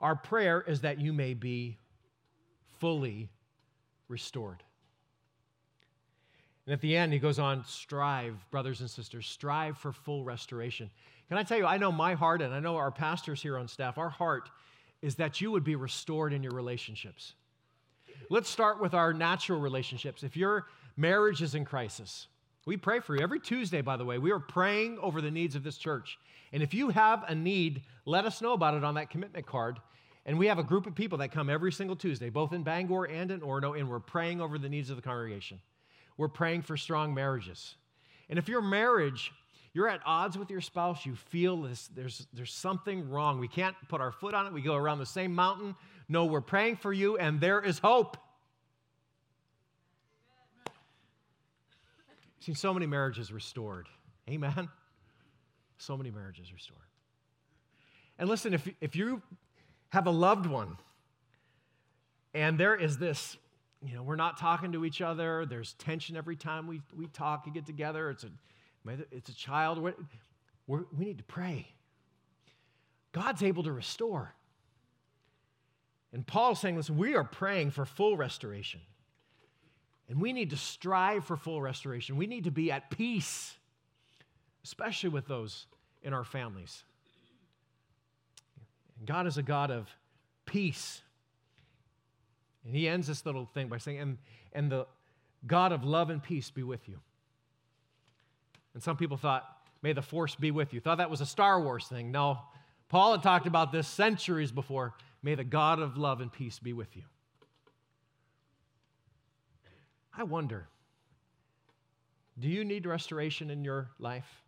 our 0.00 0.16
prayer 0.16 0.62
is 0.62 0.80
that 0.82 1.00
you 1.00 1.12
may 1.12 1.34
be 1.34 1.78
fully 2.78 3.30
restored. 4.08 4.62
And 6.66 6.72
at 6.72 6.80
the 6.80 6.96
end, 6.96 7.12
he 7.12 7.18
goes 7.20 7.38
on, 7.38 7.64
strive, 7.64 8.34
brothers 8.50 8.80
and 8.80 8.90
sisters, 8.90 9.26
strive 9.26 9.78
for 9.78 9.92
full 9.92 10.24
restoration. 10.24 10.90
Can 11.28 11.38
I 11.38 11.44
tell 11.44 11.58
you, 11.58 11.66
I 11.66 11.78
know 11.78 11.92
my 11.92 12.14
heart, 12.14 12.42
and 12.42 12.52
I 12.52 12.60
know 12.60 12.76
our 12.76 12.90
pastors 12.90 13.40
here 13.40 13.56
on 13.56 13.68
staff, 13.68 13.98
our 13.98 14.10
heart 14.10 14.50
is 15.00 15.14
that 15.16 15.40
you 15.40 15.50
would 15.52 15.64
be 15.64 15.76
restored 15.76 16.32
in 16.32 16.42
your 16.42 16.52
relationships. 16.52 17.34
Let's 18.30 18.48
start 18.48 18.80
with 18.80 18.94
our 18.94 19.12
natural 19.12 19.60
relationships. 19.60 20.24
If 20.24 20.36
your 20.36 20.66
marriage 20.96 21.42
is 21.42 21.54
in 21.54 21.64
crisis, 21.64 22.26
we 22.64 22.76
pray 22.76 22.98
for 22.98 23.14
you. 23.14 23.22
Every 23.22 23.38
Tuesday, 23.38 23.80
by 23.80 23.96
the 23.96 24.04
way, 24.04 24.18
we 24.18 24.32
are 24.32 24.40
praying 24.40 24.98
over 25.00 25.20
the 25.20 25.30
needs 25.30 25.54
of 25.54 25.62
this 25.62 25.78
church. 25.78 26.18
And 26.52 26.62
if 26.62 26.74
you 26.74 26.88
have 26.88 27.24
a 27.28 27.34
need, 27.34 27.82
let 28.04 28.24
us 28.24 28.42
know 28.42 28.54
about 28.54 28.74
it 28.74 28.82
on 28.82 28.94
that 28.94 29.10
commitment 29.10 29.46
card. 29.46 29.78
And 30.24 30.36
we 30.36 30.48
have 30.48 30.58
a 30.58 30.64
group 30.64 30.86
of 30.86 30.96
people 30.96 31.18
that 31.18 31.30
come 31.30 31.48
every 31.48 31.70
single 31.70 31.94
Tuesday, 31.94 32.30
both 32.30 32.52
in 32.52 32.64
Bangor 32.64 33.04
and 33.04 33.30
in 33.30 33.40
Orono, 33.40 33.78
and 33.78 33.88
we're 33.88 34.00
praying 34.00 34.40
over 34.40 34.58
the 34.58 34.68
needs 34.68 34.90
of 34.90 34.96
the 34.96 35.02
congregation. 35.02 35.60
We're 36.16 36.28
praying 36.28 36.62
for 36.62 36.76
strong 36.76 37.14
marriages. 37.14 37.74
And 38.28 38.38
if 38.38 38.48
your 38.48 38.62
marriage, 38.62 39.32
you're 39.72 39.88
at 39.88 40.00
odds 40.06 40.38
with 40.38 40.50
your 40.50 40.60
spouse, 40.60 41.04
you 41.04 41.14
feel 41.14 41.62
this, 41.62 41.88
there's, 41.94 42.26
there's 42.32 42.52
something 42.52 43.10
wrong. 43.10 43.38
We 43.38 43.48
can't 43.48 43.76
put 43.88 44.00
our 44.00 44.12
foot 44.12 44.34
on 44.34 44.46
it. 44.46 44.52
We 44.52 44.62
go 44.62 44.74
around 44.74 44.98
the 44.98 45.06
same 45.06 45.34
mountain. 45.34 45.74
No, 46.08 46.24
we're 46.24 46.40
praying 46.40 46.76
for 46.76 46.92
you, 46.92 47.18
and 47.18 47.40
there 47.40 47.60
is 47.60 47.78
hope. 47.78 48.16
I've 50.66 50.72
seen 52.40 52.54
so 52.54 52.72
many 52.72 52.86
marriages 52.86 53.32
restored. 53.32 53.88
Amen. 54.30 54.68
So 55.78 55.96
many 55.96 56.10
marriages 56.10 56.52
restored. 56.52 56.80
And 58.18 58.28
listen, 58.28 58.54
if, 58.54 58.68
if 58.80 58.96
you 58.96 59.20
have 59.90 60.06
a 60.06 60.10
loved 60.10 60.46
one 60.46 60.78
and 62.32 62.58
there 62.58 62.74
is 62.74 62.98
this, 62.98 63.36
you 63.84 63.94
know, 63.94 64.02
we're 64.02 64.16
not 64.16 64.38
talking 64.38 64.72
to 64.72 64.84
each 64.84 65.00
other, 65.00 65.46
there's 65.46 65.74
tension 65.74 66.16
every 66.16 66.36
time 66.36 66.66
we, 66.66 66.80
we 66.96 67.06
talk 67.08 67.46
and 67.46 67.54
get 67.54 67.66
together, 67.66 68.10
it's 68.10 68.24
a, 68.24 68.30
it's 69.10 69.28
a 69.28 69.34
child, 69.34 69.80
we're, 70.66 70.84
we 70.96 71.04
need 71.04 71.18
to 71.18 71.24
pray. 71.24 71.66
God's 73.12 73.42
able 73.42 73.62
to 73.64 73.72
restore. 73.72 74.34
And 76.12 76.26
Paul's 76.26 76.60
saying, 76.60 76.76
listen, 76.76 76.96
we 76.96 77.14
are 77.14 77.24
praying 77.24 77.72
for 77.72 77.84
full 77.84 78.16
restoration. 78.16 78.80
And 80.08 80.20
we 80.20 80.32
need 80.32 80.50
to 80.50 80.56
strive 80.56 81.24
for 81.24 81.36
full 81.36 81.60
restoration. 81.60 82.16
We 82.16 82.26
need 82.26 82.44
to 82.44 82.50
be 82.50 82.70
at 82.70 82.90
peace, 82.90 83.54
especially 84.64 85.10
with 85.10 85.26
those 85.26 85.66
in 86.02 86.12
our 86.12 86.24
families. 86.24 86.84
God 89.04 89.26
is 89.26 89.36
a 89.36 89.42
God 89.42 89.70
of 89.70 89.88
peace. 90.46 91.02
And 92.66 92.74
he 92.74 92.88
ends 92.88 93.06
this 93.06 93.24
little 93.24 93.46
thing 93.46 93.68
by 93.68 93.78
saying, 93.78 94.00
and, 94.00 94.18
and 94.52 94.70
the 94.70 94.86
God 95.46 95.70
of 95.70 95.84
love 95.84 96.10
and 96.10 96.20
peace 96.22 96.50
be 96.50 96.64
with 96.64 96.88
you. 96.88 96.98
And 98.74 98.82
some 98.82 98.96
people 98.96 99.16
thought, 99.16 99.44
may 99.82 99.92
the 99.92 100.02
force 100.02 100.34
be 100.34 100.50
with 100.50 100.74
you. 100.74 100.80
Thought 100.80 100.98
that 100.98 101.10
was 101.10 101.20
a 101.20 101.26
Star 101.26 101.60
Wars 101.60 101.86
thing. 101.86 102.10
No, 102.10 102.40
Paul 102.88 103.12
had 103.12 103.22
talked 103.22 103.46
about 103.46 103.70
this 103.70 103.86
centuries 103.86 104.50
before. 104.50 104.94
May 105.22 105.36
the 105.36 105.44
God 105.44 105.78
of 105.78 105.96
love 105.96 106.20
and 106.20 106.32
peace 106.32 106.58
be 106.58 106.72
with 106.72 106.96
you. 106.96 107.02
I 110.16 110.24
wonder 110.24 110.68
do 112.38 112.48
you 112.48 112.64
need 112.64 112.84
restoration 112.84 113.50
in 113.50 113.64
your 113.64 113.88
life? 113.98 114.42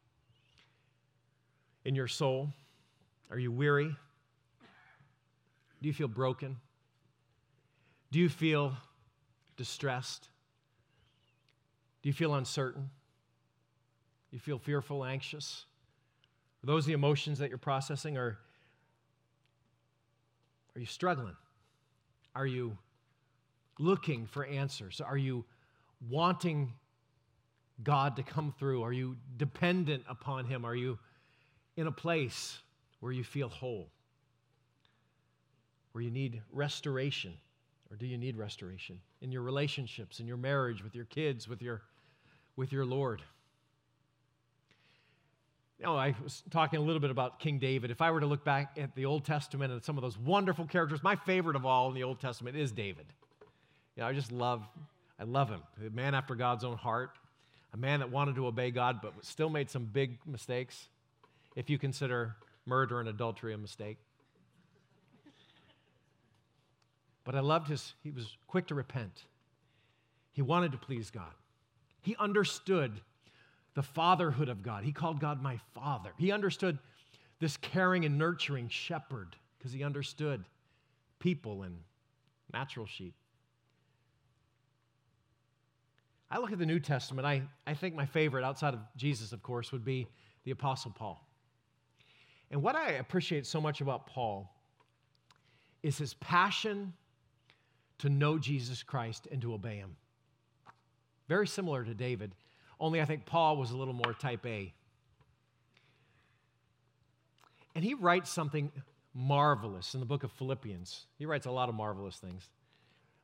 In 1.87 1.95
your 1.95 2.09
soul? 2.09 2.51
Are 3.31 3.39
you 3.39 3.51
weary? 3.51 3.97
Do 5.81 5.89
you 5.89 5.95
feel 5.95 6.09
broken? 6.09 6.57
Do 8.11 8.19
you 8.19 8.29
feel 8.29 8.75
distressed? 9.57 10.29
Do 12.03 12.09
you 12.09 12.13
feel 12.13 12.35
uncertain? 12.35 12.91
Do 14.31 14.37
you 14.37 14.41
feel 14.41 14.59
fearful, 14.59 15.05
anxious? 15.05 15.67
Are 16.63 16.67
those 16.67 16.87
the 16.87 16.93
emotions 16.93 17.39
that 17.39 17.49
you're 17.49 17.59
processing, 17.59 18.17
or 18.17 18.39
are 20.75 20.81
you 20.81 20.87
struggling? 20.87 21.37
Are 22.35 22.47
you 22.47 22.79
looking 23.79 24.27
for 24.27 24.45
answers? 24.45 25.01
Are 25.01 25.17
you 25.17 25.45
wanting 26.09 26.73
God 27.83 28.17
to 28.17 28.23
come 28.23 28.55
through? 28.59 28.83
Are 28.83 28.93
you 28.93 29.17
dependent 29.37 30.05
upon 30.09 30.47
Him? 30.47 30.65
Are 30.65 30.75
you 30.75 30.99
in 31.77 31.87
a 31.87 31.93
place 31.93 32.59
where 33.01 33.13
you 33.13 33.25
feel 33.25 33.49
whole? 33.49 33.89
Where 35.93 36.03
you 36.03 36.11
need 36.11 36.43
restoration? 36.53 37.35
Or 37.91 37.97
do 37.97 38.07
you 38.07 38.19
need 38.19 38.37
restoration 38.37 39.01
in 39.23 39.33
your 39.33 39.43
relationships, 39.43 40.21
in 40.21 40.27
your 40.27 40.37
marriage, 40.37 40.85
with 40.85 40.95
your 40.95 41.07
kids, 41.07 41.49
with 41.49 41.63
your, 41.63 41.83
with 42.57 42.73
your 42.73 42.85
Lord? 42.85 43.23
Know, 45.81 45.97
I 45.97 46.15
was 46.25 46.43
talking 46.51 46.81
a 46.81 46.83
little 46.83 47.01
bit 47.01 47.11
about 47.11 47.39
King 47.39 47.59
David. 47.59 47.93
If 47.93 48.03
I 48.03 48.11
were 48.11 48.19
to 48.19 48.27
look 48.27 48.45
back 48.45 48.77
at 48.77 48.97
the 48.97 49.07
Old 49.07 49.25
Testament 49.25 49.73
and 49.73 49.83
some 49.85 49.97
of 49.97 50.03
those 50.03 50.19
wonderful 50.19 50.67
characters, 50.67 51.05
my 51.05 51.15
favorite 51.15 51.55
of 51.55 51.65
all 51.65 51.89
in 51.89 51.95
the 51.95 52.03
Old 52.03 52.21
Testament 52.21 52.57
is 52.57 52.73
David. 52.73 53.07
You 53.95 54.03
know, 54.03 54.09
I 54.09 54.13
just 54.13 54.33
love, 54.33 54.67
I 55.21 55.25
love 55.25 55.49
him. 55.49 55.63
A 55.87 55.91
man 55.91 56.17
after 56.17 56.35
God's 56.35 56.65
own 56.65 56.77
heart, 56.77 57.17
a 57.73 57.77
man 57.77 58.01
that 58.01 58.11
wanted 58.11 58.35
to 58.35 58.47
obey 58.49 58.73
God 58.73 58.99
but 59.01 59.13
still 59.23 59.51
made 59.51 59.71
some 59.71 59.85
big 59.85 60.19
mistakes, 60.27 60.89
if 61.55 61.71
you 61.71 61.79
consider 61.79 62.35
murder 62.67 62.99
and 62.99 63.09
adultery 63.09 63.55
a 63.55 63.59
mistake. 63.59 63.99
But 67.29 67.35
I 67.35 67.41
loved 67.41 67.69
his, 67.69 67.93
he 68.03 68.11
was 68.11 68.39
quick 68.47 68.69
to 68.69 68.75
repent. 68.75 69.27
He 70.33 70.41
wanted 70.41 70.73
to 70.73 70.79
please 70.79 71.11
God. 71.11 71.35
He 72.01 72.17
understood 72.19 73.03
the 73.75 73.83
fatherhood 73.83 74.49
of 74.49 74.63
God. 74.63 74.83
He 74.83 74.93
called 74.93 75.21
God 75.21 75.43
my 75.43 75.61
father. 75.75 76.15
He 76.17 76.33
understood 76.33 76.79
this 77.39 77.59
caring 77.59 78.07
and 78.07 78.17
nurturing 78.17 78.71
shepherd 78.71 79.37
because 79.59 79.75
he 79.75 79.85
understood 79.85 80.43
people 81.19 81.65
and 81.65 81.77
natural 82.55 82.87
sheep. 82.87 83.13
I 86.31 86.39
look 86.39 86.53
at 86.53 86.59
the 86.59 86.65
New 86.65 86.81
Testament, 86.81 87.27
I, 87.27 87.43
I 87.67 87.75
think 87.75 87.95
my 87.95 88.07
favorite 88.07 88.43
outside 88.43 88.73
of 88.73 88.81
Jesus, 88.97 89.33
of 89.33 89.43
course, 89.43 89.71
would 89.71 89.85
be 89.85 90.09
the 90.45 90.53
Apostle 90.53 90.95
Paul. 90.97 91.23
And 92.51 92.63
what 92.63 92.75
I 92.75 92.93
appreciate 92.93 93.45
so 93.45 93.61
much 93.61 93.83
about 93.83 94.07
Paul 94.07 94.51
is 95.83 95.99
his 95.99 96.15
passion 96.15 96.95
to 97.99 98.09
know 98.09 98.39
Jesus 98.39 98.83
Christ 98.83 99.29
and 99.31 99.43
to 99.43 99.55
obey 99.55 99.77
him. 99.77 99.97
Very 101.29 101.47
similar 101.47 101.85
to 101.85 101.95
David, 101.95 102.35
only 102.81 103.01
I 103.01 103.05
think 103.05 103.27
Paul 103.27 103.57
was 103.57 103.71
a 103.71 103.77
little 103.77 103.95
more 103.95 104.15
type 104.15 104.47
A. 104.47 104.73
And 107.75 107.85
he 107.85 107.95
writes 107.95 108.31
something 108.31 108.73
marvelous 109.15 109.95
in 109.95 110.01
the 110.01 110.07
book 110.07 110.25
of 110.25 110.33
Philippians. 110.33 111.07
He 111.19 111.27
writes 111.27 111.47
a 111.47 111.51
lot 111.51 111.69
of 111.69 111.75
marvelous 111.75 112.17
things. 112.17 112.49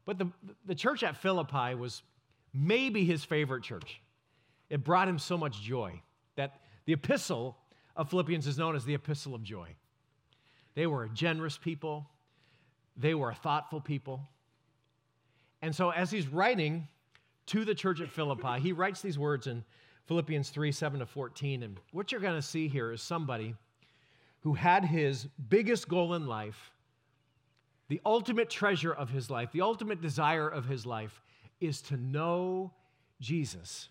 But 0.04 0.18
the, 0.18 0.28
the 0.66 0.74
church 0.74 1.02
at 1.02 1.16
Philippi 1.16 1.74
was 1.74 2.02
maybe 2.52 3.04
his 3.04 3.24
favorite 3.24 3.62
church. 3.62 4.00
It 4.70 4.84
brought 4.84 5.08
him 5.08 5.18
so 5.18 5.38
much 5.38 5.60
joy 5.62 6.02
that 6.36 6.60
the 6.84 6.92
epistle 6.92 7.56
of 7.96 8.10
Philippians 8.10 8.46
is 8.46 8.58
known 8.58 8.76
as 8.76 8.84
the 8.84 8.94
epistle 8.94 9.34
of 9.34 9.42
joy. 9.42 9.68
They 10.74 10.86
were 10.86 11.04
a 11.04 11.08
generous 11.08 11.56
people, 11.56 12.10
they 12.96 13.14
were 13.14 13.30
a 13.30 13.34
thoughtful 13.34 13.80
people. 13.80 14.28
And 15.64 15.74
so, 15.74 15.88
as 15.88 16.10
he's 16.10 16.28
writing 16.28 16.88
to 17.46 17.64
the 17.64 17.74
church 17.74 18.02
at 18.02 18.10
Philippi, 18.10 18.60
he 18.60 18.72
writes 18.72 19.00
these 19.00 19.18
words 19.18 19.46
in 19.46 19.64
Philippians 20.04 20.50
3 20.50 20.70
7 20.70 21.00
to 21.00 21.06
14. 21.06 21.62
And 21.62 21.80
what 21.90 22.12
you're 22.12 22.20
going 22.20 22.34
to 22.34 22.42
see 22.46 22.68
here 22.68 22.92
is 22.92 23.00
somebody 23.00 23.54
who 24.40 24.52
had 24.52 24.84
his 24.84 25.26
biggest 25.48 25.88
goal 25.88 26.12
in 26.12 26.26
life, 26.26 26.70
the 27.88 27.98
ultimate 28.04 28.50
treasure 28.50 28.92
of 28.92 29.08
his 29.08 29.30
life, 29.30 29.52
the 29.52 29.62
ultimate 29.62 30.02
desire 30.02 30.46
of 30.46 30.66
his 30.66 30.84
life 30.84 31.22
is 31.62 31.80
to 31.80 31.96
know 31.96 32.70
Jesus 33.22 33.88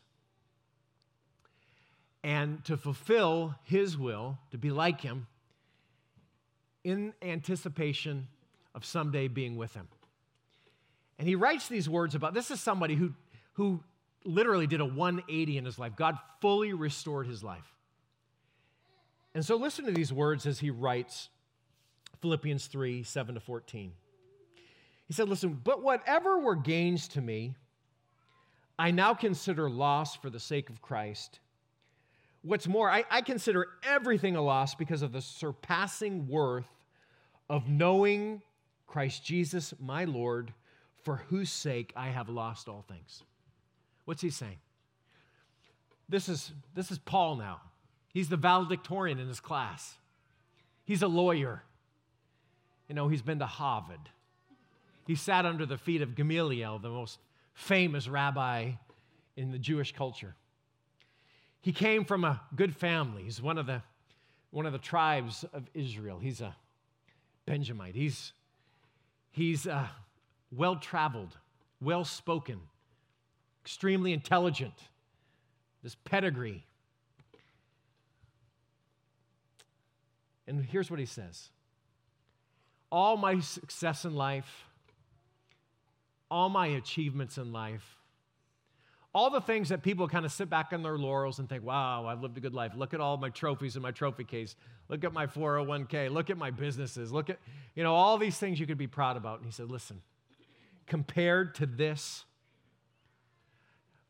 and 2.23 2.63
to 2.65 2.77
fulfill 2.77 3.55
his 3.63 3.97
will, 3.97 4.37
to 4.51 4.59
be 4.59 4.69
like 4.69 5.01
him, 5.01 5.25
in 6.83 7.15
anticipation 7.23 8.27
of 8.75 8.85
someday 8.85 9.27
being 9.27 9.55
with 9.55 9.73
him. 9.73 9.87
And 11.19 11.27
he 11.27 11.35
writes 11.35 11.67
these 11.67 11.87
words 11.87 12.15
about 12.15 12.33
this 12.33 12.51
is 12.51 12.59
somebody 12.59 12.95
who, 12.95 13.13
who 13.53 13.83
literally 14.25 14.67
did 14.67 14.81
a 14.81 14.85
180 14.85 15.57
in 15.57 15.65
his 15.65 15.77
life. 15.77 15.95
God 15.95 16.17
fully 16.41 16.73
restored 16.73 17.27
his 17.27 17.43
life. 17.43 17.73
And 19.35 19.43
so 19.43 19.55
listen 19.55 19.85
to 19.85 19.91
these 19.91 20.13
words 20.13 20.45
as 20.45 20.59
he 20.59 20.69
writes 20.69 21.29
Philippians 22.21 22.67
3 22.67 23.03
7 23.03 23.35
to 23.35 23.41
14. 23.41 23.91
He 25.07 25.13
said, 25.13 25.27
Listen, 25.27 25.59
but 25.63 25.83
whatever 25.83 26.39
were 26.39 26.55
gains 26.55 27.07
to 27.09 27.21
me, 27.21 27.55
I 28.77 28.91
now 28.91 29.13
consider 29.13 29.69
loss 29.69 30.15
for 30.15 30.29
the 30.29 30.39
sake 30.39 30.69
of 30.69 30.81
Christ. 30.81 31.39
What's 32.41 32.67
more, 32.67 32.89
I, 32.89 33.05
I 33.09 33.21
consider 33.21 33.67
everything 33.83 34.35
a 34.35 34.41
loss 34.41 34.75
because 34.75 35.01
of 35.01 35.11
the 35.11 35.21
surpassing 35.21 36.27
worth 36.27 36.67
of 37.49 37.69
knowing 37.69 38.41
Christ 38.87 39.23
Jesus, 39.23 39.73
my 39.79 40.05
Lord, 40.05 40.53
for 41.03 41.17
whose 41.29 41.49
sake 41.49 41.93
I 41.95 42.09
have 42.09 42.29
lost 42.29 42.67
all 42.67 42.83
things. 42.87 43.23
What's 44.05 44.21
he 44.21 44.29
saying? 44.29 44.57
This 46.09 46.29
is, 46.29 46.51
this 46.75 46.91
is 46.91 46.99
Paul 46.99 47.35
now. 47.35 47.61
He's 48.09 48.29
the 48.29 48.37
valedictorian 48.37 49.19
in 49.19 49.27
his 49.27 49.39
class. 49.39 49.95
He's 50.85 51.01
a 51.01 51.07
lawyer. 51.07 51.63
You 52.87 52.95
know, 52.95 53.07
he's 53.07 53.21
been 53.21 53.39
to 53.39 53.45
Harvard. 53.45 54.09
He 55.07 55.15
sat 55.15 55.45
under 55.45 55.65
the 55.65 55.77
feet 55.77 56.01
of 56.01 56.15
Gamaliel, 56.15 56.79
the 56.79 56.89
most 56.89 57.19
famous 57.53 58.07
rabbi 58.07 58.71
in 59.35 59.51
the 59.51 59.57
Jewish 59.57 59.93
culture. 59.93 60.35
He 61.61 61.71
came 61.71 62.05
from 62.05 62.23
a 62.23 62.41
good 62.55 62.75
family. 62.75 63.23
He's 63.23 63.41
one 63.41 63.57
of 63.57 63.65
the, 63.65 63.81
one 64.51 64.65
of 64.65 64.73
the 64.73 64.79
tribes 64.79 65.45
of 65.53 65.69
Israel. 65.73 66.19
He's 66.19 66.41
a 66.41 66.55
Benjamite. 67.45 67.95
He's, 67.95 68.33
he's 69.31 69.65
uh, 69.65 69.87
well 70.55 70.75
traveled, 70.75 71.37
well 71.81 72.03
spoken, 72.03 72.59
extremely 73.63 74.13
intelligent, 74.13 74.73
this 75.81 75.95
pedigree. 75.95 76.65
And 80.47 80.63
here's 80.63 80.91
what 80.91 80.99
he 80.99 81.05
says 81.05 81.49
All 82.91 83.17
my 83.17 83.39
success 83.39 84.05
in 84.05 84.15
life, 84.15 84.65
all 86.29 86.49
my 86.49 86.67
achievements 86.67 87.37
in 87.37 87.51
life, 87.51 87.97
all 89.15 89.29
the 89.29 89.41
things 89.41 89.69
that 89.69 89.83
people 89.83 90.07
kind 90.07 90.25
of 90.25 90.31
sit 90.31 90.49
back 90.49 90.73
on 90.73 90.81
their 90.81 90.97
laurels 90.97 91.37
and 91.37 91.47
think, 91.47 91.63
wow, 91.63 92.07
I've 92.07 92.21
lived 92.21 92.37
a 92.37 92.41
good 92.41 92.55
life. 92.55 92.71
Look 92.75 92.95
at 92.95 92.99
all 92.99 93.17
my 93.17 93.29
trophies 93.29 93.75
in 93.75 93.81
my 93.83 93.91
trophy 93.91 94.23
case. 94.23 94.55
Look 94.89 95.03
at 95.03 95.13
my 95.13 95.27
401k. 95.27 96.11
Look 96.11 96.31
at 96.31 96.37
my 96.37 96.49
businesses. 96.49 97.11
Look 97.11 97.29
at, 97.29 97.37
you 97.75 97.83
know, 97.83 97.93
all 97.93 98.17
these 98.17 98.37
things 98.37 98.59
you 98.59 98.65
could 98.65 98.77
be 98.77 98.87
proud 98.87 99.15
about. 99.15 99.37
And 99.37 99.45
he 99.45 99.51
said, 99.51 99.69
listen, 99.69 100.01
compared 100.87 101.55
to 101.55 101.65
this, 101.65 102.25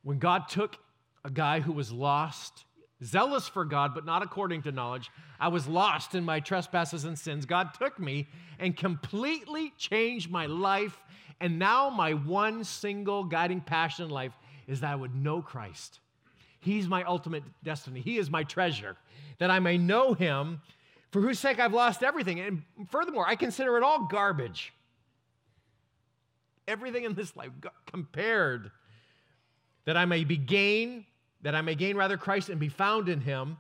when 0.04 0.20
God 0.20 0.50
took 0.50 0.78
a 1.24 1.30
guy 1.30 1.62
who 1.62 1.72
was 1.72 1.92
lost, 1.92 2.66
zealous 3.04 3.48
for 3.48 3.66
God, 3.66 3.94
but 3.96 4.06
not 4.06 4.22
according 4.22 4.64
to 4.64 4.72
knowledge, 4.72 5.10
I 5.40 5.48
was 5.48 5.68
lost 5.68 6.16
in 6.16 6.24
my 6.24 6.40
trespasses 6.40 7.06
and 7.06 7.18
sins. 7.18 7.46
God 7.46 7.74
took 7.74 8.00
me 8.00 8.28
and 8.60 8.76
completely 8.76 9.74
changed 9.78 10.30
my 10.30 10.46
life. 10.46 11.02
And 11.40 11.60
now 11.60 11.90
my 11.90 12.14
one 12.14 12.64
single 12.64 13.24
guiding 13.24 13.62
passion 13.62 14.06
in 14.06 14.12
life 14.12 14.34
is 14.68 14.82
that 14.82 14.92
I 14.92 14.96
would 14.96 15.16
know 15.16 15.42
Christ. 15.42 16.00
He's 16.60 16.88
my 16.88 17.04
ultimate 17.04 17.44
destiny. 17.64 18.00
He 18.00 18.18
is 18.18 18.30
my 18.30 18.44
treasure, 18.44 18.96
that 19.40 19.52
I 19.52 19.60
may 19.60 19.78
know 19.78 20.14
him, 20.14 20.62
for 21.12 21.22
whose 21.22 21.40
sake 21.40 21.60
I've 21.60 21.74
lost 21.74 22.04
everything. 22.04 22.40
And 22.40 22.64
furthermore, 22.90 23.28
I 23.28 23.36
consider 23.36 23.78
it 23.78 23.84
all 23.84 24.08
garbage. 24.08 24.74
Everything 26.68 27.04
in 27.04 27.14
this 27.14 27.36
life 27.36 27.52
compared 27.86 28.72
that 29.86 29.98
I 29.98 30.06
may 30.06 30.24
be 30.24 30.38
gain, 30.38 31.06
that 31.42 31.56
I 31.56 31.62
may 31.62 31.76
gain 31.76 31.98
rather 31.98 32.18
Christ 32.18 32.50
and 32.50 32.60
be 32.60 32.70
found 32.70 33.10
in 33.10 33.22
him. 33.22 33.58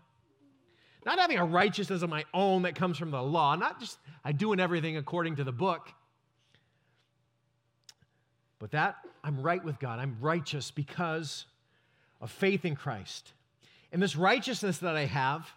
Not 1.05 1.19
having 1.19 1.37
a 1.37 1.45
righteousness 1.45 2.01
of 2.01 2.09
my 2.09 2.23
own 2.33 2.61
that 2.61 2.75
comes 2.75 2.97
from 2.97 3.11
the 3.11 3.21
law, 3.21 3.55
not 3.55 3.79
just 3.79 3.97
I 4.23 4.31
doing 4.31 4.59
everything 4.59 4.95
according 4.95 5.35
to 5.35 5.43
the 5.43 5.51
book, 5.51 5.89
but 8.57 8.71
that 8.71 8.95
I'm 9.21 9.41
right 9.41 9.63
with 9.63 9.79
God. 9.79 9.99
I'm 9.99 10.17
righteous 10.21 10.71
because 10.71 11.45
of 12.21 12.31
faith 12.31 12.63
in 12.63 12.77
Christ. 12.77 13.33
And 13.91 14.01
this 14.01 14.15
righteousness 14.15 14.77
that 14.77 14.95
I 14.95 15.05
have, 15.05 15.51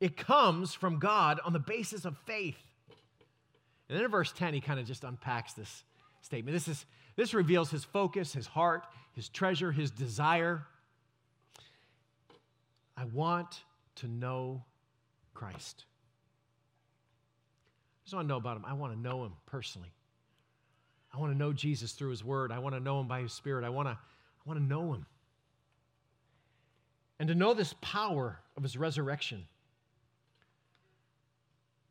it 0.00 0.16
comes 0.16 0.74
from 0.74 0.98
God 0.98 1.38
on 1.44 1.52
the 1.52 1.60
basis 1.60 2.04
of 2.04 2.16
faith. 2.26 2.58
And 3.88 3.96
then 3.96 4.04
in 4.04 4.10
verse 4.10 4.32
10, 4.32 4.54
he 4.54 4.60
kind 4.60 4.80
of 4.80 4.86
just 4.86 5.04
unpacks 5.04 5.52
this 5.52 5.84
statement. 6.22 6.54
This, 6.54 6.68
is, 6.68 6.86
this 7.16 7.34
reveals 7.34 7.70
his 7.70 7.84
focus, 7.84 8.32
his 8.32 8.46
heart, 8.46 8.86
his 9.12 9.28
treasure, 9.28 9.70
his 9.72 9.90
desire. 9.90 10.62
I 12.96 13.04
want 13.04 13.62
to 13.96 14.08
know 14.08 14.64
Christ. 15.34 15.84
I 18.00 18.04
just 18.04 18.14
want 18.14 18.26
to 18.26 18.28
know 18.28 18.38
about 18.38 18.56
him. 18.56 18.64
I 18.64 18.72
want 18.72 18.94
to 18.94 18.98
know 18.98 19.24
him 19.24 19.32
personally. 19.46 19.92
I 21.14 21.18
want 21.18 21.32
to 21.32 21.38
know 21.38 21.52
Jesus 21.52 21.92
through 21.92 22.10
his 22.10 22.24
word. 22.24 22.50
I 22.50 22.58
want 22.58 22.74
to 22.74 22.80
know 22.80 23.00
him 23.00 23.06
by 23.06 23.20
his 23.20 23.32
spirit. 23.32 23.64
I 23.64 23.68
want 23.68 23.88
to, 23.88 23.92
I 23.92 24.48
want 24.48 24.58
to 24.58 24.64
know 24.64 24.94
him. 24.94 25.06
And 27.18 27.28
to 27.28 27.34
know 27.34 27.54
this 27.54 27.74
power 27.80 28.40
of 28.56 28.62
his 28.62 28.76
resurrection. 28.76 29.44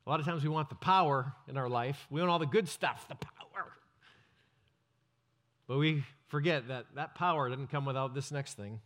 A 0.05 0.09
lot 0.09 0.19
of 0.19 0.25
times 0.25 0.43
we 0.43 0.49
want 0.49 0.69
the 0.69 0.75
power 0.75 1.33
in 1.47 1.55
our 1.57 1.69
life. 1.69 2.07
We 2.09 2.19
want 2.19 2.31
all 2.31 2.39
the 2.39 2.47
good 2.47 2.67
stuff, 2.67 3.05
the 3.07 3.15
power. 3.15 3.71
But 5.71 5.77
we 5.77 6.03
forget 6.27 6.67
that 6.67 6.87
that 6.95 7.15
power 7.15 7.49
didn't 7.49 7.67
come 7.67 7.85
without 7.85 8.13
this 8.13 8.29
next 8.29 8.57
thing. 8.57 8.81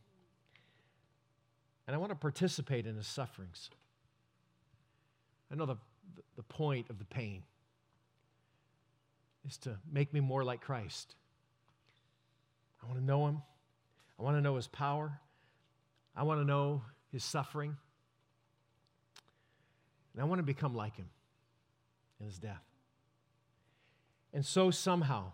And 1.88 1.96
I 1.96 1.98
want 1.98 2.12
to 2.12 2.16
participate 2.16 2.86
in 2.86 2.96
his 2.96 3.08
sufferings. 3.08 3.72
I 5.52 5.56
know 5.56 5.66
the, 5.66 5.78
the 6.36 6.44
point 6.44 6.92
of 6.92 7.00
the 7.00 7.06
pain 7.06 7.42
is 9.48 9.58
to 9.58 9.80
make 9.92 10.14
me 10.14 10.20
more 10.20 10.44
like 10.44 10.62
Christ. 10.62 11.16
I 12.84 12.86
want 12.86 13.00
to 13.00 13.04
know 13.04 13.26
him. 13.26 13.42
I 14.20 14.22
want 14.22 14.38
to 14.38 14.42
know 14.42 14.56
his 14.56 14.68
power. 14.68 15.20
I 16.16 16.22
want 16.22 16.40
to 16.40 16.46
know 16.46 16.84
his 17.12 17.24
suffering. 17.24 17.76
And 20.14 20.22
I 20.22 20.26
want 20.26 20.38
to 20.38 20.44
become 20.44 20.76
like 20.76 20.98
him 20.98 21.10
in 22.20 22.28
his 22.28 22.38
death. 22.38 22.62
And 24.32 24.46
so 24.46 24.70
somehow 24.70 25.32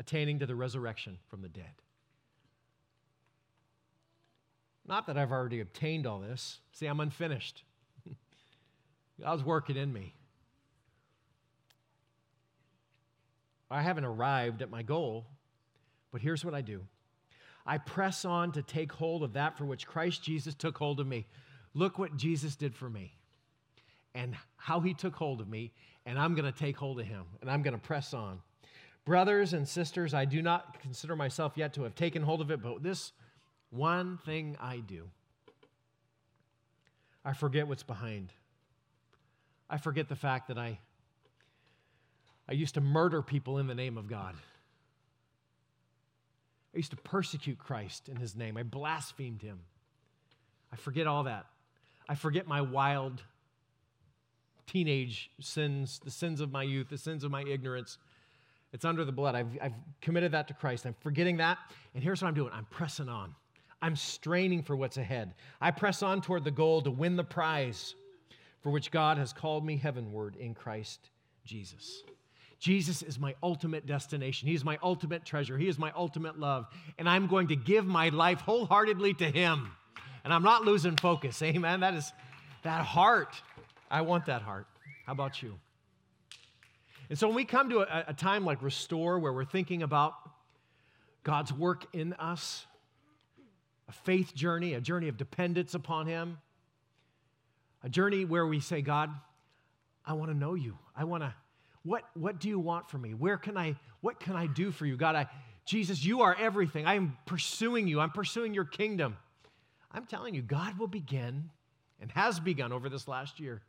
attaining 0.00 0.38
to 0.38 0.46
the 0.46 0.54
resurrection 0.54 1.18
from 1.28 1.42
the 1.42 1.48
dead. 1.48 1.82
Not 4.86 5.06
that 5.06 5.18
I've 5.18 5.32
already 5.32 5.60
obtained 5.60 6.06
all 6.06 6.20
this. 6.20 6.60
See, 6.72 6.86
I'm 6.86 7.00
unfinished. 7.00 7.62
God's 9.20 9.44
working 9.44 9.76
in 9.76 9.92
me. 9.92 10.14
I 13.70 13.82
haven't 13.82 14.06
arrived 14.06 14.62
at 14.62 14.70
my 14.70 14.82
goal, 14.82 15.26
but 16.10 16.22
here's 16.22 16.42
what 16.44 16.54
I 16.54 16.62
do 16.62 16.82
I 17.66 17.76
press 17.76 18.24
on 18.24 18.52
to 18.52 18.62
take 18.62 18.92
hold 18.92 19.22
of 19.22 19.34
that 19.34 19.58
for 19.58 19.66
which 19.66 19.86
Christ 19.86 20.22
Jesus 20.22 20.54
took 20.54 20.78
hold 20.78 21.00
of 21.00 21.06
me. 21.06 21.26
Look 21.74 21.98
what 21.98 22.16
Jesus 22.16 22.56
did 22.56 22.74
for 22.74 22.88
me 22.88 23.12
and 24.14 24.34
how 24.56 24.80
he 24.80 24.94
took 24.94 25.14
hold 25.14 25.42
of 25.42 25.48
me, 25.48 25.72
and 26.06 26.18
I'm 26.18 26.34
going 26.34 26.50
to 26.50 26.58
take 26.58 26.78
hold 26.78 26.98
of 26.98 27.06
him 27.06 27.24
and 27.42 27.50
I'm 27.50 27.62
going 27.62 27.74
to 27.74 27.80
press 27.80 28.14
on. 28.14 28.40
Brothers 29.08 29.54
and 29.54 29.66
sisters, 29.66 30.12
I 30.12 30.26
do 30.26 30.42
not 30.42 30.80
consider 30.80 31.16
myself 31.16 31.54
yet 31.56 31.72
to 31.72 31.84
have 31.84 31.94
taken 31.94 32.22
hold 32.22 32.42
of 32.42 32.50
it, 32.50 32.60
but 32.60 32.82
this 32.82 33.12
one 33.70 34.18
thing 34.18 34.54
I 34.60 34.80
do 34.80 35.04
I 37.24 37.32
forget 37.32 37.66
what's 37.66 37.82
behind. 37.82 38.34
I 39.70 39.78
forget 39.78 40.10
the 40.10 40.14
fact 40.14 40.48
that 40.48 40.58
I 40.58 40.78
I 42.46 42.52
used 42.52 42.74
to 42.74 42.82
murder 42.82 43.22
people 43.22 43.56
in 43.56 43.66
the 43.66 43.74
name 43.74 43.96
of 43.96 44.08
God. 44.08 44.34
I 46.74 46.76
used 46.76 46.90
to 46.90 46.98
persecute 46.98 47.58
Christ 47.58 48.10
in 48.10 48.16
his 48.16 48.36
name. 48.36 48.58
I 48.58 48.62
blasphemed 48.62 49.40
him. 49.40 49.60
I 50.70 50.76
forget 50.76 51.06
all 51.06 51.22
that. 51.22 51.46
I 52.10 52.14
forget 52.14 52.46
my 52.46 52.60
wild 52.60 53.22
teenage 54.66 55.30
sins, 55.40 55.98
the 56.04 56.10
sins 56.10 56.42
of 56.42 56.52
my 56.52 56.62
youth, 56.62 56.90
the 56.90 56.98
sins 56.98 57.24
of 57.24 57.30
my 57.30 57.42
ignorance. 57.42 57.96
It's 58.72 58.84
under 58.84 59.04
the 59.04 59.12
blood. 59.12 59.34
I've, 59.34 59.48
I've 59.62 59.72
committed 60.00 60.32
that 60.32 60.48
to 60.48 60.54
Christ. 60.54 60.84
I'm 60.84 60.94
forgetting 61.00 61.38
that. 61.38 61.58
And 61.94 62.02
here's 62.02 62.22
what 62.22 62.28
I'm 62.28 62.34
doing 62.34 62.52
I'm 62.52 62.66
pressing 62.66 63.08
on. 63.08 63.34
I'm 63.80 63.96
straining 63.96 64.62
for 64.62 64.76
what's 64.76 64.96
ahead. 64.96 65.34
I 65.60 65.70
press 65.70 66.02
on 66.02 66.20
toward 66.20 66.44
the 66.44 66.50
goal 66.50 66.82
to 66.82 66.90
win 66.90 67.16
the 67.16 67.24
prize 67.24 67.94
for 68.62 68.70
which 68.70 68.90
God 68.90 69.18
has 69.18 69.32
called 69.32 69.64
me 69.64 69.76
heavenward 69.76 70.36
in 70.36 70.54
Christ 70.54 71.10
Jesus. 71.44 72.02
Jesus 72.58 73.02
is 73.02 73.20
my 73.20 73.36
ultimate 73.42 73.86
destination. 73.86 74.48
He 74.48 74.54
is 74.54 74.64
my 74.64 74.78
ultimate 74.82 75.24
treasure. 75.24 75.56
He 75.56 75.68
is 75.68 75.78
my 75.78 75.92
ultimate 75.94 76.38
love. 76.40 76.66
And 76.98 77.08
I'm 77.08 77.28
going 77.28 77.48
to 77.48 77.56
give 77.56 77.86
my 77.86 78.08
life 78.08 78.40
wholeheartedly 78.40 79.14
to 79.14 79.30
Him. 79.30 79.70
And 80.24 80.34
I'm 80.34 80.42
not 80.42 80.64
losing 80.64 80.96
focus. 80.96 81.40
Amen. 81.40 81.80
That 81.80 81.94
is 81.94 82.12
that 82.64 82.84
heart. 82.84 83.40
I 83.90 84.00
want 84.00 84.26
that 84.26 84.42
heart. 84.42 84.66
How 85.06 85.12
about 85.12 85.40
you? 85.40 85.54
And 87.10 87.18
so 87.18 87.26
when 87.26 87.36
we 87.36 87.44
come 87.44 87.70
to 87.70 87.80
a, 87.80 88.04
a 88.08 88.14
time 88.14 88.44
like 88.44 88.62
Restore, 88.62 89.18
where 89.18 89.32
we're 89.32 89.44
thinking 89.44 89.82
about 89.82 90.14
God's 91.24 91.52
work 91.52 91.86
in 91.92 92.12
us, 92.14 92.66
a 93.88 93.92
faith 93.92 94.34
journey, 94.34 94.74
a 94.74 94.80
journey 94.80 95.08
of 95.08 95.16
dependence 95.16 95.74
upon 95.74 96.06
Him, 96.06 96.38
a 97.82 97.88
journey 97.88 98.24
where 98.24 98.46
we 98.46 98.60
say, 98.60 98.82
God, 98.82 99.10
I 100.04 100.12
want 100.12 100.30
to 100.30 100.36
know 100.36 100.54
you. 100.54 100.76
I 100.96 101.04
want 101.04 101.22
to 101.22 101.34
What, 101.82 102.04
what 102.14 102.38
do 102.40 102.48
you 102.48 102.58
want 102.58 102.90
from 102.90 103.02
me? 103.02 103.14
Where 103.14 103.38
can 103.38 103.56
I, 103.56 103.76
what 104.00 104.20
can 104.20 104.36
I 104.36 104.46
do 104.46 104.70
for 104.70 104.84
you? 104.84 104.96
God, 104.96 105.16
I, 105.16 105.26
Jesus, 105.64 106.04
you 106.04 106.22
are 106.22 106.36
everything. 106.38 106.86
I 106.86 106.94
am 106.94 107.16
pursuing 107.24 107.86
you. 107.88 108.00
I'm 108.00 108.10
pursuing 108.10 108.52
your 108.52 108.64
kingdom. 108.64 109.16
I'm 109.92 110.04
telling 110.04 110.34
you, 110.34 110.42
God 110.42 110.78
will 110.78 110.88
begin 110.88 111.50
and 112.00 112.10
has 112.12 112.40
begun 112.40 112.72
over 112.72 112.88
this 112.88 113.08
last 113.08 113.40
year 113.40 113.62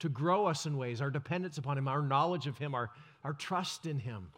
to 0.00 0.08
grow 0.08 0.46
us 0.46 0.66
in 0.66 0.76
ways, 0.76 1.00
our 1.00 1.10
dependence 1.10 1.58
upon 1.58 1.78
Him, 1.78 1.88
our 1.88 2.02
knowledge 2.02 2.46
of 2.46 2.58
Him, 2.58 2.74
our, 2.74 2.90
our 3.24 3.32
trust 3.32 3.86
in 3.86 3.98
Him. 3.98 4.28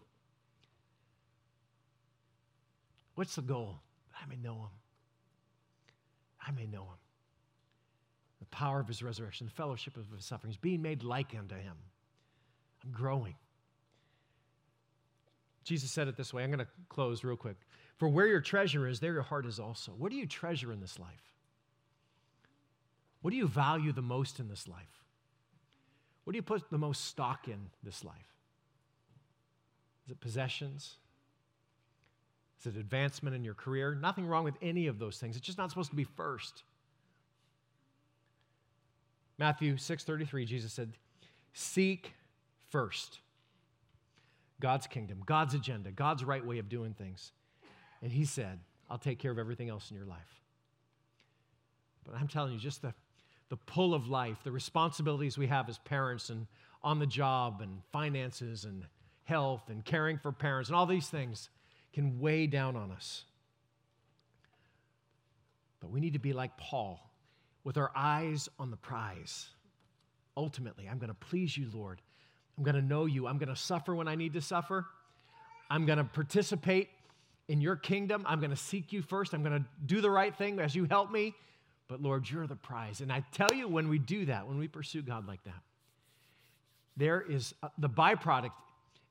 What's 3.15 3.35
the 3.35 3.43
goal? 3.43 3.81
I 4.15 4.29
may 4.29 4.37
know 4.37 4.55
Him. 4.55 4.71
I 6.47 6.53
may 6.53 6.67
know 6.67 6.83
Him. 6.83 6.99
The 8.39 8.47
power 8.47 8.79
of 8.79 8.87
His 8.87 9.03
resurrection, 9.03 9.47
the 9.47 9.53
fellowship 9.53 9.97
of 9.97 10.05
His 10.15 10.25
sufferings, 10.25 10.57
being 10.57 10.83
made 10.83 11.03
like 11.03 11.35
unto 11.37 11.57
Him. 11.57 11.75
I'm 12.85 12.93
growing. 12.93 13.35
Jesus 15.65 15.91
said 15.91 16.09
it 16.09 16.17
this 16.17 16.33
way. 16.33 16.45
I'm 16.45 16.51
going 16.51 16.61
to 16.61 16.69
close 16.89 17.25
real 17.25 17.37
quick. 17.37 17.57
For 17.99 18.09
where 18.09 18.27
your 18.27 18.41
treasure 18.41 18.87
is, 18.87 19.01
there 19.01 19.13
your 19.13 19.23
heart 19.23 19.45
is 19.45 19.59
also. 19.59 19.93
What 19.93 20.11
do 20.11 20.17
you 20.17 20.27
treasure 20.27 20.73
in 20.73 20.81
this 20.81 20.99
life? 20.99 21.35
What 23.21 23.33
do 23.33 23.37
you 23.37 23.49
value 23.49 23.93
the 23.93 24.01
most 24.01 24.39
in 24.39 24.49
this 24.49 24.69
life? 24.69 25.05
What 26.29 26.33
do 26.33 26.37
you 26.37 26.43
put 26.43 26.68
the 26.68 26.76
most 26.76 27.07
stock 27.07 27.49
in 27.49 27.70
this 27.83 28.05
life? 28.05 28.37
Is 30.05 30.11
it 30.11 30.20
possessions? 30.20 30.99
Is 32.61 32.66
it 32.66 32.76
advancement 32.76 33.35
in 33.35 33.45
your 33.45 33.55
career? 33.55 33.95
Nothing 33.95 34.26
wrong 34.26 34.45
with 34.45 34.57
any 34.61 34.89
of 34.89 34.99
those 34.99 35.16
things. 35.16 35.39
It's 35.39 35.47
just 35.47 35.57
not 35.57 35.70
supposed 35.70 35.89
to 35.89 35.97
be 35.97 36.05
first. 36.05 36.64
Matthew 39.39 39.79
6:33 39.79 40.45
Jesus 40.45 40.70
said, 40.70 40.99
"Seek 41.55 42.12
first 42.68 43.20
God's 44.61 44.87
kingdom, 44.87 45.22
God's 45.24 45.55
agenda, 45.55 45.91
God's 45.91 46.24
right 46.24 46.45
way 46.45 46.59
of 46.59 46.68
doing 46.68 46.93
things." 46.93 47.33
And 48.03 48.12
he 48.12 48.26
said, 48.26 48.62
"I'll 48.91 48.99
take 48.99 49.18
care 49.18 49.33
of 49.33 49.39
everything 49.39 49.70
else 49.70 49.91
in 49.91 49.97
your 49.97 50.05
life." 50.05 50.43
But 52.05 52.16
I'm 52.16 52.29
telling 52.29 52.53
you, 52.53 52.59
just 52.59 52.83
the 52.83 52.95
the 53.49 53.57
pull 53.57 53.95
of 53.95 54.09
life, 54.09 54.39
the 54.45 54.53
responsibilities 54.53 55.39
we 55.39 55.47
have 55.47 55.69
as 55.69 55.79
parents 55.79 56.31
and 56.31 56.47
on 56.83 56.99
the 56.99 57.07
job 57.07 57.61
and 57.61 57.81
finances 57.93 58.65
and 58.65 58.85
health 59.25 59.63
and 59.69 59.85
caring 59.85 60.19
for 60.19 60.33
parents 60.33 60.69
and 60.69 60.77
all 60.77 60.87
these 60.87 61.09
things 61.09 61.51
can 61.93 62.21
weigh 62.21 62.47
down 62.47 62.77
on 62.77 62.91
us. 62.93 63.25
But 65.81 65.91
we 65.91 66.01
need 66.01 66.15
to 66.15 66.19
be 66.19 66.33
like 66.33 66.57
Paul 66.57 67.01
with 67.65 67.77
our 67.77 67.91
eyes 67.95 68.49
on 68.59 68.71
the 68.71 68.77
prize. 68.77 69.49
Ultimately, 70.37 70.89
I'm 70.91 70.99
going 70.99 71.09
to 71.09 71.15
please 71.15 71.57
you, 71.57 71.69
Lord. 71.73 72.01
I'm 72.57 72.65
going 72.65 72.77
to 72.77 72.83
know 72.83 73.07
you. 73.07 73.27
I'm 73.27 73.39
going 73.39 73.49
to 73.49 73.57
suffer 73.57 73.95
when 73.95 74.09
I 74.09 74.15
need 74.15 74.33
to 74.35 74.41
suffer. 74.41 74.87
I'm 75.71 75.87
going 75.87 75.99
to 75.99 76.05
participate 76.05 76.89
in 77.49 77.61
your 77.61 77.77
kingdom. 77.77 78.25
I'm 78.27 78.41
going 78.41 78.51
to 78.51 78.57
seek 78.57 78.93
you 78.93 79.03
first. 79.03 79.33
I'm 79.33 79.43
going 79.43 79.61
to 79.61 79.65
do 79.87 80.01
the 80.01 80.11
right 80.11 80.35
thing 80.35 80.59
as 80.59 80.75
you 80.75 80.85
help 80.85 81.11
me. 81.11 81.35
But 81.89 82.03
Lord, 82.03 82.30
you're 82.30 82.47
the 82.47 82.57
prize. 82.57 83.01
And 83.01 83.11
I 83.11 83.24
tell 83.32 83.53
you, 83.55 83.66
when 83.66 83.89
we 83.89 83.99
do 83.99 84.26
that, 84.26 84.47
when 84.47 84.59
we 84.59 84.68
pursue 84.68 85.03
God 85.03 85.26
like 85.26 85.43
that, 85.45 85.62
there 86.97 87.20
is 87.20 87.55
uh, 87.62 87.68
the 87.78 87.89
byproduct 87.89 88.51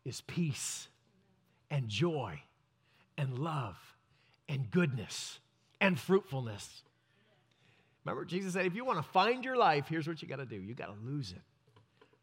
is 0.06 0.22
peace 0.22 0.88
and 1.72 1.90
joy 1.90 2.40
and 3.18 3.40
love 3.40 3.78
and 4.48 4.70
goodness 4.70 5.40
and 5.82 6.00
fruitfulness. 6.00 6.84
Remember, 8.06 8.24
Jesus 8.24 8.54
said, 8.54 8.66
if 8.66 8.76
you 8.76 8.86
want 8.86 9.00
to 9.00 9.10
find 9.12 9.44
your 9.44 9.58
life, 9.58 9.88
here's 9.90 10.08
what 10.08 10.22
you 10.22 10.28
got 10.28 10.38
to 10.38 10.46
do 10.46 10.56
you 10.56 10.74
got 10.76 10.88
to 10.88 11.10
lose 11.10 11.32
it 11.32 11.42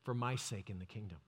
for 0.05 0.14
my 0.14 0.36
sake 0.36 0.70
in 0.70 0.78
the 0.78 0.86
kingdom. 0.86 1.18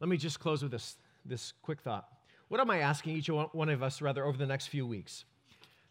Let 0.00 0.08
me 0.08 0.16
just 0.16 0.40
close 0.40 0.62
with 0.62 0.72
this, 0.72 0.96
this 1.24 1.52
quick 1.62 1.80
thought. 1.80 2.08
What 2.48 2.60
am 2.60 2.70
I 2.70 2.78
asking 2.78 3.16
each 3.16 3.28
one 3.28 3.68
of 3.68 3.82
us, 3.82 4.00
rather, 4.00 4.24
over 4.24 4.38
the 4.38 4.46
next 4.46 4.68
few 4.68 4.86
weeks? 4.86 5.24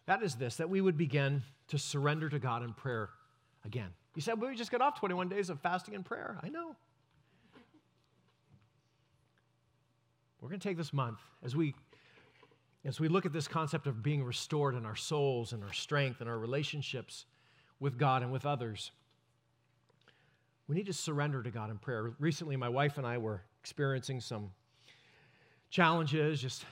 That 0.06 0.22
is 0.22 0.36
this 0.36 0.56
that 0.56 0.70
we 0.70 0.80
would 0.80 0.96
begin 0.96 1.42
to 1.68 1.78
surrender 1.78 2.28
to 2.28 2.38
God 2.38 2.62
in 2.62 2.72
prayer 2.72 3.10
again. 3.64 3.90
You 4.14 4.22
said, 4.22 4.40
well, 4.40 4.50
we 4.50 4.56
just 4.56 4.70
got 4.70 4.80
off 4.80 4.98
21 4.98 5.28
days 5.28 5.50
of 5.50 5.60
fasting 5.60 5.94
and 5.94 6.04
prayer. 6.04 6.38
I 6.42 6.48
know. 6.48 6.74
We're 10.40 10.48
going 10.48 10.60
to 10.60 10.68
take 10.68 10.76
this 10.76 10.92
month 10.92 11.18
as 11.44 11.56
we 11.56 11.74
as 12.84 13.00
we 13.00 13.08
look 13.08 13.26
at 13.26 13.32
this 13.32 13.48
concept 13.48 13.88
of 13.88 14.00
being 14.00 14.22
restored 14.22 14.76
in 14.76 14.86
our 14.86 14.94
souls 14.94 15.52
and 15.52 15.64
our 15.64 15.72
strength 15.72 16.20
and 16.20 16.30
our 16.30 16.38
relationships 16.38 17.26
with 17.80 17.98
God 17.98 18.22
and 18.22 18.30
with 18.30 18.46
others. 18.46 18.92
We 20.68 20.76
need 20.76 20.86
to 20.86 20.92
surrender 20.92 21.42
to 21.42 21.50
God 21.50 21.68
in 21.70 21.78
prayer. 21.78 22.12
Recently, 22.20 22.56
my 22.56 22.68
wife 22.68 22.96
and 22.96 23.04
I 23.04 23.18
were 23.18 23.42
experiencing 23.60 24.20
some 24.20 24.52
challenges, 25.76 26.40
just, 26.40 26.64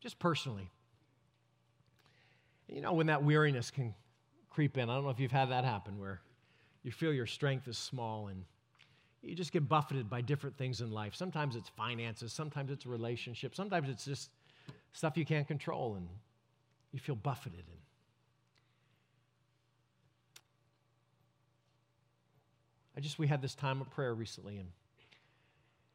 just 0.00 0.18
personally. 0.18 0.70
You 2.68 2.80
know, 2.80 2.94
when 2.94 3.08
that 3.08 3.22
weariness 3.22 3.70
can 3.70 3.94
creep 4.48 4.78
in, 4.78 4.88
I 4.88 4.94
don't 4.94 5.04
know 5.04 5.10
if 5.10 5.20
you've 5.20 5.30
had 5.30 5.50
that 5.50 5.64
happen 5.64 5.98
where 5.98 6.22
you 6.82 6.90
feel 6.90 7.12
your 7.12 7.26
strength 7.26 7.68
is 7.68 7.76
small 7.76 8.28
and 8.28 8.44
you 9.20 9.34
just 9.34 9.52
get 9.52 9.68
buffeted 9.68 10.08
by 10.08 10.22
different 10.22 10.56
things 10.56 10.80
in 10.80 10.90
life. 10.90 11.14
Sometimes 11.14 11.54
it's 11.54 11.68
finances, 11.68 12.32
sometimes 12.32 12.70
it's 12.70 12.86
relationships, 12.86 13.58
sometimes 13.58 13.90
it's 13.90 14.06
just 14.06 14.30
stuff 14.94 15.18
you 15.18 15.26
can't 15.26 15.46
control 15.46 15.96
and 15.96 16.08
you 16.92 16.98
feel 16.98 17.14
buffeted. 17.14 17.62
And 17.68 17.78
I 22.96 23.00
just, 23.00 23.18
we 23.18 23.26
had 23.26 23.42
this 23.42 23.54
time 23.54 23.82
of 23.82 23.90
prayer 23.90 24.14
recently. 24.14 24.56
And, 24.56 24.70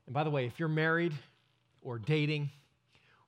and 0.06 0.14
by 0.14 0.24
the 0.24 0.30
way, 0.30 0.46
if 0.46 0.60
you're 0.60 0.70
married 0.70 1.14
or 1.82 2.00
dating 2.00 2.50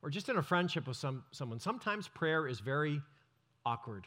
or 0.04 0.10
just 0.10 0.28
in 0.28 0.38
a 0.38 0.44
friendship 0.44 0.86
with 0.86 0.98
some, 0.98 1.24
someone, 1.32 1.60
sometimes 1.60 2.10
prayer 2.10 2.46
is 2.46 2.60
very 2.60 3.02
awkward. 3.66 4.06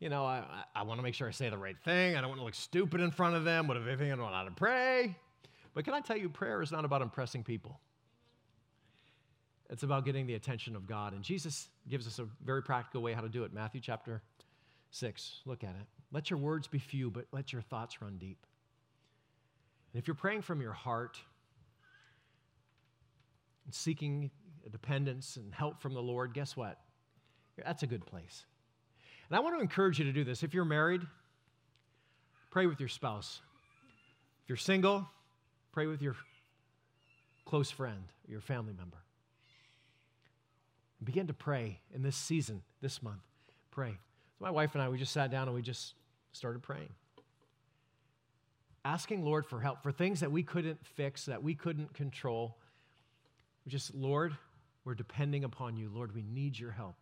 You 0.00 0.08
know, 0.08 0.24
I, 0.24 0.42
I 0.74 0.82
want 0.84 0.98
to 0.98 1.02
make 1.02 1.14
sure 1.14 1.28
I 1.28 1.30
say 1.30 1.50
the 1.50 1.58
right 1.58 1.76
thing. 1.84 2.16
I 2.16 2.22
don't 2.22 2.30
want 2.30 2.40
to 2.40 2.44
look 2.44 2.54
stupid 2.54 3.02
in 3.02 3.10
front 3.10 3.36
of 3.36 3.44
them. 3.44 3.68
What 3.68 3.76
if 3.76 3.84
they 3.84 3.96
think 3.96 4.12
I 4.14 4.16
don't 4.16 4.30
know 4.30 4.34
how 4.34 4.44
to 4.44 4.50
pray? 4.50 5.14
But 5.74 5.84
can 5.84 5.92
I 5.92 6.00
tell 6.00 6.16
you, 6.16 6.30
prayer 6.30 6.62
is 6.62 6.72
not 6.72 6.86
about 6.86 7.02
impressing 7.02 7.44
people. 7.44 7.78
It's 9.68 9.82
about 9.82 10.06
getting 10.06 10.26
the 10.26 10.34
attention 10.34 10.74
of 10.74 10.86
God. 10.86 11.12
And 11.12 11.22
Jesus 11.22 11.68
gives 11.86 12.06
us 12.06 12.18
a 12.18 12.26
very 12.42 12.62
practical 12.62 13.02
way 13.02 13.12
how 13.12 13.20
to 13.20 13.28
do 13.28 13.44
it. 13.44 13.52
Matthew 13.52 13.82
chapter 13.82 14.22
6. 14.90 15.42
Look 15.44 15.62
at 15.64 15.70
it. 15.70 15.86
Let 16.10 16.30
your 16.30 16.38
words 16.38 16.66
be 16.66 16.78
few, 16.78 17.10
but 17.10 17.26
let 17.30 17.52
your 17.52 17.60
thoughts 17.60 18.00
run 18.00 18.16
deep. 18.16 18.46
And 19.92 20.00
if 20.00 20.08
you're 20.08 20.14
praying 20.14 20.42
from 20.42 20.62
your 20.62 20.72
heart 20.72 21.18
and 23.70 23.74
seeking 23.76 24.32
dependence 24.72 25.36
and 25.36 25.54
help 25.54 25.80
from 25.80 25.94
the 25.94 26.02
Lord, 26.02 26.34
guess 26.34 26.56
what? 26.56 26.76
That's 27.64 27.84
a 27.84 27.86
good 27.86 28.04
place. 28.04 28.44
And 29.28 29.36
I 29.36 29.40
want 29.40 29.54
to 29.56 29.60
encourage 29.60 30.00
you 30.00 30.06
to 30.06 30.12
do 30.12 30.24
this. 30.24 30.42
If 30.42 30.54
you're 30.54 30.64
married, 30.64 31.02
pray 32.50 32.66
with 32.66 32.80
your 32.80 32.88
spouse. 32.88 33.40
If 34.42 34.48
you're 34.48 34.56
single, 34.56 35.08
pray 35.70 35.86
with 35.86 36.02
your 36.02 36.16
close 37.44 37.70
friend, 37.70 38.02
your 38.26 38.40
family 38.40 38.72
member. 38.76 38.96
Begin 41.04 41.28
to 41.28 41.32
pray 41.32 41.78
in 41.94 42.02
this 42.02 42.16
season, 42.16 42.62
this 42.80 43.04
month. 43.04 43.22
Pray. 43.70 43.90
So 43.90 44.44
my 44.44 44.50
wife 44.50 44.74
and 44.74 44.82
I, 44.82 44.88
we 44.88 44.98
just 44.98 45.12
sat 45.12 45.30
down 45.30 45.46
and 45.46 45.54
we 45.54 45.62
just 45.62 45.94
started 46.32 46.60
praying. 46.60 46.90
Asking 48.84 49.24
Lord 49.24 49.46
for 49.46 49.60
help 49.60 49.84
for 49.84 49.92
things 49.92 50.18
that 50.18 50.32
we 50.32 50.42
couldn't 50.42 50.84
fix, 50.84 51.26
that 51.26 51.40
we 51.40 51.54
couldn't 51.54 51.94
control. 51.94 52.56
We 53.64 53.70
just, 53.70 53.94
Lord, 53.94 54.36
we're 54.84 54.94
depending 54.94 55.44
upon 55.44 55.76
you. 55.76 55.90
Lord, 55.92 56.14
we 56.14 56.22
need 56.22 56.58
your 56.58 56.70
help. 56.70 56.96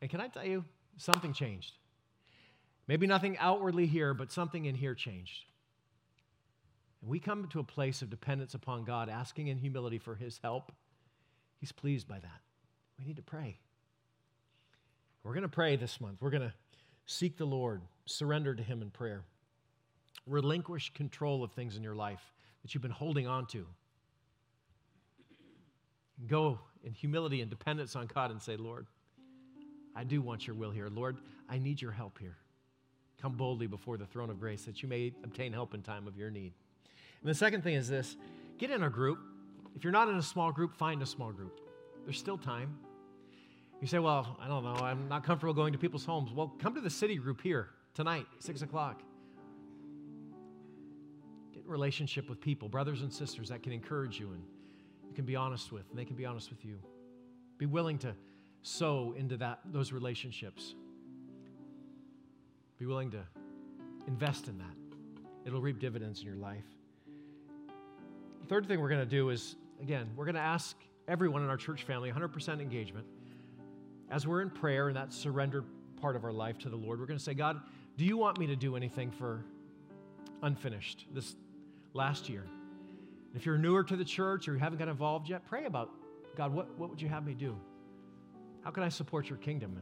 And 0.00 0.10
can 0.10 0.20
I 0.20 0.28
tell 0.28 0.44
you, 0.44 0.64
something 0.96 1.32
changed. 1.32 1.74
Maybe 2.86 3.06
nothing 3.06 3.36
outwardly 3.38 3.86
here, 3.86 4.14
but 4.14 4.32
something 4.32 4.64
in 4.64 4.74
here 4.74 4.94
changed. 4.94 5.44
And 7.02 7.10
we 7.10 7.20
come 7.20 7.46
to 7.48 7.60
a 7.60 7.64
place 7.64 8.02
of 8.02 8.10
dependence 8.10 8.54
upon 8.54 8.84
God, 8.84 9.08
asking 9.08 9.48
in 9.48 9.58
humility 9.58 9.98
for 9.98 10.14
His 10.14 10.40
help. 10.42 10.72
He's 11.60 11.72
pleased 11.72 12.08
by 12.08 12.18
that. 12.18 12.40
We 12.98 13.04
need 13.04 13.16
to 13.16 13.22
pray. 13.22 13.58
We're 15.22 15.34
going 15.34 15.42
to 15.42 15.48
pray 15.48 15.76
this 15.76 16.00
month. 16.00 16.22
We're 16.22 16.30
going 16.30 16.42
to 16.42 16.54
seek 17.06 17.36
the 17.36 17.44
Lord, 17.44 17.82
surrender 18.06 18.54
to 18.54 18.62
Him 18.62 18.80
in 18.80 18.90
prayer, 18.90 19.22
relinquish 20.26 20.92
control 20.94 21.44
of 21.44 21.52
things 21.52 21.76
in 21.76 21.82
your 21.82 21.94
life 21.94 22.32
that 22.62 22.74
you've 22.74 22.82
been 22.82 22.90
holding 22.90 23.26
on 23.26 23.46
to. 23.48 23.66
Go 26.26 26.58
in 26.82 26.92
humility 26.92 27.40
and 27.40 27.50
dependence 27.50 27.96
on 27.96 28.06
God 28.06 28.30
and 28.30 28.40
say, 28.40 28.56
Lord, 28.56 28.86
I 29.94 30.04
do 30.04 30.20
want 30.20 30.46
your 30.46 30.56
will 30.56 30.70
here. 30.70 30.88
Lord, 30.88 31.18
I 31.48 31.58
need 31.58 31.80
your 31.80 31.92
help 31.92 32.18
here. 32.18 32.36
Come 33.20 33.32
boldly 33.32 33.66
before 33.66 33.96
the 33.96 34.06
throne 34.06 34.30
of 34.30 34.38
grace 34.38 34.64
that 34.64 34.82
you 34.82 34.88
may 34.88 35.12
obtain 35.24 35.52
help 35.52 35.74
in 35.74 35.82
time 35.82 36.06
of 36.06 36.16
your 36.16 36.30
need. 36.30 36.52
And 37.20 37.28
the 37.28 37.34
second 37.34 37.62
thing 37.62 37.74
is 37.74 37.88
this 37.88 38.16
get 38.58 38.70
in 38.70 38.82
a 38.82 38.90
group. 38.90 39.18
If 39.74 39.84
you're 39.84 39.92
not 39.92 40.08
in 40.08 40.16
a 40.16 40.22
small 40.22 40.52
group, 40.52 40.74
find 40.74 41.02
a 41.02 41.06
small 41.06 41.32
group. 41.32 41.60
There's 42.04 42.18
still 42.18 42.38
time. 42.38 42.78
You 43.80 43.86
say, 43.86 43.98
Well, 43.98 44.36
I 44.40 44.48
don't 44.48 44.64
know, 44.64 44.74
I'm 44.74 45.08
not 45.08 45.24
comfortable 45.24 45.54
going 45.54 45.72
to 45.72 45.78
people's 45.78 46.04
homes. 46.04 46.32
Well, 46.32 46.54
come 46.60 46.74
to 46.74 46.80
the 46.80 46.90
city 46.90 47.16
group 47.16 47.40
here 47.40 47.70
tonight, 47.94 48.26
6 48.40 48.62
o'clock. 48.62 49.02
Get 51.52 51.64
in 51.64 51.70
relationship 51.70 52.28
with 52.28 52.40
people, 52.40 52.68
brothers 52.68 53.02
and 53.02 53.12
sisters 53.12 53.48
that 53.48 53.62
can 53.62 53.72
encourage 53.72 54.18
you 54.18 54.30
and 54.30 54.42
can 55.18 55.24
be 55.24 55.34
honest 55.34 55.72
with, 55.72 55.82
and 55.90 55.98
they 55.98 56.04
can 56.04 56.14
be 56.14 56.24
honest 56.24 56.48
with 56.48 56.64
you. 56.64 56.78
Be 57.58 57.66
willing 57.66 57.98
to 57.98 58.14
sow 58.62 59.16
into 59.18 59.36
that, 59.38 59.58
those 59.72 59.90
relationships. 59.90 60.76
Be 62.78 62.86
willing 62.86 63.10
to 63.10 63.24
invest 64.06 64.46
in 64.46 64.56
that. 64.58 65.26
It'll 65.44 65.60
reap 65.60 65.80
dividends 65.80 66.20
in 66.20 66.26
your 66.26 66.36
life. 66.36 66.62
The 68.42 68.46
third 68.46 68.68
thing 68.68 68.80
we're 68.80 68.90
going 68.90 69.00
to 69.00 69.06
do 69.06 69.30
is, 69.30 69.56
again, 69.82 70.08
we're 70.14 70.24
going 70.24 70.36
to 70.36 70.40
ask 70.40 70.76
everyone 71.08 71.42
in 71.42 71.48
our 71.48 71.56
church 71.56 71.82
family 71.82 72.12
100% 72.12 72.60
engagement. 72.60 73.04
As 74.12 74.24
we're 74.24 74.40
in 74.40 74.50
prayer 74.50 74.86
and 74.86 74.96
that 74.96 75.12
surrendered 75.12 75.64
part 76.00 76.14
of 76.14 76.22
our 76.22 76.32
life 76.32 76.58
to 76.60 76.68
the 76.68 76.76
Lord, 76.76 77.00
we're 77.00 77.06
going 77.06 77.18
to 77.18 77.24
say, 77.24 77.34
God, 77.34 77.60
do 77.96 78.04
you 78.04 78.16
want 78.16 78.38
me 78.38 78.46
to 78.46 78.54
do 78.54 78.76
anything 78.76 79.10
for 79.10 79.44
unfinished 80.44 81.06
this 81.12 81.34
last 81.92 82.28
year? 82.28 82.44
If 83.38 83.46
you're 83.46 83.56
newer 83.56 83.84
to 83.84 83.94
the 83.94 84.04
church 84.04 84.48
or 84.48 84.54
you 84.54 84.58
haven't 84.58 84.80
got 84.80 84.88
involved 84.88 85.28
yet, 85.28 85.46
pray 85.46 85.66
about 85.66 85.90
God, 86.36 86.52
what, 86.52 86.76
what 86.76 86.90
would 86.90 87.00
you 87.00 87.08
have 87.08 87.24
me 87.24 87.34
do? 87.34 87.56
How 88.64 88.72
can 88.72 88.82
I 88.82 88.88
support 88.88 89.28
your 89.28 89.38
kingdom? 89.38 89.80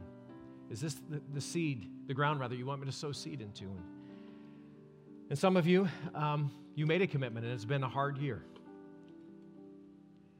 Is 0.69 0.79
this 0.79 0.93
the, 1.09 1.19
the 1.33 1.41
seed, 1.41 1.89
the 2.05 2.13
ground 2.13 2.39
rather, 2.39 2.53
you 2.53 2.67
want 2.67 2.81
me 2.81 2.85
to 2.85 2.91
sow 2.91 3.11
seed 3.11 3.41
into? 3.41 3.63
And, 3.63 3.83
and 5.31 5.39
some 5.39 5.57
of 5.57 5.65
you, 5.65 5.89
um, 6.13 6.51
you 6.75 6.85
made 6.85 7.01
a 7.01 7.07
commitment 7.07 7.47
and 7.47 7.55
it's 7.55 7.65
been 7.65 7.83
a 7.83 7.89
hard 7.89 8.19
year. 8.19 8.43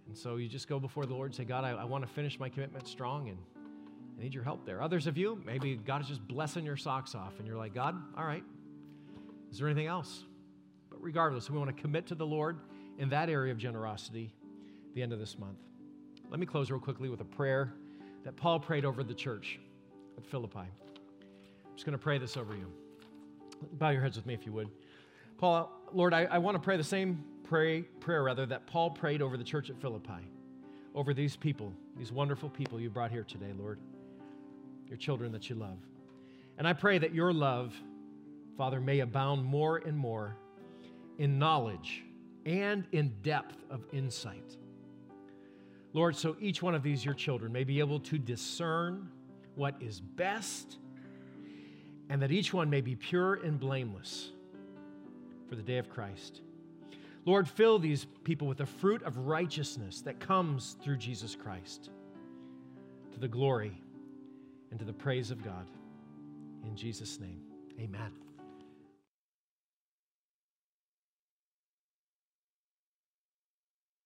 And 0.05 0.15
so 0.15 0.35
you 0.35 0.47
just 0.47 0.67
go 0.67 0.79
before 0.79 1.07
the 1.07 1.15
Lord 1.15 1.31
and 1.31 1.35
say, 1.35 1.43
God, 1.43 1.63
I, 1.63 1.71
I 1.71 1.85
want 1.85 2.05
to 2.05 2.13
finish 2.13 2.39
my 2.39 2.49
commitment 2.49 2.87
strong 2.87 3.29
and 3.29 3.39
I 4.19 4.21
need 4.21 4.35
your 4.35 4.43
help 4.43 4.63
there. 4.63 4.79
Others 4.79 5.07
of 5.07 5.17
you, 5.17 5.41
maybe 5.43 5.75
God 5.75 6.03
is 6.03 6.07
just 6.07 6.27
blessing 6.27 6.65
your 6.65 6.77
socks 6.77 7.15
off 7.15 7.39
and 7.39 7.47
you're 7.47 7.57
like, 7.57 7.73
God, 7.73 7.95
all 8.15 8.25
right, 8.25 8.43
is 9.51 9.57
there 9.57 9.67
anything 9.67 9.87
else? 9.87 10.23
But 10.91 11.01
regardless, 11.01 11.49
we 11.49 11.57
want 11.57 11.75
to 11.75 11.81
commit 11.81 12.05
to 12.07 12.15
the 12.15 12.23
Lord 12.23 12.59
in 12.97 13.09
that 13.09 13.29
area 13.29 13.51
of 13.51 13.57
generosity 13.57 14.31
the 14.93 15.01
end 15.01 15.13
of 15.13 15.19
this 15.19 15.37
month. 15.37 15.57
Let 16.29 16.39
me 16.39 16.45
close 16.45 16.69
real 16.71 16.79
quickly 16.79 17.09
with 17.09 17.21
a 17.21 17.25
prayer 17.25 17.73
that 18.23 18.35
Paul 18.35 18.59
prayed 18.59 18.83
over 18.83 19.03
the 19.03 19.13
church 19.13 19.59
at 20.17 20.25
Philippi. 20.25 20.59
I'm 20.59 21.73
just 21.75 21.85
going 21.85 21.97
to 21.97 22.03
pray 22.03 22.17
this 22.17 22.35
over 22.35 22.55
you. 22.55 22.65
Bow 23.73 23.89
your 23.89 24.01
heads 24.01 24.17
with 24.17 24.25
me 24.25 24.33
if 24.33 24.45
you 24.45 24.51
would. 24.53 24.69
Paul, 25.37 25.71
Lord, 25.93 26.13
I, 26.13 26.23
I 26.25 26.39
want 26.39 26.55
to 26.55 26.59
pray 26.59 26.77
the 26.77 26.83
same 26.83 27.23
pray, 27.43 27.81
prayer 27.81 28.23
rather 28.23 28.45
that 28.47 28.65
Paul 28.67 28.89
prayed 28.89 29.21
over 29.21 29.37
the 29.37 29.43
church 29.43 29.69
at 29.69 29.79
Philippi, 29.79 30.27
over 30.95 31.13
these 31.13 31.35
people, 31.35 31.71
these 31.95 32.11
wonderful 32.11 32.49
people 32.49 32.79
you 32.81 32.89
brought 32.89 33.11
here 33.11 33.23
today, 33.23 33.53
Lord, 33.57 33.79
your 34.87 34.97
children 34.97 35.31
that 35.31 35.49
you 35.49 35.55
love. 35.55 35.77
And 36.57 36.67
I 36.67 36.73
pray 36.73 36.97
that 36.97 37.13
your 37.13 37.31
love, 37.31 37.73
Father, 38.57 38.81
may 38.81 38.99
abound 38.99 39.45
more 39.45 39.77
and 39.77 39.95
more 39.95 40.35
in 41.19 41.37
knowledge 41.37 42.03
and 42.47 42.87
in 42.93 43.13
depth 43.21 43.57
of 43.69 43.85
insight. 43.91 44.55
Lord, 45.93 46.15
so 46.15 46.37
each 46.39 46.63
one 46.63 46.73
of 46.73 46.81
these, 46.81 47.03
your 47.03 47.13
children, 47.13 47.51
may 47.51 47.65
be 47.65 47.79
able 47.79 47.99
to 48.01 48.17
discern 48.17 49.09
what 49.55 49.75
is 49.81 49.99
best 49.99 50.77
and 52.09 52.21
that 52.21 52.31
each 52.31 52.53
one 52.53 52.69
may 52.69 52.81
be 52.81 52.95
pure 52.95 53.35
and 53.35 53.59
blameless 53.59 54.31
for 55.49 55.55
the 55.55 55.61
day 55.61 55.77
of 55.77 55.89
Christ. 55.89 56.41
Lord, 57.25 57.47
fill 57.49 57.79
these 57.79 58.05
people 58.23 58.47
with 58.47 58.59
the 58.59 58.65
fruit 58.65 59.03
of 59.03 59.17
righteousness 59.17 60.01
that 60.01 60.19
comes 60.19 60.77
through 60.81 60.97
Jesus 60.97 61.35
Christ 61.35 61.89
to 63.11 63.19
the 63.19 63.27
glory 63.27 63.81
and 64.71 64.79
to 64.79 64.85
the 64.85 64.93
praise 64.93 65.31
of 65.31 65.43
God. 65.43 65.67
In 66.63 66.75
Jesus' 66.75 67.19
name, 67.19 67.41
amen. 67.81 68.26